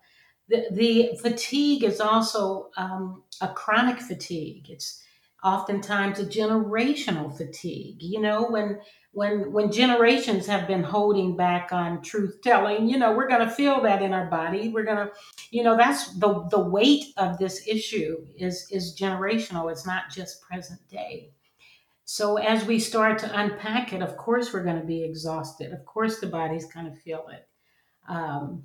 The, 0.49 1.19
fatigue 1.21 1.85
is 1.85 2.01
also 2.01 2.71
um, 2.77 3.23
a 3.41 3.49
chronic 3.49 4.01
fatigue. 4.01 4.71
It's 4.71 5.03
oftentimes 5.45 6.19
a 6.19 6.25
generational 6.25 7.37
fatigue. 7.37 8.03
You 8.03 8.21
know, 8.21 8.49
when 8.49 8.81
when 9.13 9.51
when 9.53 9.73
generations 9.73 10.47
have 10.47 10.69
been 10.69 10.83
holding 10.83 11.37
back 11.37 11.73
on 11.73 12.03
truth 12.03 12.39
telling 12.43 12.89
you 12.89 12.99
know 12.99 13.13
we're 13.13 13.29
going 13.29 13.47
to 13.47 13.53
feel 13.53 13.81
that 13.81 14.03
in 14.03 14.13
our 14.13 14.27
body 14.27 14.69
we're 14.69 14.85
going 14.85 14.97
to 14.97 15.11
you 15.51 15.63
know 15.63 15.77
that's 15.77 16.13
the 16.19 16.47
the 16.51 16.59
weight 16.59 17.07
of 17.17 17.39
this 17.39 17.67
issue 17.67 18.25
is 18.37 18.67
is 18.71 18.97
generational 18.99 19.71
it's 19.71 19.87
not 19.87 20.05
just 20.11 20.43
present 20.43 20.79
day 20.89 21.31
so 22.05 22.37
as 22.37 22.65
we 22.65 22.79
start 22.79 23.19
to 23.19 23.41
unpack 23.41 23.93
it 23.93 24.03
of 24.03 24.17
course 24.17 24.53
we're 24.53 24.65
going 24.65 24.81
to 24.81 24.87
be 24.87 25.03
exhausted 25.03 25.73
of 25.73 25.85
course 25.85 26.21
the 26.21 26.27
body's 26.27 26.71
going 26.73 26.87
to 26.87 27.01
feel 27.01 27.27
it 27.33 27.49
um, 28.09 28.63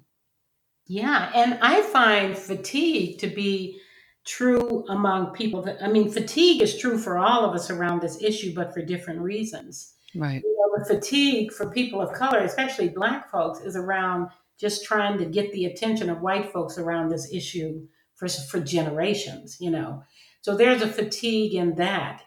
yeah 0.87 1.31
and 1.35 1.57
i 1.61 1.81
find 1.81 2.37
fatigue 2.37 3.17
to 3.19 3.27
be 3.27 3.79
true 4.25 4.85
among 4.89 5.33
people 5.33 5.61
that 5.61 5.77
i 5.81 5.87
mean 5.87 6.09
fatigue 6.09 6.61
is 6.61 6.77
true 6.77 6.97
for 6.97 7.17
all 7.17 7.45
of 7.45 7.55
us 7.55 7.69
around 7.69 8.01
this 8.01 8.21
issue 8.21 8.53
but 8.53 8.73
for 8.73 8.81
different 8.81 9.19
reasons 9.19 9.93
Right. 10.15 10.41
You 10.43 10.57
know, 10.57 10.77
the 10.77 10.95
fatigue 10.95 11.51
for 11.51 11.69
people 11.69 12.01
of 12.01 12.13
color, 12.13 12.39
especially 12.39 12.89
black 12.89 13.31
folks, 13.31 13.61
is 13.61 13.75
around 13.75 14.29
just 14.59 14.85
trying 14.85 15.17
to 15.17 15.25
get 15.25 15.51
the 15.51 15.65
attention 15.65 16.09
of 16.09 16.21
white 16.21 16.51
folks 16.51 16.77
around 16.77 17.09
this 17.09 17.31
issue 17.33 17.85
for, 18.15 18.27
for 18.27 18.59
generations, 18.59 19.57
you 19.59 19.71
know. 19.71 20.03
So 20.41 20.55
there's 20.55 20.81
a 20.81 20.87
fatigue 20.87 21.55
in 21.55 21.75
that. 21.75 22.21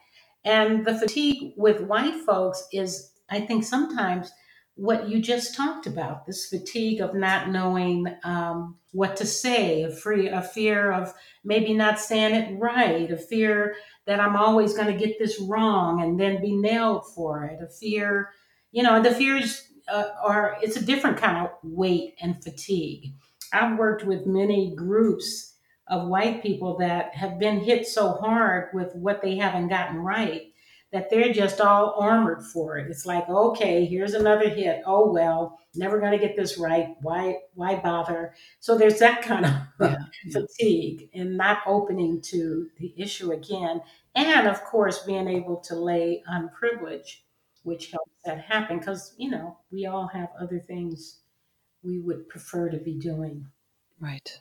And 0.44 0.84
the 0.84 0.98
fatigue 0.98 1.52
with 1.56 1.80
white 1.80 2.24
folks 2.24 2.66
is, 2.72 3.12
I 3.30 3.40
think, 3.40 3.64
sometimes 3.64 4.30
what 4.76 5.08
you 5.08 5.20
just 5.20 5.56
talked 5.56 5.86
about 5.86 6.26
this 6.26 6.46
fatigue 6.46 7.00
of 7.00 7.14
not 7.14 7.48
knowing 7.48 8.06
um, 8.24 8.76
what 8.92 9.16
to 9.16 9.26
say, 9.26 9.82
a, 9.82 9.90
free, 9.90 10.28
a 10.28 10.42
fear 10.42 10.92
of 10.92 11.12
maybe 11.44 11.72
not 11.72 11.98
saying 11.98 12.34
it 12.34 12.58
right, 12.58 13.10
a 13.10 13.16
fear 13.16 13.74
that 14.06 14.20
I'm 14.20 14.36
always 14.36 14.74
going 14.74 14.86
to 14.86 15.06
get 15.06 15.18
this 15.18 15.40
wrong 15.40 16.02
and 16.02 16.20
then 16.20 16.42
be 16.42 16.54
nailed 16.54 17.06
for 17.14 17.44
it, 17.44 17.58
a 17.62 17.68
fear, 17.68 18.30
you 18.70 18.82
know, 18.82 19.02
the 19.02 19.14
fears 19.14 19.66
uh, 19.88 20.10
are, 20.22 20.58
it's 20.60 20.76
a 20.76 20.84
different 20.84 21.16
kind 21.16 21.46
of 21.46 21.52
weight 21.62 22.14
and 22.20 22.42
fatigue. 22.42 23.14
I've 23.54 23.78
worked 23.78 24.04
with 24.04 24.26
many 24.26 24.74
groups 24.76 25.54
of 25.88 26.08
white 26.08 26.42
people 26.42 26.76
that 26.78 27.14
have 27.14 27.38
been 27.38 27.60
hit 27.60 27.86
so 27.86 28.12
hard 28.12 28.68
with 28.74 28.94
what 28.94 29.22
they 29.22 29.36
haven't 29.36 29.68
gotten 29.68 29.98
right 29.98 30.45
that 30.96 31.10
they're 31.10 31.30
just 31.30 31.60
all 31.60 31.94
armored 31.98 32.42
for 32.42 32.78
it. 32.78 32.90
It's 32.90 33.04
like, 33.04 33.28
okay, 33.28 33.84
here's 33.84 34.14
another 34.14 34.48
hit. 34.48 34.82
Oh 34.86 35.12
well, 35.12 35.58
never 35.74 36.00
going 36.00 36.12
to 36.12 36.18
get 36.18 36.36
this 36.36 36.56
right. 36.56 36.96
Why 37.02 37.40
why 37.52 37.74
bother? 37.76 38.34
So 38.60 38.78
there's 38.78 38.98
that 39.00 39.20
kind 39.20 39.44
of 39.44 39.52
yeah, 39.80 39.98
fatigue 40.32 41.10
and 41.12 41.36
not 41.36 41.58
opening 41.66 42.22
to 42.22 42.68
the 42.78 42.94
issue 42.96 43.32
again, 43.32 43.82
and 44.14 44.48
of 44.48 44.64
course 44.64 45.00
being 45.00 45.28
able 45.28 45.58
to 45.64 45.74
lay 45.74 46.22
on 46.30 46.48
privilege, 46.48 47.26
which 47.62 47.90
helps 47.90 48.14
that 48.24 48.40
happen 48.40 48.78
because 48.78 49.14
you 49.18 49.30
know 49.30 49.58
we 49.70 49.84
all 49.84 50.06
have 50.06 50.30
other 50.40 50.60
things 50.60 51.20
we 51.82 52.00
would 52.00 52.26
prefer 52.30 52.70
to 52.70 52.78
be 52.78 52.94
doing. 52.94 53.46
Right. 54.00 54.40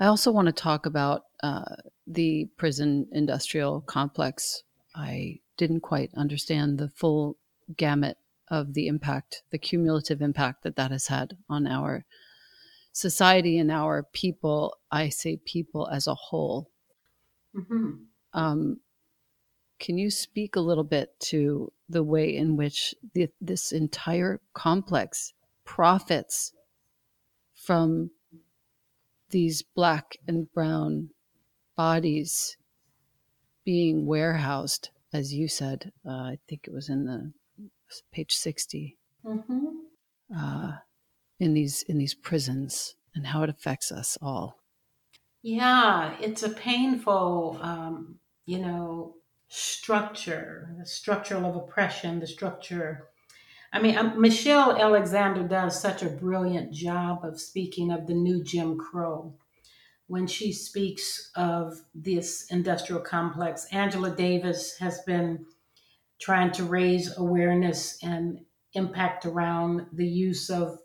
I 0.00 0.06
also 0.06 0.32
want 0.32 0.46
to 0.46 0.52
talk 0.52 0.86
about 0.86 1.26
uh, 1.44 1.76
the 2.08 2.48
prison 2.56 3.06
industrial 3.12 3.82
complex. 3.82 4.64
I 4.96 5.38
didn't 5.56 5.80
quite 5.80 6.10
understand 6.14 6.78
the 6.78 6.88
full 6.88 7.36
gamut 7.76 8.18
of 8.48 8.74
the 8.74 8.86
impact, 8.86 9.42
the 9.50 9.58
cumulative 9.58 10.20
impact 10.20 10.62
that 10.62 10.76
that 10.76 10.90
has 10.90 11.06
had 11.06 11.36
on 11.48 11.66
our 11.66 12.04
society 12.92 13.58
and 13.58 13.70
our 13.70 14.02
people. 14.02 14.76
I 14.90 15.08
say 15.08 15.38
people 15.44 15.88
as 15.88 16.06
a 16.06 16.14
whole. 16.14 16.70
Mm-hmm. 17.56 17.90
Um, 18.34 18.80
can 19.78 19.98
you 19.98 20.10
speak 20.10 20.54
a 20.54 20.60
little 20.60 20.84
bit 20.84 21.18
to 21.20 21.72
the 21.88 22.04
way 22.04 22.36
in 22.36 22.56
which 22.56 22.94
the, 23.14 23.28
this 23.40 23.72
entire 23.72 24.40
complex 24.54 25.32
profits 25.64 26.52
from 27.54 28.10
these 29.30 29.62
black 29.62 30.18
and 30.28 30.52
brown 30.52 31.10
bodies 31.76 32.56
being 33.64 34.06
warehoused 34.06 34.90
as 35.12 35.34
you 35.34 35.48
said, 35.48 35.92
uh, 36.06 36.10
I 36.10 36.38
think 36.48 36.66
it 36.66 36.72
was 36.72 36.88
in 36.88 37.04
the 37.04 37.32
page 38.12 38.34
60, 38.34 38.96
mm-hmm. 39.24 39.66
uh, 40.36 40.72
in 41.38 41.54
these 41.54 41.82
in 41.82 41.98
these 41.98 42.14
prisons 42.14 42.94
and 43.14 43.26
how 43.26 43.42
it 43.42 43.50
affects 43.50 43.92
us 43.92 44.16
all. 44.22 44.58
Yeah, 45.42 46.14
it's 46.20 46.42
a 46.42 46.50
painful, 46.50 47.58
um, 47.60 48.16
you 48.46 48.58
know, 48.58 49.16
structure, 49.48 50.74
the 50.78 50.86
structure 50.86 51.36
of 51.36 51.56
oppression, 51.56 52.20
the 52.20 52.26
structure. 52.26 53.08
I 53.72 53.82
mean, 53.82 53.96
um, 53.98 54.20
Michelle 54.20 54.76
Alexander 54.76 55.42
does 55.42 55.80
such 55.80 56.02
a 56.02 56.08
brilliant 56.08 56.72
job 56.72 57.24
of 57.24 57.40
speaking 57.40 57.90
of 57.90 58.06
the 58.06 58.14
new 58.14 58.42
Jim 58.42 58.78
Crow 58.78 59.34
when 60.06 60.26
she 60.26 60.52
speaks 60.52 61.30
of 61.36 61.80
this 61.94 62.46
industrial 62.50 63.00
complex. 63.00 63.66
Angela 63.72 64.10
Davis 64.10 64.76
has 64.78 65.00
been 65.02 65.46
trying 66.20 66.52
to 66.52 66.64
raise 66.64 67.16
awareness 67.16 67.98
and 68.02 68.38
impact 68.74 69.26
around 69.26 69.86
the 69.92 70.06
use 70.06 70.50
of, 70.50 70.78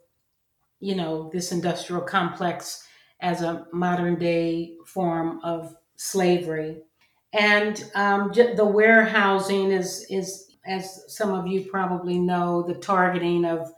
you 0.79 0.95
know, 0.95 1.29
this 1.33 1.51
industrial 1.51 2.01
complex 2.01 2.87
as 3.21 3.41
a 3.41 3.65
modern 3.73 4.17
day 4.17 4.75
form 4.85 5.39
of 5.43 5.75
slavery. 5.95 6.77
And 7.33 7.83
um, 7.95 8.31
the 8.33 8.65
warehousing 8.65 9.71
is, 9.71 10.05
is, 10.09 10.55
as 10.65 11.03
some 11.07 11.33
of 11.33 11.47
you 11.47 11.69
probably 11.69 12.19
know, 12.19 12.63
the 12.63 12.75
targeting 12.75 13.45
of 13.45 13.71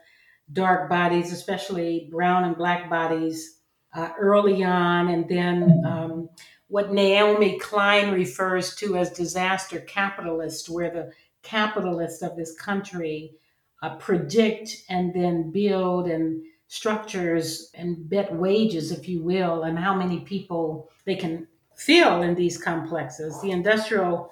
dark 0.52 0.90
bodies, 0.90 1.32
especially 1.32 2.10
brown 2.12 2.44
and 2.44 2.58
black 2.58 2.90
bodies, 2.90 3.59
uh, 3.94 4.10
early 4.20 4.64
on. 4.64 5.10
And 5.10 5.28
then 5.28 5.84
um, 5.86 6.30
what 6.68 6.92
Naomi 6.92 7.58
Klein 7.60 8.14
refers 8.14 8.76
to 8.76 8.98
as 8.98 9.12
disaster 9.12 9.80
capitalist, 9.82 10.70
where 10.70 10.92
the 10.92 11.12
capitalists 11.42 12.22
of 12.22 12.36
this 12.36 12.56
country 12.56 13.34
uh, 13.82 13.96
predict 13.96 14.84
and 14.90 15.14
then 15.14 15.52
build 15.52 16.08
and 16.08 16.44
structures 16.68 17.72
and 17.74 18.10
bet 18.10 18.34
wages, 18.34 18.92
if 18.92 19.10
you 19.10 19.24
will, 19.24 19.64
and 19.64 19.78
how 19.78 19.96
many 19.96 20.20
people 20.20 20.90
they 21.06 21.16
can 21.16 21.48
fill 21.76 22.22
in 22.22 22.36
these 22.36 22.62
complexes. 22.62 23.42
The 23.42 23.52
industrial, 23.52 24.32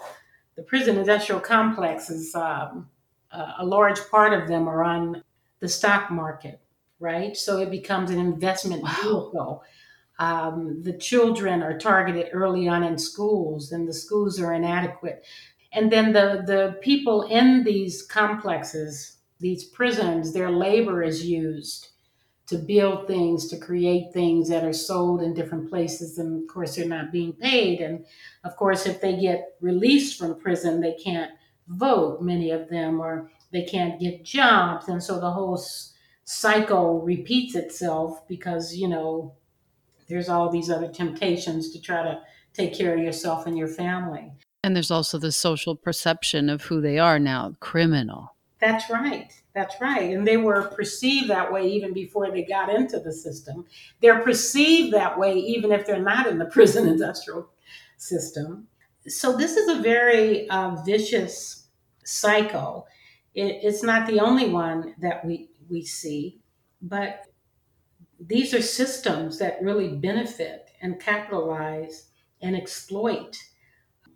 the 0.55 0.63
prison 0.63 0.97
industrial 0.97 1.41
complexes, 1.41 2.35
um, 2.35 2.87
uh, 3.31 3.53
a 3.59 3.65
large 3.65 3.99
part 4.11 4.33
of 4.33 4.47
them 4.47 4.67
are 4.67 4.83
on 4.83 5.23
the 5.59 5.67
stock 5.67 6.11
market, 6.11 6.59
right? 6.99 7.35
So 7.35 7.59
it 7.59 7.71
becomes 7.71 8.09
an 8.11 8.19
investment 8.19 8.83
wow. 8.83 8.93
vehicle. 9.01 9.63
Um, 10.19 10.81
the 10.81 10.97
children 10.97 11.61
are 11.61 11.77
targeted 11.77 12.29
early 12.33 12.67
on 12.67 12.83
in 12.83 12.97
schools, 12.97 13.71
and 13.71 13.87
the 13.87 13.93
schools 13.93 14.39
are 14.39 14.53
inadequate. 14.53 15.23
And 15.73 15.91
then 15.91 16.13
the, 16.13 16.43
the 16.45 16.77
people 16.81 17.23
in 17.23 17.63
these 17.63 18.01
complexes, 18.01 19.17
these 19.39 19.65
prisons, 19.65 20.33
their 20.33 20.49
labor 20.49 21.03
is 21.03 21.25
used 21.25 21.89
to 22.47 22.57
build 22.57 23.07
things, 23.07 23.47
to 23.49 23.57
create 23.57 24.13
things 24.13 24.47
that 24.49 24.63
are 24.63 24.73
sold 24.73 25.21
in 25.21 25.33
different 25.33 25.69
places. 25.69 26.17
And 26.17 26.41
of 26.41 26.47
course, 26.47 26.75
they're 26.75 26.87
not 26.87 27.11
being 27.11 27.33
paid. 27.33 27.81
And 27.81 28.05
of 28.45 28.55
course, 28.55 28.85
if 28.85 29.01
they 29.01 29.19
get 29.19 29.55
released 29.59 30.17
from 30.17 30.39
prison, 30.39 30.79
they 30.79 30.93
can't 30.93 31.31
vote, 31.67 32.21
many 32.21 32.51
of 32.51 32.69
them, 32.69 33.01
or 33.01 33.29
they 33.51 33.63
can't 33.63 33.99
get 33.99 34.23
jobs. 34.23 34.87
And 34.87 35.03
so 35.03 35.19
the 35.19 35.29
whole 35.29 35.61
cycle 36.27 36.99
repeats 36.99 37.55
itself 37.55 38.27
because, 38.27 38.75
you 38.75 38.85
know, 38.85 39.33
there's 40.09 40.27
all 40.27 40.49
these 40.49 40.69
other 40.69 40.89
temptations 40.89 41.71
to 41.71 41.81
try 41.81 42.03
to 42.03 42.19
take 42.53 42.73
care 42.73 42.93
of 42.93 43.01
yourself 43.01 43.47
and 43.47 43.57
your 43.57 43.69
family. 43.69 44.33
And 44.61 44.75
there's 44.75 44.91
also 44.91 45.17
the 45.17 45.31
social 45.31 45.73
perception 45.73 46.49
of 46.49 46.63
who 46.63 46.81
they 46.81 46.99
are 46.99 47.17
now 47.17 47.55
criminal. 47.61 48.35
That's 48.59 48.89
right. 48.89 49.31
That's 49.55 49.79
right. 49.79 50.11
And 50.11 50.27
they 50.27 50.35
were 50.35 50.63
perceived 50.63 51.29
that 51.29 51.53
way 51.53 51.65
even 51.71 51.93
before 51.93 52.29
they 52.29 52.43
got 52.43 52.69
into 52.69 52.99
the 52.99 53.13
system. 53.13 53.65
They're 54.01 54.19
perceived 54.19 54.93
that 54.93 55.17
way 55.17 55.33
even 55.37 55.71
if 55.71 55.85
they're 55.85 56.01
not 56.01 56.27
in 56.27 56.39
the 56.39 56.45
prison 56.51 56.89
industrial 56.89 57.47
system. 57.95 58.67
So 59.07 59.37
this 59.37 59.55
is 59.55 59.69
a 59.69 59.81
very 59.81 60.49
uh, 60.49 60.75
vicious 60.85 61.67
cycle. 62.03 62.85
It, 63.33 63.59
it's 63.63 63.83
not 63.83 64.07
the 64.07 64.19
only 64.19 64.49
one 64.49 64.93
that 64.99 65.23
we, 65.23 65.49
we 65.69 65.83
see, 65.83 66.39
but 66.81 67.25
these 68.19 68.53
are 68.53 68.61
systems 68.61 69.37
that 69.39 69.61
really 69.61 69.89
benefit 69.89 70.69
and 70.81 70.99
capitalize 70.99 72.09
and 72.41 72.55
exploit 72.55 73.37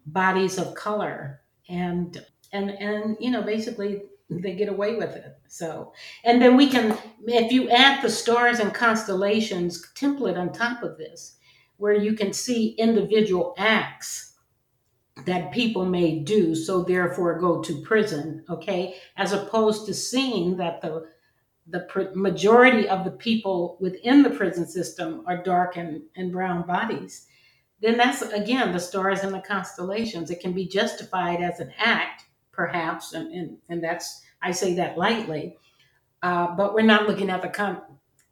bodies 0.05 0.57
of 0.57 0.73
color 0.73 1.41
and 1.69 2.25
and 2.51 2.71
and 2.71 3.17
you 3.19 3.29
know 3.29 3.43
basically 3.43 4.01
they 4.39 4.55
get 4.55 4.69
away 4.69 4.95
with 4.95 5.15
it. 5.15 5.37
So, 5.47 5.93
and 6.23 6.41
then 6.41 6.55
we 6.55 6.69
can, 6.69 6.97
if 7.27 7.51
you 7.51 7.69
add 7.69 8.01
the 8.01 8.09
stars 8.09 8.59
and 8.59 8.73
constellations 8.73 9.85
template 9.95 10.37
on 10.37 10.53
top 10.53 10.83
of 10.83 10.97
this, 10.97 11.37
where 11.77 11.93
you 11.93 12.13
can 12.13 12.31
see 12.31 12.69
individual 12.77 13.53
acts 13.57 14.35
that 15.25 15.51
people 15.51 15.85
may 15.85 16.19
do, 16.19 16.55
so 16.55 16.83
therefore 16.83 17.39
go 17.39 17.61
to 17.61 17.81
prison, 17.81 18.45
okay, 18.49 18.95
as 19.17 19.33
opposed 19.33 19.85
to 19.85 19.93
seeing 19.93 20.57
that 20.57 20.81
the 20.81 21.07
the 21.67 22.11
majority 22.15 22.89
of 22.89 23.03
the 23.03 23.11
people 23.11 23.77
within 23.79 24.23
the 24.23 24.29
prison 24.29 24.67
system 24.67 25.23
are 25.27 25.43
dark 25.43 25.77
and, 25.77 26.01
and 26.15 26.31
brown 26.31 26.65
bodies, 26.65 27.27
then 27.81 27.97
that's 27.97 28.21
again 28.21 28.71
the 28.71 28.79
stars 28.79 29.21
and 29.23 29.33
the 29.33 29.41
constellations. 29.41 30.29
It 30.29 30.39
can 30.39 30.53
be 30.53 30.67
justified 30.67 31.41
as 31.41 31.59
an 31.59 31.71
act 31.77 32.25
perhaps, 32.51 33.13
and, 33.13 33.33
and, 33.33 33.57
and 33.69 33.83
that's, 33.83 34.21
I 34.41 34.51
say 34.51 34.75
that 34.75 34.97
lightly, 34.97 35.57
uh, 36.21 36.55
but 36.55 36.73
we're 36.73 36.81
not 36.81 37.07
looking 37.07 37.29
at 37.29 37.41
the, 37.41 37.49
con- 37.49 37.81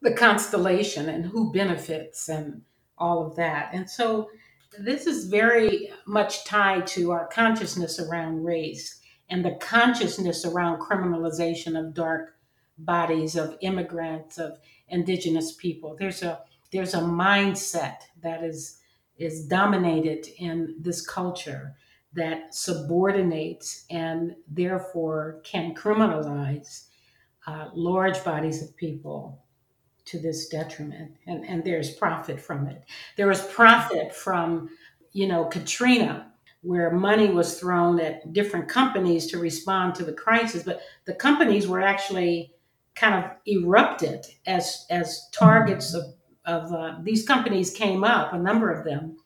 the 0.01 0.13
constellation 0.13 1.09
and 1.09 1.25
who 1.25 1.51
benefits 1.51 2.29
and 2.29 2.61
all 2.97 3.25
of 3.25 3.35
that. 3.37 3.69
And 3.73 3.89
so 3.89 4.29
this 4.77 5.07
is 5.07 5.29
very 5.29 5.89
much 6.05 6.45
tied 6.45 6.85
to 6.87 7.11
our 7.11 7.27
consciousness 7.27 7.99
around 7.99 8.43
race 8.43 8.99
and 9.29 9.43
the 9.43 9.57
consciousness 9.61 10.45
around 10.45 10.79
criminalization 10.79 11.79
of 11.79 11.93
dark 11.93 12.35
bodies 12.79 13.35
of 13.35 13.57
immigrants 13.61 14.37
of 14.37 14.59
indigenous 14.87 15.53
people. 15.53 15.95
There's 15.97 16.23
a 16.23 16.41
there's 16.71 16.93
a 16.93 17.01
mindset 17.01 17.97
that 18.21 18.43
is 18.43 18.79
is 19.17 19.45
dominated 19.45 20.27
in 20.37 20.75
this 20.79 21.05
culture 21.05 21.75
that 22.13 22.55
subordinates 22.55 23.85
and 23.89 24.35
therefore 24.47 25.41
can 25.43 25.75
criminalize 25.75 26.85
uh, 27.45 27.69
large 27.73 28.23
bodies 28.23 28.63
of 28.63 28.75
people 28.77 29.43
to 30.05 30.17
this 30.17 30.47
detriment. 30.47 31.11
And, 31.27 31.45
and 31.45 31.63
there's 31.63 31.91
profit 31.91 32.39
from 32.39 32.65
it. 32.67 32.83
There 33.15 33.27
was 33.27 33.45
profit 33.45 34.15
from 34.15 34.69
you 35.11 35.27
know 35.27 35.45
katrina 35.45 36.31
where 36.61 36.91
money 36.91 37.29
was 37.29 37.59
thrown 37.59 37.99
at 37.99 38.33
different 38.33 38.67
companies 38.67 39.27
to 39.27 39.39
respond 39.39 39.95
to 39.95 40.03
the 40.03 40.13
crisis 40.13 40.63
but 40.63 40.81
the 41.05 41.13
companies 41.13 41.67
were 41.67 41.81
actually 41.81 42.53
kind 42.99 43.23
of 43.23 43.31
erupted 43.47 44.25
as 44.45 44.85
as 44.89 45.29
targets 45.31 45.93
of, 45.93 46.03
of 46.45 46.73
uh, 46.73 46.97
these 47.01 47.25
companies 47.25 47.71
came 47.71 48.03
up 48.03 48.33
a 48.33 48.37
number 48.37 48.71
of 48.71 48.83
them 48.83 49.17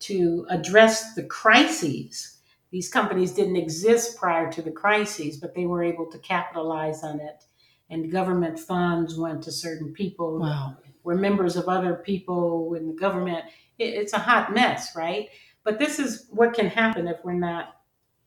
to 0.00 0.46
address 0.50 1.14
the 1.14 1.24
crises. 1.24 2.38
These 2.70 2.88
companies 2.88 3.32
didn't 3.32 3.56
exist 3.56 4.18
prior 4.18 4.52
to 4.52 4.62
the 4.62 4.70
crises, 4.70 5.38
but 5.38 5.54
they 5.54 5.66
were 5.66 5.82
able 5.82 6.06
to 6.06 6.18
capitalize 6.18 7.02
on 7.02 7.18
it. 7.18 7.44
And 7.90 8.12
government 8.12 8.58
funds 8.58 9.18
went 9.18 9.42
to 9.44 9.52
certain 9.52 9.92
people, 9.92 10.38
wow. 10.38 10.76
were 11.02 11.16
members 11.16 11.56
of 11.56 11.68
other 11.68 11.94
people 11.94 12.74
in 12.74 12.86
the 12.86 12.92
government. 12.92 13.46
It, 13.78 13.94
it's 13.94 14.12
a 14.12 14.18
hot 14.18 14.52
mess, 14.52 14.94
right? 14.94 15.30
But 15.64 15.78
this 15.78 15.98
is 15.98 16.26
what 16.30 16.54
can 16.54 16.66
happen 16.66 17.08
if 17.08 17.16
we're 17.24 17.32
not 17.32 17.80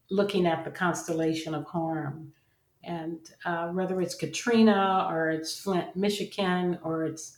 looking 0.09 0.45
at 0.47 0.65
the 0.65 0.71
constellation 0.71 1.53
of 1.53 1.65
harm. 1.65 2.33
And 2.83 3.19
uh, 3.45 3.69
whether 3.69 4.01
it's 4.01 4.15
Katrina 4.15 5.07
or 5.09 5.29
it's 5.29 5.59
Flint, 5.59 5.95
Michigan, 5.95 6.79
or 6.83 7.05
it's 7.05 7.37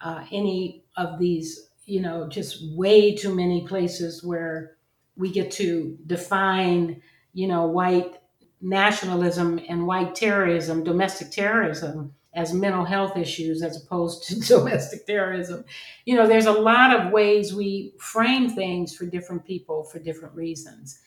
uh, 0.00 0.24
any 0.30 0.84
of 0.96 1.18
these 1.18 1.68
you 1.88 2.02
know, 2.02 2.28
just 2.28 2.62
way 2.76 3.14
too 3.14 3.34
many 3.34 3.66
places 3.66 4.22
where 4.22 4.76
we 5.16 5.32
get 5.32 5.50
to 5.50 5.96
define, 6.06 7.00
you 7.32 7.48
know, 7.48 7.66
white 7.66 8.20
nationalism 8.60 9.58
and 9.70 9.86
white 9.86 10.14
terrorism, 10.14 10.84
domestic 10.84 11.30
terrorism, 11.30 12.12
as 12.34 12.52
mental 12.52 12.84
health 12.84 13.16
issues 13.16 13.62
as 13.62 13.82
opposed 13.82 14.22
to 14.24 14.38
domestic 14.54 15.06
terrorism. 15.06 15.64
You 16.04 16.16
know, 16.16 16.26
there's 16.26 16.44
a 16.44 16.52
lot 16.52 16.94
of 16.94 17.10
ways 17.10 17.54
we 17.54 17.94
frame 17.98 18.50
things 18.50 18.94
for 18.94 19.06
different 19.06 19.46
people 19.46 19.84
for 19.84 19.98
different 19.98 20.34
reasons. 20.34 20.98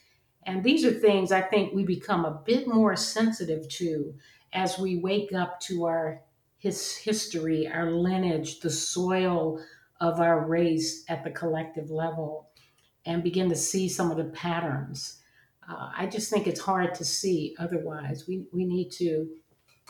And 0.46 0.64
these 0.64 0.86
are 0.86 0.92
things 0.92 1.32
I 1.32 1.42
think 1.42 1.74
we 1.74 1.84
become 1.84 2.26
a 2.26 2.42
bit 2.46 2.68
more 2.68 2.96
sensitive 2.96 3.70
to 3.70 4.14
as 4.54 4.80
we 4.80 4.98
wake 4.98 5.34
up 5.34 5.60
to 5.62 5.86
our 5.86 6.22
his 6.58 6.96
history, 6.96 7.68
our 7.68 7.90
lineage, 7.92 8.60
the 8.60 8.70
soil 8.70 9.60
of 10.00 10.20
our 10.20 10.46
race 10.46 11.04
at 11.10 11.24
the 11.24 11.32
collective 11.32 11.90
level 11.90 12.50
and 13.04 13.24
begin 13.24 13.50
to 13.50 13.56
see 13.56 13.90
some 13.90 14.12
of 14.12 14.18
the 14.18 14.26
patterns. 14.26 15.18
Uh, 15.68 15.90
I 15.98 16.06
just 16.06 16.30
think 16.30 16.46
it's 16.46 16.60
hard 16.60 16.94
to 16.96 17.06
see 17.06 17.56
otherwise. 17.58 18.26
We, 18.28 18.46
we 18.54 18.66
need 18.66 18.92
to, 18.94 19.28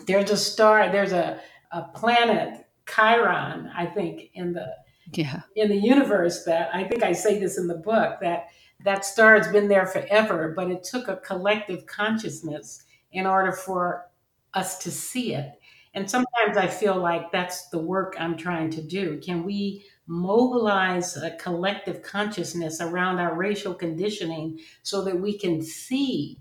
there's 0.08 0.32
a 0.32 0.38
star, 0.38 0.89
there's 0.89 1.12
a, 1.12 1.41
a 1.74 1.84
planet, 1.84 2.66
Chiron, 2.88 3.70
I 3.76 3.86
think, 3.86 4.30
in 4.34 4.54
the 4.54 4.74
yeah. 5.14 5.41
in 5.56 5.70
the 5.70 5.78
universe 5.78 6.45
that 6.45 6.70
I 6.74 6.84
think 6.84 7.04
I 7.04 7.12
say 7.12 7.39
this 7.39 7.58
in 7.58 7.68
the 7.68 7.76
book 7.76 8.20
that 8.22 8.47
that 8.84 9.06
star 9.06 9.38
has 9.38 9.52
been 9.52 9.68
there 9.68 9.86
forever, 9.86 10.54
but 10.56 10.72
it 10.72 10.84
took 10.84 11.08
a 11.08 11.18
collective 11.18 11.86
consciousness 11.86 12.84
in 13.12 13.26
order 13.26 13.52
for 13.52 14.10
us 14.54 14.78
to 14.80 14.92
see 14.92 15.34
it. 15.34 15.52
And 15.94 16.10
sometimes 16.10 16.56
I 16.56 16.68
feel 16.68 16.98
like 16.98 17.32
that's 17.32 17.68
the 17.70 17.80
work 17.80 18.16
I'm 18.18 18.38
trying 18.38 18.70
to 18.72 18.82
do. 18.82 19.20
Can 19.20 19.44
we 19.44 19.86
mobilize 20.08 21.16
a 21.18 21.32
collective 21.38 22.02
consciousness 22.02 22.82
around 22.82 23.20
our 23.20 23.36
racial 23.36 23.74
conditioning 23.74 24.60
so 24.84 25.04
that 25.04 25.20
we 25.20 25.38
can 25.38 25.62
see 25.62 26.40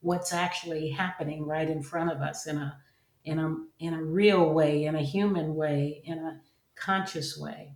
what's 0.00 0.32
actually 0.32 0.90
happening 0.90 1.44
right 1.46 1.68
in 1.68 1.82
front 1.82 2.10
of 2.10 2.20
us 2.20 2.46
in 2.46 2.58
a 2.58 2.78
in 3.24 3.38
a 3.38 3.56
in 3.78 3.94
a 3.94 4.02
real 4.02 4.52
way 4.52 4.84
in 4.84 4.94
a 4.94 5.02
human 5.02 5.54
way 5.54 6.00
in 6.04 6.18
a 6.18 6.40
conscious 6.74 7.38
way 7.38 7.74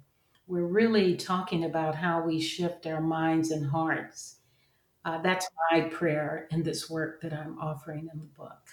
we're 0.51 0.67
really 0.67 1.15
talking 1.17 1.65
about 1.65 1.95
how 1.95 2.21
we 2.23 2.41
shift 2.41 2.85
our 2.87 3.01
minds 3.01 3.53
and 3.53 3.65
hearts. 3.65 4.39
Uh, 5.05 5.23
that's 5.23 5.49
my 5.71 5.83
prayer 5.83 6.49
in 6.51 6.63
this 6.63 6.91
work 6.91 7.23
that 7.23 7.33
i'm 7.33 7.59
offering 7.59 8.09
in 8.13 8.19
the 8.19 8.27
book. 8.27 8.69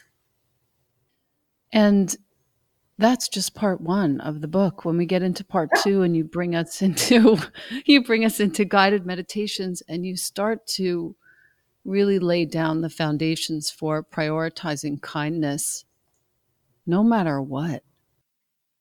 And 1.72 2.16
that's 2.98 3.30
just 3.30 3.54
part 3.54 3.80
one 3.80 4.20
of 4.22 4.42
the 4.42 4.48
book. 4.48 4.84
When 4.84 4.98
we 4.98 5.06
get 5.06 5.22
into 5.22 5.44
part 5.44 5.70
two 5.84 6.02
and 6.02 6.18
you 6.18 6.24
bring 6.24 6.56
us 6.56 6.82
into 6.82 7.38
you 7.86 8.04
bring 8.04 8.26
us 8.26 8.40
into 8.40 8.66
guided 8.66 9.06
meditations 9.06 9.84
and 9.88 10.04
you 10.04 10.18
start 10.18 10.66
to 10.78 11.16
really 11.86 12.18
lay 12.18 12.44
down 12.44 12.82
the 12.82 12.90
foundations 12.90 13.70
for 13.70 14.04
prioritizing 14.04 15.02
kindness 15.02 15.86
no 16.86 17.04
matter 17.04 17.42
what 17.42 17.84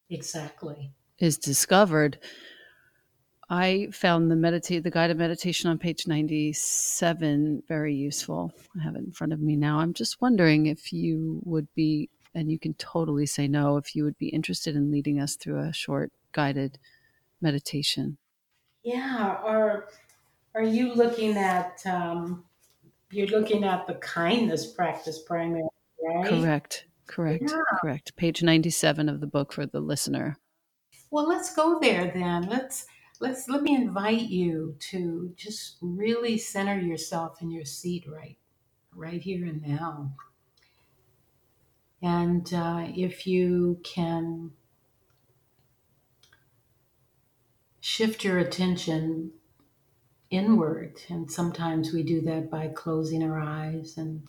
Exactly. 0.09 0.93
is 1.19 1.37
discovered 1.37 2.19
i 3.49 3.89
found 3.93 4.31
the 4.31 4.37
meditate 4.37 4.83
the 4.83 4.91
guided 4.91 5.17
meditation 5.17 5.71
on 5.71 5.79
page 5.79 6.07
97 6.07 7.63
very 7.69 7.95
useful 7.95 8.53
i 8.79 8.83
have 8.83 8.97
it 8.97 9.05
in 9.05 9.13
front 9.13 9.33
of 9.33 9.41
me 9.41 9.57
now 9.57 9.79
i'm 9.79 9.93
just 9.95 10.21
wondering 10.21 10.67
if 10.67 10.93
you 10.93 11.41
would 11.45 11.69
be 11.75 12.09
and 12.35 12.51
you 12.51 12.59
can 12.59 12.75
totally 12.75 13.25
say 13.27 13.49
no 13.49 13.77
if 13.77 13.95
you 13.97 14.05
would 14.05 14.19
be 14.19 14.29
interested 14.29 14.77
in 14.77 14.91
leading 14.91 15.21
us 15.21 15.37
through 15.37 15.59
a 15.61 15.73
short 15.73 16.13
guided 16.33 16.79
meditation 17.41 18.19
Yeah. 18.83 19.41
Or 19.45 19.89
are 20.55 20.63
you 20.63 20.95
looking 20.95 21.37
at 21.37 21.85
um, 21.87 22.45
you're 23.11 23.27
looking 23.29 23.65
at 23.65 23.87
the 23.87 23.95
kindness 23.95 24.67
practice 24.73 25.19
primarily, 25.21 25.69
right? 26.03 26.27
correct 26.27 26.87
correct 27.07 27.45
Yeah. 27.51 27.61
correct 27.81 28.17
page 28.17 28.43
97 28.43 29.09
of 29.09 29.21
the 29.21 29.27
book 29.27 29.53
for 29.53 29.67
the 29.67 29.81
listener 29.81 30.37
Well, 31.11 31.29
let's 31.29 31.55
go 31.55 31.79
there 31.81 32.11
then. 32.13 32.49
Let's 32.49 32.87
let's 33.21 33.49
let 33.49 33.63
me 33.63 33.75
invite 33.75 34.29
you 34.29 34.77
to 34.79 35.33
just 35.37 35.77
really 35.81 36.39
center 36.39 36.79
yourself 36.79 37.41
in 37.43 37.51
your 37.51 37.65
seat 37.65 38.07
right 38.09 38.39
right 38.95 39.21
here 39.21 39.45
and 39.45 39.63
now. 39.63 40.13
And 42.03 42.53
uh, 42.53 42.87
if 42.95 43.27
you 43.27 43.81
can 43.85 44.53
shift 47.81 48.25
your 48.25 48.39
attention 48.39 49.33
inward, 50.31 51.01
and 51.09 51.31
sometimes 51.31 51.93
we 51.93 52.03
do 52.03 52.21
that 52.23 52.51
by 52.51 52.69
closing 52.69 53.23
our 53.23 53.41
eyes 53.41 53.95
and 53.97 54.27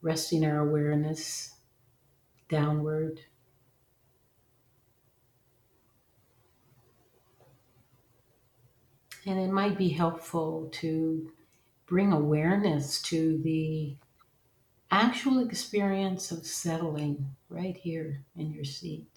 resting 0.00 0.44
our 0.44 0.58
awareness 0.58 1.54
downward. 2.48 3.20
And 9.26 9.40
it 9.40 9.50
might 9.50 9.76
be 9.76 9.88
helpful 9.88 10.68
to 10.74 11.32
bring 11.86 12.12
awareness 12.12 13.02
to 13.02 13.38
the 13.42 13.96
actual 14.90 15.40
experience 15.40 16.30
of 16.30 16.46
settling 16.46 17.34
right 17.48 17.76
here 17.76 18.22
in 18.36 18.52
your 18.52 18.64
seat. 18.64 19.08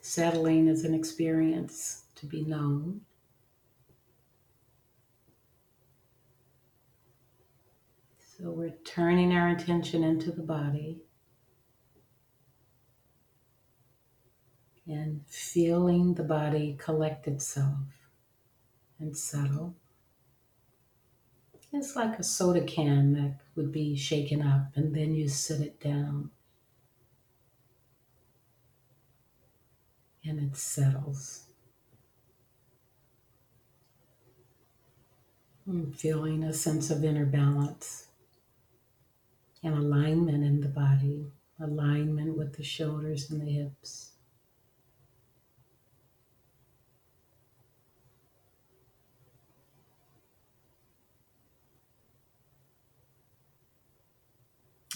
Settling 0.00 0.68
is 0.68 0.84
an 0.84 0.94
experience 0.94 2.04
to 2.14 2.26
be 2.26 2.44
known. 2.44 3.02
So 8.38 8.50
we're 8.50 8.74
turning 8.84 9.34
our 9.34 9.48
attention 9.48 10.02
into 10.02 10.30
the 10.30 10.42
body 10.42 10.98
and 14.86 15.22
feeling 15.26 16.14
the 16.14 16.22
body 16.22 16.76
collect 16.78 17.26
itself 17.26 17.95
and 18.98 19.16
settle. 19.16 19.74
It's 21.72 21.96
like 21.96 22.18
a 22.18 22.22
soda 22.22 22.62
can 22.62 23.12
that 23.14 23.38
would 23.54 23.72
be 23.72 23.96
shaken 23.96 24.40
up 24.40 24.68
and 24.74 24.94
then 24.94 25.14
you 25.14 25.28
sit 25.28 25.60
it 25.60 25.80
down 25.80 26.30
and 30.24 30.40
it 30.40 30.56
settles. 30.56 31.44
I'm 35.68 35.92
feeling 35.92 36.44
a 36.44 36.52
sense 36.52 36.90
of 36.90 37.04
inner 37.04 37.26
balance 37.26 38.06
and 39.62 39.74
alignment 39.74 40.44
in 40.44 40.60
the 40.60 40.68
body, 40.68 41.26
alignment 41.60 42.36
with 42.36 42.56
the 42.56 42.62
shoulders 42.62 43.30
and 43.30 43.40
the 43.40 43.50
hips. 43.50 44.12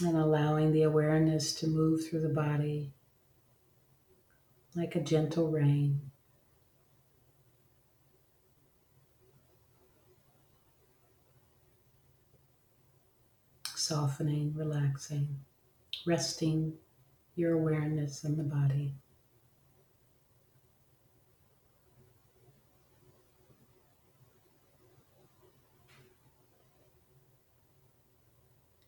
And 0.03 0.17
allowing 0.17 0.71
the 0.71 0.81
awareness 0.83 1.53
to 1.55 1.67
move 1.67 2.07
through 2.07 2.21
the 2.21 2.29
body 2.29 2.91
like 4.75 4.95
a 4.95 5.01
gentle 5.01 5.51
rain. 5.51 6.01
Softening, 13.75 14.53
relaxing, 14.55 15.37
resting 16.07 16.73
your 17.35 17.53
awareness 17.53 18.23
in 18.23 18.37
the 18.37 18.43
body. 18.43 18.95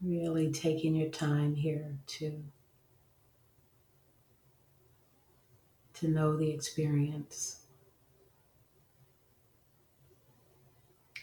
Really 0.06 0.52
taking 0.52 0.96
your 0.96 1.10
time 1.10 1.56
here 1.56 1.96
to 2.08 2.44
to 5.94 6.08
know 6.10 6.36
the 6.36 6.50
experience 6.50 7.62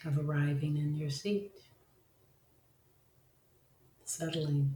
of 0.05 0.17
arriving 0.17 0.77
in 0.77 0.95
your 0.95 1.09
seat, 1.09 1.51
settling. 4.03 4.73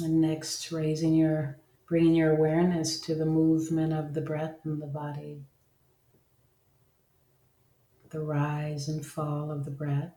And 0.00 0.20
next, 0.20 0.70
raising 0.70 1.14
your, 1.14 1.56
bringing 1.88 2.14
your 2.14 2.30
awareness 2.30 3.00
to 3.00 3.14
the 3.14 3.26
movement 3.26 3.92
of 3.94 4.12
the 4.14 4.20
breath 4.20 4.58
in 4.64 4.78
the 4.78 4.86
body, 4.86 5.40
the 8.16 8.22
rise 8.22 8.88
and 8.88 9.04
fall 9.04 9.50
of 9.50 9.66
the 9.66 9.70
breath. 9.70 10.14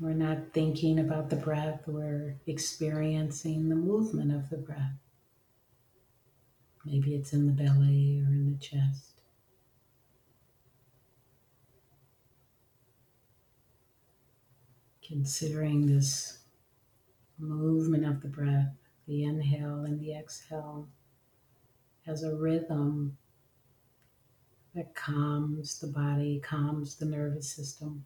We're 0.00 0.14
not 0.14 0.54
thinking 0.54 0.98
about 0.98 1.28
the 1.28 1.36
breath, 1.36 1.82
we're 1.86 2.36
experiencing 2.46 3.68
the 3.68 3.76
movement 3.76 4.32
of 4.32 4.48
the 4.48 4.56
breath. 4.56 4.96
Maybe 6.86 7.14
it's 7.14 7.34
in 7.34 7.44
the 7.44 7.52
belly 7.52 8.24
or 8.26 8.32
in 8.32 8.50
the 8.50 8.58
chest. 8.58 9.20
Considering 15.06 15.84
this 15.84 16.38
movement 17.38 18.06
of 18.06 18.22
the 18.22 18.28
breath, 18.28 18.72
the 19.06 19.24
inhale 19.24 19.84
and 19.84 20.00
the 20.00 20.14
exhale, 20.14 20.88
as 22.06 22.22
a 22.22 22.34
rhythm 22.34 23.18
that 24.74 24.94
calms 24.94 25.78
the 25.78 25.86
body, 25.86 26.40
calms 26.44 26.96
the 26.96 27.04
nervous 27.04 27.48
system. 27.48 28.04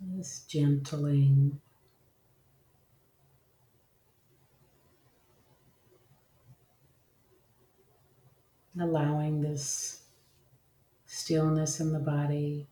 This 0.00 0.44
gentling. 0.46 1.60
Allowing 8.78 9.40
this 9.40 10.02
stillness 11.06 11.80
in 11.80 11.92
the 11.92 12.00
body 12.00 12.66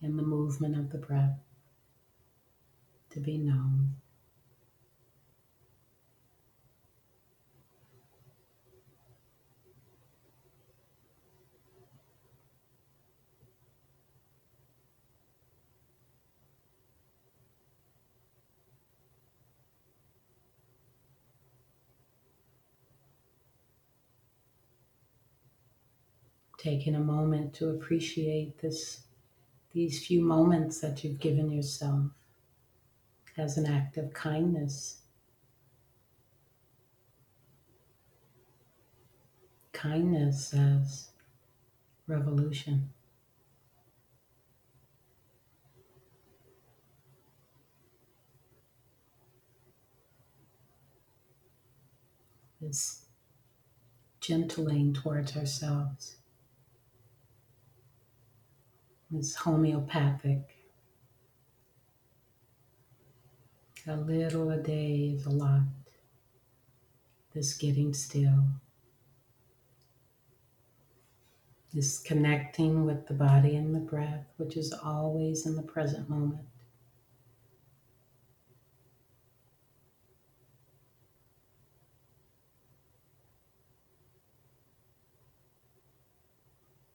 and 0.00 0.18
the 0.18 0.22
movement 0.22 0.76
of 0.78 0.90
the 0.90 0.98
breath 0.98 1.40
to 3.10 3.20
be 3.20 3.36
known. 3.36 3.96
Taking 26.68 26.94
a 26.94 27.00
moment 27.00 27.54
to 27.54 27.70
appreciate 27.70 28.60
this 28.60 29.04
these 29.72 30.04
few 30.06 30.20
moments 30.20 30.80
that 30.80 31.02
you've 31.02 31.18
given 31.18 31.50
yourself 31.50 32.10
as 33.38 33.56
an 33.56 33.64
act 33.64 33.96
of 33.96 34.12
kindness 34.12 35.00
kindness 39.72 40.52
as 40.52 41.10
revolution. 42.06 42.90
This 52.60 53.06
gentling 54.20 54.92
towards 54.92 55.34
ourselves 55.34 56.18
is 59.14 59.34
homeopathic. 59.34 60.54
A 63.86 63.96
little 63.96 64.50
a 64.50 64.58
day 64.58 65.14
is 65.16 65.24
a 65.24 65.30
lot. 65.30 65.62
This 67.32 67.54
getting 67.54 67.94
still. 67.94 68.44
This 71.72 71.98
connecting 71.98 72.84
with 72.84 73.06
the 73.06 73.14
body 73.14 73.56
and 73.56 73.74
the 73.74 73.78
breath, 73.78 74.26
which 74.36 74.56
is 74.56 74.72
always 74.72 75.46
in 75.46 75.56
the 75.56 75.62
present 75.62 76.08
moment. 76.08 76.46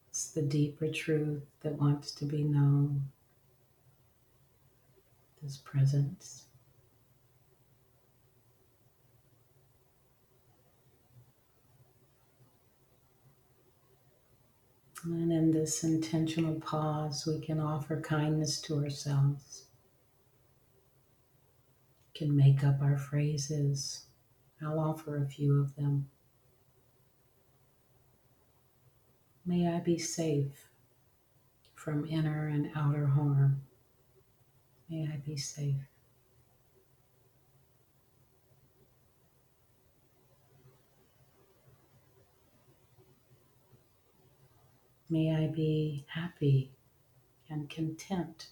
It's 0.09 0.22
the 0.34 0.41
deeper 0.41 0.88
truth 0.88 1.43
that 1.61 1.79
wants 1.79 2.11
to 2.11 2.25
be 2.25 2.43
known. 2.43 3.03
This 5.41 5.57
presence. 5.57 6.45
And 15.05 15.34
in 15.34 15.51
this 15.51 15.84
intentional 15.84 16.61
pause, 16.61 17.27
we 17.27 17.45
can 17.45 17.59
offer 17.59 17.99
kindness 17.99 18.61
to 18.61 18.77
ourselves. 18.77 19.65
Can 22.15 22.36
make 22.36 22.63
up 22.63 22.81
our 22.81 22.97
phrases. 22.97 24.05
I'll 24.65 24.79
offer 24.79 25.21
a 25.21 25.27
few 25.27 25.59
of 25.59 25.75
them. 25.75 26.09
May 29.46 29.68
I 29.68 29.80
be 29.82 29.98
safe 29.98 30.70
from 31.76 32.06
inner 32.06 32.48
and 32.48 32.70
outer 32.76 33.08
harm. 33.08 33.64
May 34.89 35.10
I 35.12 35.18
be 35.18 35.36
safe. 35.36 35.76
May 45.10 45.36
I 45.36 45.48
be 45.48 46.06
happy 46.08 46.72
and 47.50 47.70
content 47.70 48.48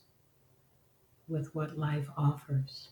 with 1.28 1.56
what 1.56 1.80
life 1.80 2.10
offers. 2.18 2.90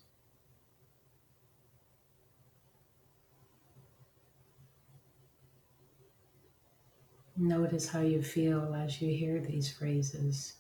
Notice 7.41 7.87
how 7.87 8.01
you 8.01 8.21
feel 8.21 8.75
as 8.75 9.01
you 9.01 9.17
hear 9.17 9.39
these 9.39 9.71
phrases. 9.71 10.55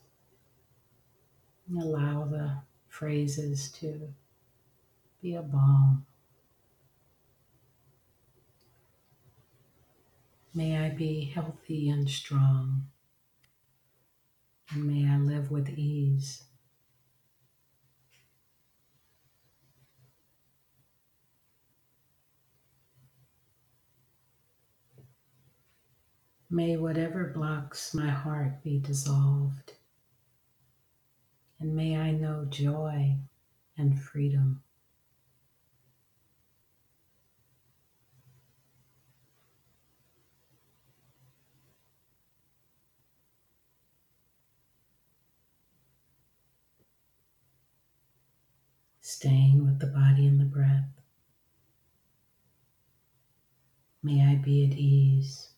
Allow 1.77 2.23
the 2.23 2.53
phrases 2.87 3.69
to 3.81 4.07
be 5.21 5.35
a 5.35 5.41
balm. 5.41 6.05
May 10.53 10.77
I 10.77 10.91
be 10.91 11.25
healthy 11.25 11.89
and 11.89 12.09
strong, 12.09 12.87
and 14.71 14.85
may 14.85 15.05
I 15.05 15.17
live 15.17 15.51
with 15.51 15.67
ease. 15.67 16.43
May 26.51 26.77
whatever 26.77 27.31
blocks 27.35 27.93
my 27.93 28.09
heart 28.09 28.63
be 28.63 28.79
dissolved, 28.79 29.73
and 31.59 31.75
may 31.75 31.95
I 31.95 32.09
know 32.09 32.45
joy 32.49 33.17
and 33.77 34.01
freedom. 34.01 34.63
Staying 49.01 49.65
with 49.65 49.77
the 49.79 49.87
body 49.87 50.25
and 50.25 50.39
the 50.39 50.45
breath. 50.45 50.89
May 54.01 54.25
I 54.25 54.35
be 54.35 54.65
at 54.65 54.77
ease. 54.77 55.48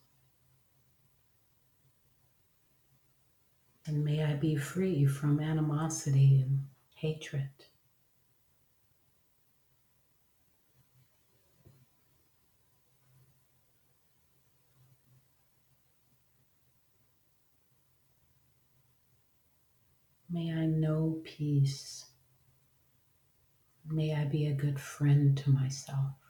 And 3.86 4.06
may 4.06 4.24
I 4.24 4.36
be 4.36 4.56
free 4.56 5.06
from 5.06 5.40
animosity 5.40 6.42
and 6.42 6.68
hatred. 6.96 7.50
May 20.30 20.54
I 20.54 20.66
know 20.66 21.22
peace. 21.26 22.06
May 23.86 24.16
I 24.16 24.26
be 24.26 24.48
a 24.48 24.54
good 24.54 24.80
friend 24.80 25.36
to 25.40 25.50
myself. 25.50 26.21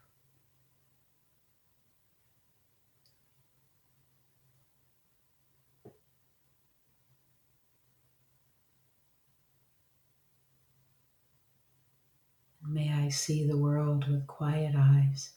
May 12.73 12.89
I 12.93 13.09
see 13.09 13.45
the 13.45 13.57
world 13.57 14.07
with 14.07 14.27
quiet 14.27 14.75
eyes 14.77 15.31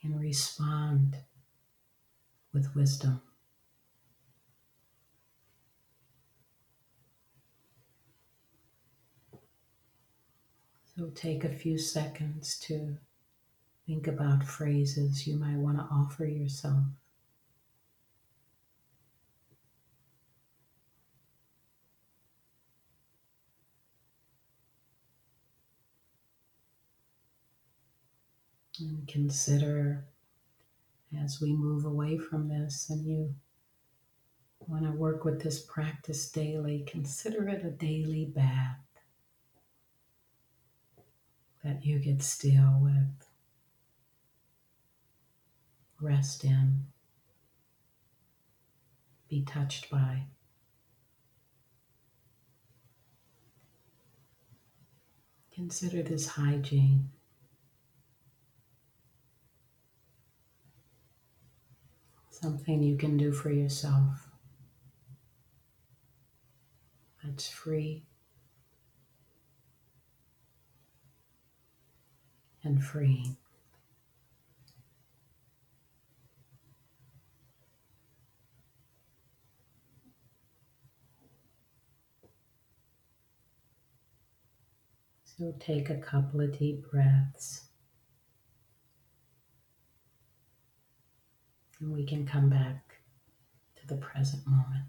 and 0.00 0.20
respond 0.20 1.16
with 2.52 2.72
wisdom. 2.76 3.20
So 10.96 11.10
take 11.12 11.42
a 11.42 11.48
few 11.48 11.76
seconds 11.76 12.56
to 12.60 12.96
think 13.84 14.06
about 14.06 14.44
phrases 14.44 15.26
you 15.26 15.34
might 15.34 15.56
want 15.56 15.78
to 15.78 15.88
offer 15.90 16.24
yourself. 16.24 16.84
And 28.82 29.06
consider 29.06 30.04
as 31.22 31.40
we 31.40 31.52
move 31.52 31.84
away 31.84 32.18
from 32.18 32.48
this 32.48 32.88
and 32.90 33.04
you 33.06 33.34
want 34.58 34.84
to 34.84 34.90
work 34.90 35.24
with 35.24 35.40
this 35.40 35.60
practice 35.60 36.28
daily, 36.30 36.84
consider 36.88 37.48
it 37.48 37.64
a 37.64 37.70
daily 37.70 38.24
bath 38.24 38.80
that 41.62 41.84
you 41.84 42.00
get 42.00 42.22
still 42.22 42.78
with, 42.80 43.28
rest 46.00 46.44
in, 46.44 46.86
be 49.28 49.44
touched 49.44 49.90
by. 49.90 50.24
Consider 55.54 56.02
this 56.02 56.26
hygiene. 56.26 57.10
Something 62.42 62.82
you 62.82 62.96
can 62.96 63.16
do 63.16 63.30
for 63.32 63.50
yourself 63.52 64.28
that's 67.22 67.48
free 67.48 68.02
and 72.64 72.82
freeing. 72.82 73.36
So 85.24 85.54
take 85.58 85.90
a 85.90 85.96
couple 85.96 86.40
of 86.40 86.58
deep 86.58 86.90
breaths. 86.90 87.71
And 91.82 91.92
we 91.92 92.06
can 92.06 92.24
come 92.24 92.48
back 92.48 92.94
to 93.74 93.86
the 93.88 93.96
present 93.96 94.46
moment. 94.46 94.86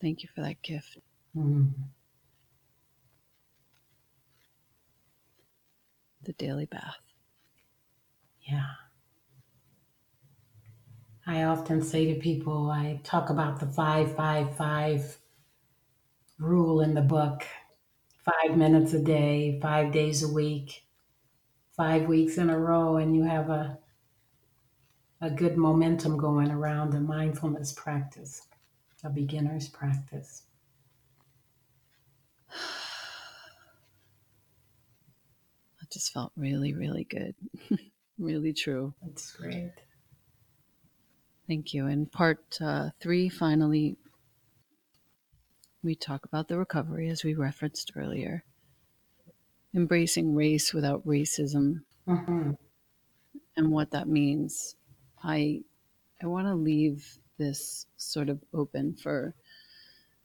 Thank 0.00 0.22
you 0.22 0.28
for 0.34 0.42
that 0.42 0.60
gift. 0.62 0.98
Mm. 1.36 1.72
The 6.22 6.32
daily 6.34 6.66
bath. 6.66 6.96
Yeah. 8.42 8.64
I 11.30 11.44
often 11.44 11.80
say 11.80 12.12
to 12.12 12.18
people, 12.18 12.72
I 12.72 12.98
talk 13.04 13.30
about 13.30 13.60
the 13.60 13.66
five, 13.66 14.16
five, 14.16 14.56
five 14.56 15.16
rule 16.40 16.80
in 16.80 16.94
the 16.94 17.02
book 17.02 17.46
five 18.24 18.56
minutes 18.56 18.94
a 18.94 18.98
day, 18.98 19.56
five 19.62 19.92
days 19.92 20.24
a 20.24 20.28
week, 20.28 20.86
five 21.76 22.08
weeks 22.08 22.36
in 22.36 22.50
a 22.50 22.58
row, 22.58 22.96
and 22.96 23.14
you 23.14 23.22
have 23.22 23.48
a, 23.48 23.78
a 25.20 25.30
good 25.30 25.56
momentum 25.56 26.18
going 26.18 26.50
around 26.50 26.94
a 26.94 27.00
mindfulness 27.00 27.72
practice, 27.74 28.48
a 29.04 29.08
beginner's 29.08 29.68
practice. 29.68 30.42
That 35.78 35.90
just 35.92 36.12
felt 36.12 36.32
really, 36.36 36.74
really 36.74 37.04
good. 37.04 37.36
really 38.18 38.52
true. 38.52 38.94
That's 39.00 39.30
great. 39.30 39.70
Thank 41.50 41.74
you. 41.74 41.86
In 41.86 42.06
part 42.06 42.58
uh, 42.62 42.92
three, 42.98 43.28
finally, 43.28 43.98
we 45.82 45.94
talk 45.94 46.24
about 46.24 46.48
the 46.48 46.56
recovery 46.56 47.10
as 47.10 47.22
we 47.22 47.34
referenced 47.34 47.92
earlier, 47.94 48.44
embracing 49.74 50.32
race 50.36 50.72
without 50.72 51.04
racism, 51.04 51.82
Mm-hmm. 52.06 52.50
and 53.56 53.70
what 53.70 53.90
that 53.90 54.08
means. 54.08 54.76
I 55.22 55.62
I 56.22 56.26
want 56.26 56.46
to 56.48 56.54
leave 56.54 57.18
this 57.38 57.86
sort 57.96 58.28
of 58.28 58.44
open 58.54 58.94
for 58.96 59.34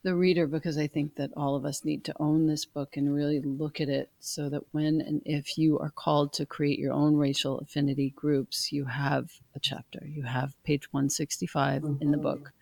the 0.06 0.14
reader 0.14 0.46
because 0.46 0.78
I 0.78 0.86
think 0.86 1.16
that 1.16 1.32
all 1.36 1.56
of 1.56 1.64
us 1.64 1.84
need 1.84 2.04
to 2.04 2.14
own 2.20 2.46
this 2.46 2.64
book 2.64 2.96
and 2.96 3.12
really 3.12 3.40
look 3.40 3.80
at 3.80 3.88
it 3.88 4.08
so 4.20 4.48
that 4.50 4.62
when 4.70 5.00
and 5.00 5.20
if 5.24 5.58
you 5.58 5.80
are 5.80 5.90
called 5.90 6.32
to 6.34 6.46
create 6.46 6.78
your 6.78 6.92
own 6.92 7.16
racial 7.16 7.58
affinity 7.58 8.10
groups, 8.10 8.70
you 8.70 8.84
have 8.84 9.32
a 9.56 9.58
chapter. 9.58 10.06
You 10.06 10.22
have 10.22 10.62
page 10.62 10.92
165 10.92 11.82
in 12.00 12.12
the 12.12 12.18
Mhm. 12.18 12.22
book 12.22 12.52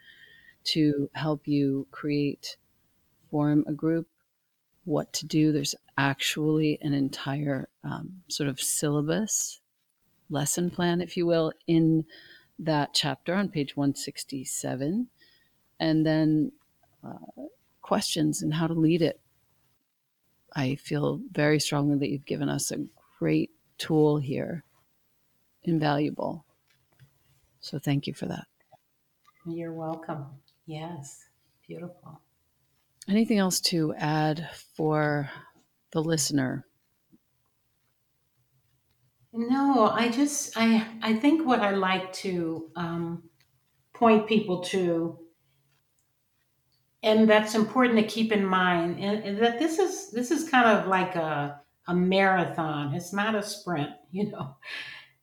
to 0.72 1.11
help 1.12 1.47
you 1.47 1.86
create, 1.90 2.57
form 3.30 3.62
a 3.68 3.74
group, 3.74 4.09
what 4.86 5.12
to 5.12 5.26
do. 5.26 5.53
There's 5.53 5.74
actually 5.99 6.78
an 6.80 6.95
entire 6.95 7.68
um, 7.82 8.22
sort 8.28 8.49
of 8.49 8.59
syllabus, 8.59 9.61
lesson 10.30 10.70
plan, 10.70 11.03
if 11.03 11.14
you 11.14 11.26
will, 11.26 11.53
in 11.66 12.07
that 12.59 12.95
chapter 12.95 13.34
on 13.34 13.51
page 13.51 13.76
167. 13.76 15.11
And 15.78 16.07
then 16.07 16.53
uh, 17.05 17.42
questions 17.82 18.42
and 18.42 18.55
how 18.55 18.66
to 18.66 18.74
lead 18.74 19.02
it. 19.02 19.20
I 20.55 20.76
feel 20.76 21.20
very 21.32 21.59
strongly 21.61 21.98
that 21.98 22.11
you've 22.11 22.24
given 22.24 22.48
us 22.48 22.70
a 22.70 22.86
great 23.18 23.50
tool 23.78 24.18
here, 24.18 24.64
invaluable. 25.64 26.44
So 27.61 27.78
thank 27.78 28.07
you 28.07 28.14
for 28.14 28.26
that. 28.26 28.46
You're 29.46 29.72
welcome. 29.72 30.26
Yes, 30.66 31.26
beautiful. 31.66 32.20
Anything 33.09 33.38
else 33.38 33.61
to 33.62 33.94
add 33.94 34.48
for 34.55 35.30
the 35.90 36.02
listener? 36.02 36.66
No, 39.32 39.88
I 39.88 40.11
just 40.11 40.57
I 40.57 40.86
I 41.02 41.14
think 41.14 41.46
what 41.46 41.61
I 41.61 41.70
like 41.70 42.12
to 42.24 42.70
um, 42.76 43.28
point 43.92 44.26
people 44.28 44.61
to, 44.64 45.18
and 47.05 47.30
that's 47.30 47.55
important 47.55 47.98
to 48.00 48.07
keep 48.07 48.32
in 48.32 48.44
mind, 48.44 48.98
and, 48.98 49.38
that 49.38 49.59
this 49.59 49.78
is 49.78 50.11
this 50.11 50.30
is 50.30 50.48
kind 50.48 50.66
of 50.66 50.88
like 50.88 51.14
a 51.14 51.61
a 51.86 51.94
marathon. 51.94 52.94
It's 52.94 53.12
not 53.12 53.34
a 53.34 53.42
sprint, 53.42 53.90
you 54.11 54.30
know. 54.30 54.57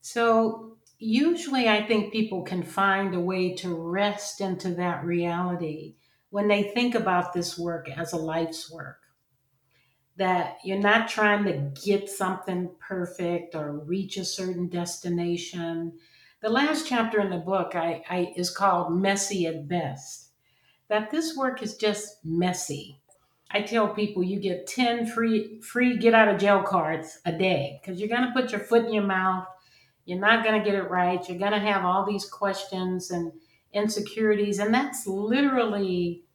So 0.01 0.77
usually, 0.99 1.67
I 1.67 1.85
think 1.85 2.13
people 2.13 2.43
can 2.43 2.63
find 2.63 3.13
a 3.13 3.19
way 3.19 3.55
to 3.55 3.75
rest 3.75 4.39
into 4.41 4.75
that 4.75 5.03
reality 5.03 5.95
when 6.29 6.47
they 6.47 6.63
think 6.63 6.95
about 6.95 7.33
this 7.33 7.57
work 7.59 7.89
as 7.89 8.13
a 8.13 8.17
life's 8.17 8.71
work 8.71 9.01
that 10.17 10.57
you're 10.63 10.77
not 10.77 11.09
trying 11.09 11.43
to 11.45 11.81
get 11.83 12.07
something 12.07 12.69
perfect 12.79 13.55
or 13.55 13.79
reach 13.79 14.17
a 14.17 14.25
certain 14.25 14.67
destination. 14.69 15.93
The 16.41 16.49
last 16.49 16.87
chapter 16.87 17.19
in 17.19 17.31
the 17.31 17.37
book 17.37 17.75
I, 17.75 18.03
I 18.07 18.33
is 18.35 18.51
called 18.51 18.93
Messy 18.93 19.47
at 19.47 19.67
Best. 19.67 20.20
That 20.91 21.09
this 21.09 21.37
work 21.37 21.63
is 21.63 21.77
just 21.77 22.17
messy. 22.25 22.99
I 23.49 23.61
tell 23.61 23.87
people 23.87 24.23
you 24.23 24.41
get 24.41 24.67
10 24.67 25.05
free 25.05 25.61
free 25.61 25.95
get 25.95 26.13
out 26.13 26.27
of 26.27 26.37
jail 26.37 26.63
cards 26.63 27.17
a 27.25 27.31
day 27.31 27.79
because 27.79 27.97
you're 27.97 28.09
going 28.09 28.27
to 28.27 28.33
put 28.33 28.51
your 28.51 28.59
foot 28.59 28.83
in 28.83 28.93
your 28.93 29.05
mouth. 29.05 29.47
You're 30.03 30.19
not 30.19 30.43
going 30.43 30.61
to 30.61 30.69
get 30.69 30.77
it 30.77 30.89
right. 30.89 31.25
You're 31.29 31.39
going 31.39 31.53
to 31.53 31.59
have 31.59 31.85
all 31.85 32.05
these 32.05 32.25
questions 32.25 33.09
and 33.09 33.31
insecurities 33.71 34.59
and 34.59 34.73
that's 34.73 35.07
literally 35.07 36.25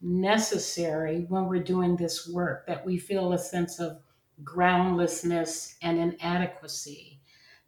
necessary 0.00 1.26
when 1.28 1.46
we're 1.46 1.64
doing 1.64 1.96
this 1.96 2.28
work 2.28 2.68
that 2.68 2.86
we 2.86 2.96
feel 2.96 3.32
a 3.32 3.38
sense 3.38 3.80
of 3.80 3.98
groundlessness 4.44 5.74
and 5.82 5.98
inadequacy 5.98 7.18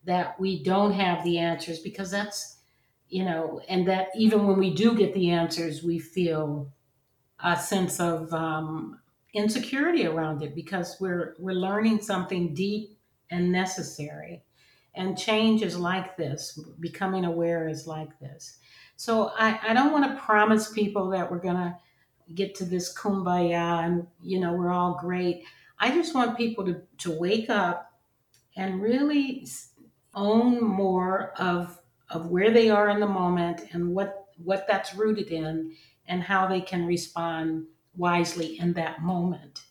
that 0.05 0.39
we 0.39 0.63
don't 0.63 0.93
have 0.93 1.25
the 1.25 1.39
answers 1.39 1.81
because 1.81 2.13
that's 2.13 2.56
you 3.09 3.25
know 3.25 3.61
and 3.69 3.87
that 3.87 4.09
even 4.17 4.47
when 4.47 4.59
we 4.59 4.75
do 4.75 4.97
get 4.97 5.15
the 5.15 5.31
answers 5.31 5.83
we 5.83 5.99
feel 5.99 6.73
a 7.45 7.57
sense 7.57 8.01
of 8.01 8.33
um, 8.33 8.99
insecurity 9.35 10.07
around 10.07 10.43
it 10.43 10.55
because 10.55 10.97
we're 11.01 11.35
we're 11.39 11.53
learning 11.53 12.01
something 12.01 12.55
deep 12.55 12.99
and 13.31 13.53
necessary. 13.53 14.43
And 14.95 15.19
change 15.19 15.63
is 15.63 15.77
like 15.77 16.17
this 16.17 16.59
becoming 16.81 17.25
aware 17.27 17.69
is 17.69 17.87
like 17.87 18.19
this. 18.19 18.59
So 18.97 19.33
i, 19.39 19.61
I 19.63 19.75
don't 19.75 19.93
want 19.93 20.11
to 20.11 20.23
promise 20.23 20.73
people 20.73 21.11
that 21.11 21.31
we're 21.31 21.41
to 21.57 21.77
get 22.35 22.55
to 22.57 22.65
this 22.65 22.97
kumbaya 22.97 23.85
and 23.85 24.07
you 24.23 24.41
know 24.41 24.55
we're 24.55 24.73
all 24.73 24.99
great. 25.01 25.45
I 25.79 25.91
just 25.91 26.15
want 26.15 26.39
people 26.39 26.65
to 26.65 26.81
to 26.99 27.11
wake 27.11 27.51
up 27.51 27.93
and 28.57 28.81
really 28.81 29.47
own 30.15 30.65
more 30.65 31.35
of 31.39 31.79
of 32.11 32.27
where 32.27 32.51
they 32.51 32.71
are 32.71 32.89
in 32.89 33.01
the 33.01 33.07
moment 33.07 33.63
and 33.73 33.95
what 33.95 34.27
what 34.43 34.67
that's 34.69 34.95
rooted 34.95 35.29
in 35.29 35.75
and 36.07 36.23
how 36.23 36.47
they 36.47 36.61
can 36.61 36.87
respond 36.87 37.67
wisely 37.97 38.59
in 38.59 38.73
that 38.75 39.03
moment. 39.03 39.63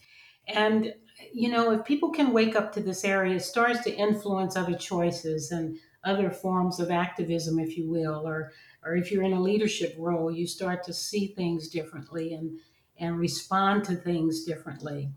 And 0.47 0.93
you 1.31 1.49
know 1.49 1.71
if 1.71 1.85
people 1.85 2.09
can 2.09 2.33
wake 2.33 2.55
up 2.55 2.73
to 2.73 2.81
this 2.81 3.05
area 3.05 3.35
it 3.35 3.41
starts 3.41 3.83
to 3.83 3.95
influence 3.95 4.55
other 4.55 4.75
choices 4.75 5.51
and 5.51 5.77
other 6.03 6.29
forms 6.29 6.79
of 6.79 6.91
activism 6.91 7.57
if 7.57 7.77
you 7.77 7.89
will 7.89 8.27
or 8.27 8.51
or 8.83 8.95
if 8.95 9.11
you're 9.11 9.23
in 9.23 9.33
a 9.33 9.41
leadership 9.41 9.95
role 9.97 10.29
you 10.31 10.45
start 10.45 10.83
to 10.83 10.93
see 10.93 11.27
things 11.27 11.69
differently 11.69 12.33
and 12.33 12.59
and 12.97 13.17
respond 13.17 13.83
to 13.85 13.95
things 13.95 14.43
differently. 14.43 15.11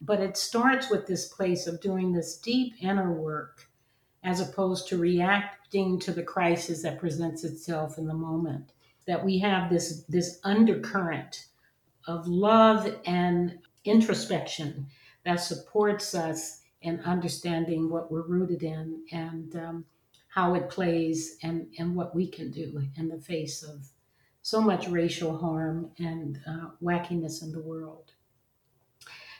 But 0.00 0.20
it 0.20 0.36
starts 0.36 0.90
with 0.90 1.06
this 1.06 1.28
place 1.28 1.66
of 1.66 1.80
doing 1.80 2.12
this 2.12 2.38
deep 2.38 2.74
inner 2.80 3.12
work 3.12 3.69
as 4.22 4.40
opposed 4.40 4.88
to 4.88 4.98
reacting 4.98 5.98
to 5.98 6.12
the 6.12 6.22
crisis 6.22 6.82
that 6.82 6.98
presents 6.98 7.44
itself 7.44 7.98
in 7.98 8.06
the 8.06 8.14
moment 8.14 8.72
that 9.06 9.24
we 9.24 9.38
have 9.38 9.70
this 9.70 10.04
this 10.08 10.38
undercurrent 10.44 11.46
of 12.06 12.26
love 12.26 12.96
and 13.06 13.58
introspection 13.84 14.86
that 15.24 15.36
supports 15.36 16.14
us 16.14 16.62
in 16.82 17.00
understanding 17.00 17.90
what 17.90 18.10
we're 18.10 18.22
rooted 18.22 18.62
in 18.62 19.02
and 19.12 19.56
um, 19.56 19.84
how 20.28 20.54
it 20.54 20.70
plays 20.70 21.36
and, 21.42 21.66
and 21.78 21.94
what 21.94 22.14
we 22.14 22.26
can 22.26 22.50
do 22.50 22.82
in 22.96 23.08
the 23.08 23.18
face 23.18 23.62
of 23.62 23.86
so 24.42 24.60
much 24.60 24.88
racial 24.88 25.36
harm 25.36 25.90
and 25.98 26.40
uh, 26.46 26.68
wackiness 26.82 27.42
in 27.42 27.52
the 27.52 27.60
world. 27.60 28.12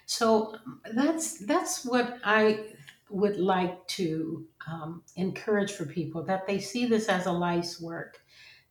So 0.04 0.56
that's 0.92 1.38
that's 1.38 1.84
what 1.84 2.18
I 2.24 2.74
would 3.10 3.36
like 3.36 3.86
to 3.88 4.46
um, 4.70 5.02
encourage 5.16 5.72
for 5.72 5.84
people 5.84 6.22
that 6.24 6.46
they 6.46 6.58
see 6.58 6.86
this 6.86 7.08
as 7.08 7.26
a 7.26 7.32
life's 7.32 7.80
work, 7.80 8.20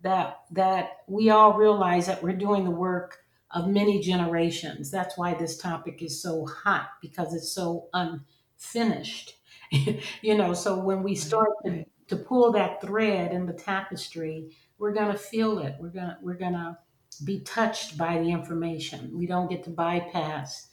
that 0.02 0.42
that 0.52 0.98
we 1.08 1.30
all 1.30 1.54
realize 1.54 2.08
that 2.08 2.24
we're 2.24 2.34
doing 2.34 2.64
the 2.64 2.72
work 2.72 3.20
of 3.52 3.68
many 3.68 4.00
generations. 4.00 4.92
That's 4.92 5.18
why 5.18 5.34
this 5.34 5.58
topic 5.58 6.02
is 6.02 6.22
so 6.22 6.46
hot 6.46 6.90
because 7.02 7.34
it's 7.34 7.52
so 7.52 7.90
unfinished. 7.94 9.36
you 9.72 10.36
know, 10.36 10.54
so 10.54 10.80
when 10.80 11.04
we 11.04 11.16
start 11.16 11.50
to, 11.66 11.86
to 12.08 12.16
pull 12.16 12.52
that 12.54 12.82
thread 12.82 13.32
in 13.34 13.46
the 13.46 13.54
tapestry, 13.54 14.52
we're 14.78 14.94
gonna 14.94 15.18
feel 15.18 15.60
it. 15.60 15.76
We're 15.80 15.90
gonna 15.90 16.18
we're 16.22 16.36
gonna 16.36 16.80
be 17.26 17.42
touched 17.42 17.98
by 17.98 18.18
the 18.20 18.32
information. 18.32 19.18
We 19.18 19.26
don't 19.26 19.50
get 19.50 19.64
to 19.66 19.70
bypass 19.70 20.69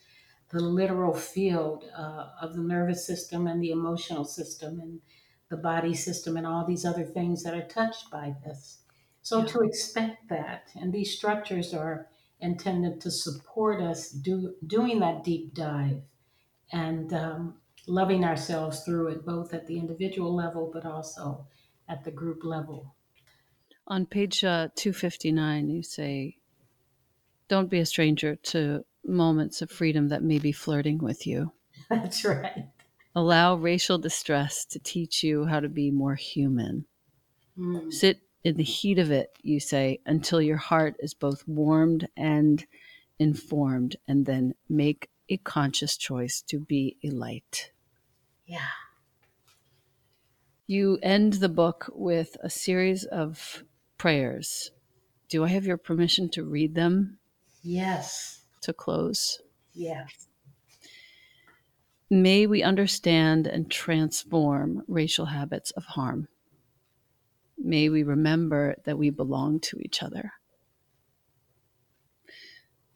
the 0.51 0.61
literal 0.61 1.13
field 1.15 1.85
uh, 1.97 2.29
of 2.41 2.55
the 2.55 2.63
nervous 2.63 3.07
system 3.07 3.47
and 3.47 3.63
the 3.63 3.71
emotional 3.71 4.25
system 4.25 4.81
and 4.81 5.01
the 5.49 5.57
body 5.57 5.95
system 5.95 6.37
and 6.37 6.47
all 6.47 6.65
these 6.65 6.85
other 6.85 7.05
things 7.05 7.43
that 7.43 7.55
are 7.55 7.67
touched 7.67 8.11
by 8.11 8.35
this. 8.45 8.79
So 9.23 9.41
yeah. 9.41 9.47
to 9.47 9.61
expect 9.61 10.29
that, 10.29 10.71
and 10.77 10.93
these 10.93 11.17
structures 11.17 11.75
are 11.75 12.09
intended 12.41 13.01
to 13.01 13.11
support 13.11 13.81
us 13.81 14.11
do, 14.11 14.55
doing 14.67 15.01
that 15.01 15.25
deep 15.25 15.55
dive 15.55 16.03
and 16.73 17.13
um, 17.13 17.55
loving 17.87 18.25
ourselves 18.25 18.81
through 18.81 19.09
it, 19.09 19.25
both 19.25 19.55
at 19.55 19.67
the 19.67 19.79
individual 19.79 20.35
level 20.35 20.71
but 20.73 20.85
also 20.85 21.47
at 21.89 22.05
the 22.05 22.11
group 22.11 22.45
level. 22.45 22.95
On 23.89 24.05
page 24.05 24.43
uh, 24.45 24.69
259, 24.75 25.71
you 25.71 25.83
say, 25.83 26.37
Don't 27.49 27.71
be 27.71 27.79
a 27.79 27.87
stranger 27.87 28.35
to 28.37 28.85
moments 29.07 29.63
of 29.63 29.71
freedom 29.71 30.09
that 30.09 30.23
may 30.23 30.39
be 30.39 30.53
flirting 30.53 30.99
with 30.99 31.27
you. 31.27 31.53
That's 31.91 32.25
right. 32.25 32.67
Allow 33.15 33.57
racial 33.57 33.99
distress 33.99 34.65
to 34.67 34.79
teach 34.79 35.23
you 35.23 35.47
how 35.47 35.61
to 35.61 35.69
be 35.69 35.91
more 35.91 36.17
human. 36.17 36.85
Mm. 37.59 37.93
Sit 37.93 38.21
in 38.45 38.57
the 38.57 38.63
heat 38.63 38.99
of 38.99 39.11
it, 39.11 39.31
you 39.43 39.59
say, 39.59 40.01
until 40.07 40.41
your 40.41 40.59
heart 40.59 40.97
is 41.01 41.15
both 41.15 41.47
warmed 41.49 42.09
and 42.17 42.67
informed, 43.19 43.97
and 44.07 44.27
then 44.27 44.55
make 44.69 45.09
a 45.29 45.37
conscious 45.39 45.97
choice 45.97 46.43
to 46.43 46.61
be 46.61 46.97
a 47.03 47.11
light. 47.11 47.73
Yeah. 48.45 48.69
You 50.67 50.99
end 51.03 51.35
the 51.35 51.49
book 51.49 51.91
with 51.93 52.37
a 52.43 52.51
series 52.51 53.05
of 53.05 53.65
prayers. 53.99 54.71
Do 55.29 55.45
I 55.45 55.49
have 55.49 55.67
your 55.67 55.77
permission 55.77 56.29
to 56.31 56.45
read 56.45 56.75
them? 56.75 57.19
Yes. 57.63 58.45
To 58.67 58.73
close? 58.73 59.41
Yes. 59.75 60.27
May 62.11 62.49
we 62.49 62.65
understand 62.65 63.47
and 63.47 63.71
transform 63.71 64.83
racial 64.89 65.27
habits 65.27 65.71
of 65.71 65.85
harm. 65.85 66.27
May 67.57 67.91
we 67.91 68.03
remember 68.03 68.75
that 68.85 68.99
we 68.99 69.11
belong 69.11 69.61
to 69.61 69.79
each 69.79 70.03
other. 70.03 70.33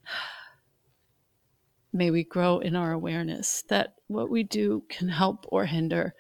May 1.93 2.11
we 2.11 2.25
grow 2.25 2.59
in 2.59 2.75
our 2.75 2.91
awareness 2.91 3.63
that 3.69 3.95
what 4.09 4.29
we 4.29 4.43
do 4.43 4.83
can 4.89 5.09
help 5.09 5.47
or 5.51 5.67
hinder 5.67 6.15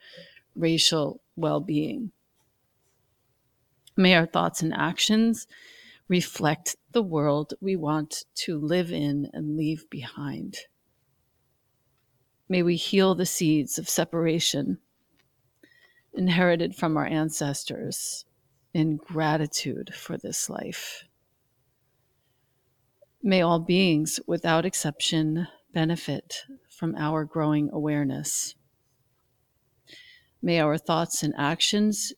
racial 0.55 1.22
well 1.34 1.59
being. 1.59 2.12
May 3.96 4.14
our 4.14 4.26
thoughts 4.26 4.62
and 4.62 4.72
actions 4.72 5.48
reflect 6.11 6.74
the 6.90 7.02
world 7.02 7.54
we 7.61 7.76
want 7.76 8.24
to 8.34 8.58
live 8.58 8.90
in 8.90 9.30
and 9.32 9.56
leave 9.56 9.88
behind. 9.88 10.56
May 12.48 12.64
we 12.64 12.74
heal 12.74 13.14
the 13.14 13.24
seeds 13.24 13.78
of 13.78 13.88
separation 13.88 14.78
inherited 16.12 16.74
from 16.74 16.96
our 16.96 17.06
ancestors 17.06 18.24
in 18.74 18.96
gratitude 18.96 19.94
for 19.94 20.18
this 20.18 20.50
life. 20.50 21.04
May 23.22 23.40
all 23.40 23.61
beings, 23.61 24.18
without 24.26 24.64
exception, 24.64 25.46
benefit 25.72 26.44
from 26.68 26.96
our 26.96 27.24
growing 27.24 27.70
awareness. 27.72 28.56
May 30.42 30.58
our 30.58 30.76
thoughts 30.76 31.22
and 31.22 31.34
actions 31.38 32.12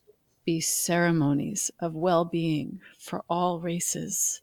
be 0.45 0.59
ceremonies 0.61 1.71
of 1.79 1.93
well 1.93 2.25
being 2.25 2.79
for 2.99 3.23
all 3.29 3.59
races. 3.59 4.41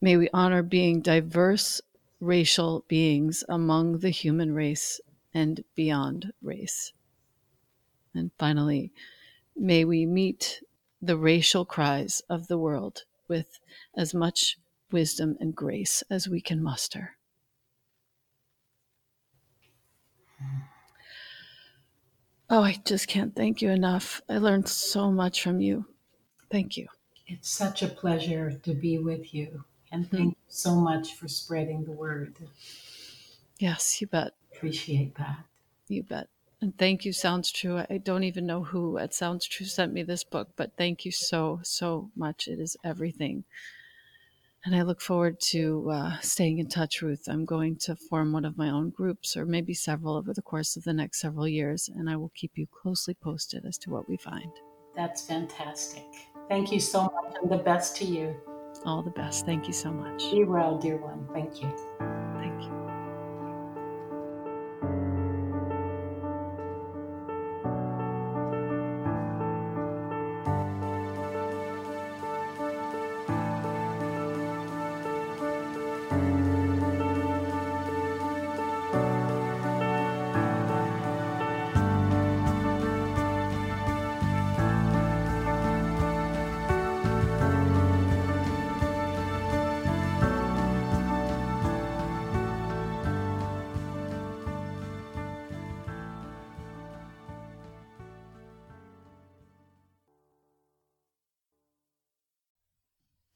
May 0.00 0.16
we 0.16 0.28
honor 0.32 0.62
being 0.62 1.00
diverse 1.00 1.80
racial 2.20 2.84
beings 2.88 3.44
among 3.48 3.98
the 3.98 4.10
human 4.10 4.52
race 4.52 5.00
and 5.34 5.64
beyond 5.74 6.32
race. 6.42 6.92
And 8.14 8.30
finally, 8.38 8.92
may 9.56 9.84
we 9.84 10.06
meet 10.06 10.62
the 11.00 11.16
racial 11.16 11.64
cries 11.64 12.22
of 12.28 12.46
the 12.46 12.58
world 12.58 13.04
with 13.28 13.58
as 13.96 14.14
much 14.14 14.58
wisdom 14.90 15.36
and 15.40 15.54
grace 15.54 16.02
as 16.10 16.28
we 16.28 16.40
can 16.40 16.62
muster. 16.62 17.16
Oh, 22.54 22.62
I 22.62 22.76
just 22.84 23.08
can't 23.08 23.34
thank 23.34 23.62
you 23.62 23.70
enough. 23.70 24.20
I 24.28 24.36
learned 24.36 24.68
so 24.68 25.10
much 25.10 25.42
from 25.42 25.62
you. 25.62 25.86
Thank 26.50 26.76
you. 26.76 26.86
It's 27.26 27.48
such 27.48 27.82
a 27.82 27.88
pleasure 27.88 28.52
to 28.64 28.74
be 28.74 28.98
with 28.98 29.32
you. 29.32 29.64
And 29.90 30.10
thank 30.10 30.20
mm-hmm. 30.20 30.28
you 30.28 30.48
so 30.48 30.74
much 30.74 31.14
for 31.14 31.28
spreading 31.28 31.84
the 31.84 31.92
word. 31.92 32.36
Yes, 33.58 34.02
you 34.02 34.06
bet. 34.06 34.34
Appreciate 34.54 35.14
that. 35.14 35.38
You 35.88 36.02
bet. 36.02 36.28
And 36.60 36.76
thank 36.76 37.06
you, 37.06 37.14
Sounds 37.14 37.50
True. 37.50 37.82
I 37.88 37.96
don't 37.96 38.24
even 38.24 38.44
know 38.44 38.64
who 38.64 38.98
at 38.98 39.14
Sounds 39.14 39.46
True 39.46 39.64
sent 39.64 39.94
me 39.94 40.02
this 40.02 40.22
book, 40.22 40.50
but 40.54 40.76
thank 40.76 41.06
you 41.06 41.10
so, 41.10 41.60
so 41.62 42.10
much. 42.14 42.48
It 42.48 42.60
is 42.60 42.76
everything. 42.84 43.44
And 44.64 44.76
I 44.76 44.82
look 44.82 45.00
forward 45.00 45.40
to 45.50 45.90
uh, 45.90 46.18
staying 46.20 46.58
in 46.58 46.68
touch, 46.68 47.02
Ruth. 47.02 47.24
I'm 47.28 47.44
going 47.44 47.76
to 47.78 47.96
form 47.96 48.32
one 48.32 48.44
of 48.44 48.56
my 48.56 48.70
own 48.70 48.90
groups, 48.90 49.36
or 49.36 49.44
maybe 49.44 49.74
several 49.74 50.16
over 50.16 50.32
the 50.32 50.42
course 50.42 50.76
of 50.76 50.84
the 50.84 50.92
next 50.92 51.20
several 51.20 51.48
years, 51.48 51.90
and 51.92 52.08
I 52.08 52.16
will 52.16 52.30
keep 52.34 52.52
you 52.54 52.66
closely 52.66 53.14
posted 53.14 53.64
as 53.66 53.76
to 53.78 53.90
what 53.90 54.08
we 54.08 54.16
find. 54.16 54.52
That's 54.94 55.22
fantastic. 55.26 56.06
Thank 56.48 56.70
you 56.70 56.78
so 56.78 57.02
much, 57.02 57.34
and 57.42 57.50
the 57.50 57.58
best 57.58 57.96
to 57.96 58.04
you. 58.04 58.36
All 58.84 59.02
the 59.02 59.10
best. 59.10 59.46
Thank 59.46 59.66
you 59.66 59.72
so 59.72 59.90
much. 59.90 60.30
Be 60.30 60.44
well, 60.44 60.78
dear 60.78 60.96
one. 60.96 61.26
Thank 61.32 61.60
you. 61.60 62.31